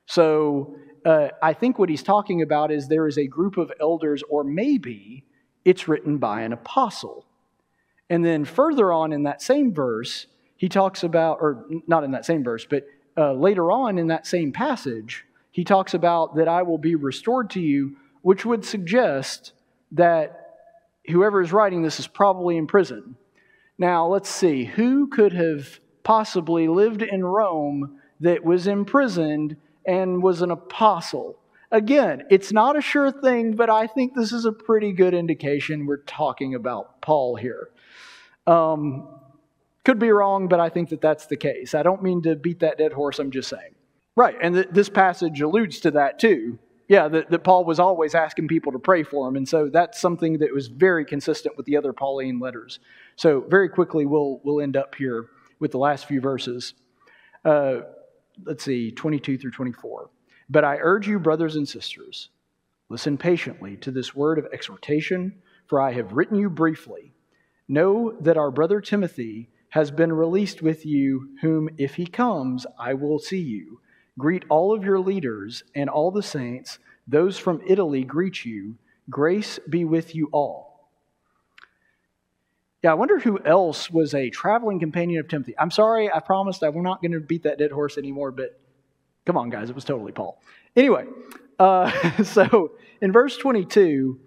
So 0.05 0.75
uh, 1.05 1.29
I 1.41 1.53
think 1.53 1.79
what 1.79 1.89
he's 1.89 2.03
talking 2.03 2.41
about 2.41 2.69
is 2.69 2.87
there 2.87 3.07
is 3.07 3.17
a 3.17 3.25
group 3.25 3.57
of 3.57 3.71
elders, 3.79 4.21
or 4.29 4.43
maybe 4.43 5.25
it's 5.63 5.87
written 5.87 6.17
by 6.17 6.41
an 6.41 6.51
apostle. 6.51 7.25
And 8.09 8.23
then 8.23 8.43
further 8.43 8.91
on 8.91 9.13
in 9.13 9.23
that 9.23 9.41
same 9.41 9.73
verse, 9.73 10.27
he 10.57 10.67
talks 10.67 11.03
about, 11.03 11.37
or 11.39 11.65
not 11.87 12.03
in 12.03 12.11
that 12.11 12.25
same 12.25 12.43
verse, 12.43 12.65
but 12.69 12.85
uh, 13.17 13.33
later 13.33 13.71
on 13.71 13.97
in 13.97 14.07
that 14.07 14.25
same 14.25 14.51
passage, 14.51 15.25
he 15.51 15.63
talks 15.63 15.93
about 15.93 16.35
that 16.35 16.47
I 16.47 16.63
will 16.63 16.77
be 16.77 16.95
restored 16.95 17.49
to 17.51 17.59
you, 17.59 17.95
which 18.21 18.45
would 18.45 18.65
suggest 18.65 19.53
that 19.91 20.55
whoever 21.07 21.41
is 21.41 21.51
writing 21.51 21.81
this 21.81 21.99
is 21.99 22.07
probably 22.07 22.57
in 22.57 22.67
prison. 22.67 23.15
Now, 23.77 24.07
let's 24.07 24.29
see, 24.29 24.65
who 24.65 25.07
could 25.07 25.33
have 25.33 25.79
possibly 26.03 26.67
lived 26.67 27.01
in 27.01 27.23
Rome 27.23 27.99
that 28.19 28.43
was 28.43 28.67
imprisoned 28.67 29.57
and 29.85 30.23
was 30.23 30.41
an 30.41 30.51
apostle. 30.51 31.37
Again, 31.71 32.23
it's 32.29 32.51
not 32.51 32.77
a 32.77 32.81
sure 32.81 33.11
thing, 33.11 33.55
but 33.55 33.69
I 33.69 33.87
think 33.87 34.13
this 34.13 34.31
is 34.31 34.45
a 34.45 34.51
pretty 34.51 34.93
good 34.93 35.13
indication 35.13 35.85
we're 35.85 35.97
talking 35.97 36.55
about 36.55 37.01
Paul 37.01 37.35
here. 37.35 37.69
Um, 38.45 39.07
could 39.85 39.99
be 39.99 40.11
wrong, 40.11 40.47
but 40.47 40.59
I 40.59 40.69
think 40.69 40.89
that 40.89 41.01
that's 41.01 41.25
the 41.25 41.35
case. 41.35 41.75
I 41.75 41.83
don't 41.83 42.01
mean 42.01 42.21
to 42.23 42.35
beat 42.35 42.59
that 42.59 42.77
dead 42.77 42.93
horse, 42.93 43.19
I'm 43.19 43.31
just 43.31 43.49
saying. 43.49 43.75
Right, 44.15 44.35
and 44.41 44.55
th- 44.55 44.67
this 44.71 44.89
passage 44.89 45.41
alludes 45.41 45.79
to 45.81 45.91
that 45.91 46.19
too. 46.19 46.59
Yeah, 46.87 47.07
that, 47.07 47.31
that 47.31 47.43
Paul 47.43 47.65
was 47.65 47.79
always 47.79 48.13
asking 48.13 48.49
people 48.49 48.71
to 48.73 48.79
pray 48.79 49.03
for 49.03 49.27
him, 49.27 49.35
and 49.35 49.47
so 49.47 49.69
that's 49.69 49.99
something 49.99 50.39
that 50.39 50.53
was 50.53 50.67
very 50.67 51.05
consistent 51.05 51.57
with 51.57 51.65
the 51.65 51.77
other 51.77 51.93
Pauline 51.93 52.39
letters. 52.39 52.79
So, 53.15 53.41
very 53.41 53.69
quickly, 53.69 54.05
we'll, 54.05 54.41
we'll 54.43 54.61
end 54.61 54.77
up 54.77 54.95
here 54.95 55.27
with 55.59 55.71
the 55.71 55.77
last 55.77 56.05
few 56.05 56.21
verses. 56.21 56.73
Uh, 57.43 57.81
let's 58.45 58.63
see, 58.63 58.91
22 58.91 59.37
through 59.37 59.51
24. 59.51 60.09
But 60.49 60.63
I 60.63 60.77
urge 60.79 61.07
you, 61.07 61.19
brothers 61.19 61.55
and 61.55 61.67
sisters, 61.67 62.29
listen 62.89 63.17
patiently 63.17 63.77
to 63.77 63.91
this 63.91 64.13
word 64.13 64.37
of 64.37 64.47
exhortation, 64.53 65.41
for 65.67 65.81
I 65.81 65.93
have 65.93 66.13
written 66.13 66.37
you 66.37 66.49
briefly. 66.49 67.13
Know 67.67 68.15
that 68.19 68.37
our 68.37 68.51
brother 68.51 68.81
Timothy 68.81 69.49
has 69.73 69.89
been 69.89 70.13
released 70.13 70.61
with 70.61 70.85
you, 70.85 71.29
whom, 71.41 71.67
if 71.79 71.95
he 71.95 72.05
comes, 72.05 72.67
I 72.77 72.93
will 72.93 73.17
see 73.17 73.39
you. 73.39 73.81
Greet 74.19 74.43
all 74.47 74.71
of 74.71 74.83
your 74.83 74.99
leaders 74.99 75.63
and 75.73 75.89
all 75.89 76.11
the 76.11 76.21
saints. 76.21 76.77
Those 77.07 77.39
from 77.39 77.59
Italy 77.65 78.03
greet 78.03 78.45
you. 78.45 78.75
Grace 79.09 79.59
be 79.67 79.83
with 79.83 80.13
you 80.13 80.29
all. 80.31 80.91
Yeah, 82.83 82.91
I 82.91 82.93
wonder 82.93 83.17
who 83.17 83.43
else 83.43 83.89
was 83.89 84.13
a 84.13 84.29
traveling 84.29 84.79
companion 84.79 85.19
of 85.19 85.27
Timothy. 85.27 85.55
I'm 85.57 85.71
sorry, 85.71 86.07
I 86.13 86.19
promised 86.19 86.61
I'm 86.61 86.83
not 86.83 87.01
going 87.01 87.13
to 87.13 87.19
beat 87.19 87.41
that 87.41 87.57
dead 87.57 87.71
horse 87.71 87.97
anymore, 87.97 88.29
but 88.29 88.59
come 89.25 89.37
on, 89.37 89.49
guys, 89.49 89.71
it 89.71 89.75
was 89.75 89.85
totally 89.85 90.11
Paul. 90.11 90.39
Anyway, 90.75 91.05
uh, 91.57 92.23
so 92.23 92.73
in 93.01 93.11
verse 93.11 93.37
22, 93.37 94.19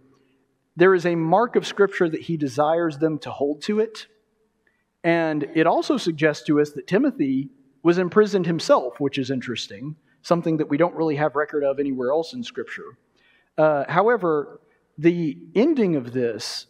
there 0.75 0.93
is 0.93 1.07
a 1.07 1.15
mark 1.15 1.55
of 1.55 1.65
Scripture 1.69 2.09
that 2.09 2.23
he 2.23 2.37
desires 2.37 2.99
them 2.99 3.21
to 3.21 3.31
hold 3.31 3.63
to 3.63 3.79
it. 3.79 4.09
And 5.07 5.49
it 5.55 5.69
also 5.69 5.97
suggests 5.97 6.45
to 6.47 6.61
us 6.61 6.73
that 6.73 6.89
Timothy 6.89 7.49
was 7.85 7.97
imprisoned 7.97 8.45
himself, 8.45 8.99
which 8.99 9.19
is 9.19 9.31
interesting, 9.31 9.95
something 10.23 10.57
that 10.57 10.69
we 10.69 10.77
don't 10.77 10.97
really 10.97 11.15
have 11.15 11.37
record 11.37 11.63
of 11.63 11.79
anywhere 11.79 12.11
else 12.11 12.33
in 12.33 12.43
Scripture. 12.43 12.99
Uh, 13.57 13.85
however, 13.89 14.61
the 14.99 15.39
ending 15.55 15.95
of 15.95 16.13
this 16.13 16.67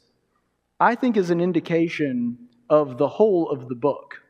I 0.79 0.97
think 0.97 1.17
is 1.17 1.31
an 1.31 1.41
indication 1.41 2.37
of 2.69 2.99
the 2.99 3.09
whole 3.09 3.49
of 3.49 3.71
the 3.71 3.75
book, 3.75 4.21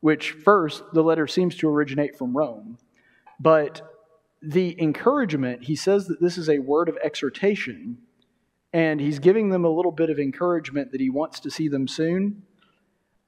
which 0.00 0.32
first, 0.32 0.82
the 0.92 1.04
letter 1.04 1.28
seems 1.28 1.54
to 1.58 1.68
originate 1.68 2.18
from 2.18 2.36
Rome. 2.36 2.78
But 3.38 3.88
the 4.42 4.74
encouragement, 4.82 5.62
he 5.62 5.76
says 5.76 6.08
that 6.08 6.20
this 6.20 6.36
is 6.36 6.50
a 6.50 6.58
word 6.58 6.88
of 6.88 6.98
exhortation, 7.04 7.98
and 8.72 9.00
he's 9.00 9.20
giving 9.20 9.50
them 9.50 9.64
a 9.64 9.70
little 9.70 9.92
bit 9.92 10.10
of 10.10 10.18
encouragement 10.18 10.90
that 10.90 11.00
he 11.00 11.08
wants 11.08 11.38
to 11.38 11.50
see 11.52 11.68
them 11.68 11.86
soon. 11.86 12.42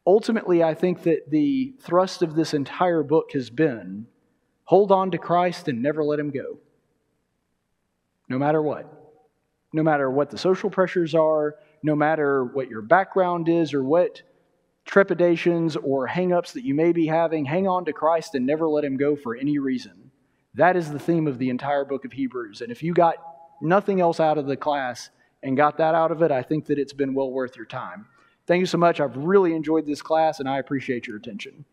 Ultimately, 0.07 0.63
I 0.63 0.75
think 0.75 1.03
that 1.03 1.31
the 1.31 1.75
thrust 1.81 2.23
of 2.23 2.35
this 2.35 2.55
entire 2.55 3.03
book 3.03 3.33
has 3.33 3.51
been 3.51 4.07
hold 4.65 4.93
on 4.93 5.11
to 5.13 5.19
Christ 5.19 5.69
and 5.69 5.83
never 5.83 6.05
let 6.05 6.19
him 6.19 6.31
go, 6.31 6.59
no 8.29 8.39
matter 8.39 8.61
what. 8.61 8.93
No 9.73 9.83
matter 9.83 10.11
what 10.11 10.31
the 10.31 10.39
social 10.39 10.71
pressures 10.71 11.15
are, 11.15 11.57
no 11.83 11.95
matter 11.95 12.45
what 12.45 12.71
your 12.71 12.83
background 12.83 13.49
is 13.49 13.75
or 13.75 13.83
what 13.83 14.23
trepidations 14.87 15.77
or 15.77 16.09
hangups 16.09 16.53
that 16.53 16.65
you 16.65 16.73
may 16.73 16.93
be 16.93 17.07
having, 17.09 17.45
hang 17.45 17.69
on 17.69 17.85
to 17.85 17.93
Christ 17.93 18.35
and 18.35 18.47
never 18.47 18.69
let 18.69 18.85
him 18.85 18.97
go 18.97 19.17
for 19.17 19.37
any 19.37 19.59
reason. 19.59 20.13
That 20.55 20.77
is 20.77 20.91
the 20.91 20.99
theme 20.99 21.27
of 21.27 21.39
the 21.39 21.51
entire 21.51 21.85
book 21.85 22.05
of 22.05 22.13
Hebrews. 22.13 22.63
And 22.63 22.73
if 22.73 22.83
you 22.83 22.95
got 22.95 23.17
nothing 23.61 24.01
else 24.01 24.21
out 24.21 24.39
of 24.39 24.47
the 24.47 24.57
class 24.57 25.11
and 25.43 25.57
got 25.57 25.77
that 25.79 25.95
out 25.95 26.11
of 26.11 26.23
it, 26.23 26.31
I 26.31 26.43
think 26.43 26.67
that 26.67 26.79
it's 26.79 26.95
been 26.95 27.13
well 27.13 27.31
worth 27.31 27.57
your 27.57 27.67
time. 27.67 28.07
Thank 28.47 28.61
you 28.61 28.67
so 28.67 28.79
much. 28.79 29.01
I've 29.01 29.17
really 29.17 29.55
enjoyed 29.55 29.87
this 29.87 30.01
class 30.01 30.41
and 30.41 30.49
I 30.49 30.59
appreciate 30.59 31.07
your 31.07 31.17
attention. 31.17 31.65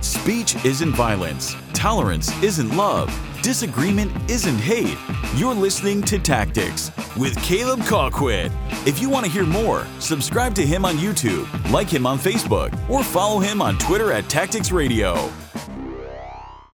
Speech 0.00 0.56
isn't 0.64 0.92
violence. 0.92 1.54
Tolerance 1.72 2.30
isn't 2.42 2.74
love. 2.76 3.12
Disagreement 3.42 4.10
isn't 4.30 4.58
hate. 4.58 4.96
You're 5.36 5.54
listening 5.54 6.02
to 6.02 6.18
Tactics 6.18 6.90
with 7.16 7.40
Caleb 7.42 7.80
Colquitt. 7.80 8.50
If 8.86 9.00
you 9.00 9.10
want 9.10 9.26
to 9.26 9.30
hear 9.30 9.44
more, 9.44 9.86
subscribe 9.98 10.54
to 10.54 10.66
him 10.66 10.84
on 10.84 10.96
YouTube, 10.96 11.46
like 11.70 11.88
him 11.88 12.06
on 12.06 12.18
Facebook, 12.18 12.76
or 12.88 13.04
follow 13.04 13.38
him 13.38 13.62
on 13.62 13.78
Twitter 13.78 14.12
at 14.12 14.28
Tactics 14.28 14.72
Radio. 14.72 15.30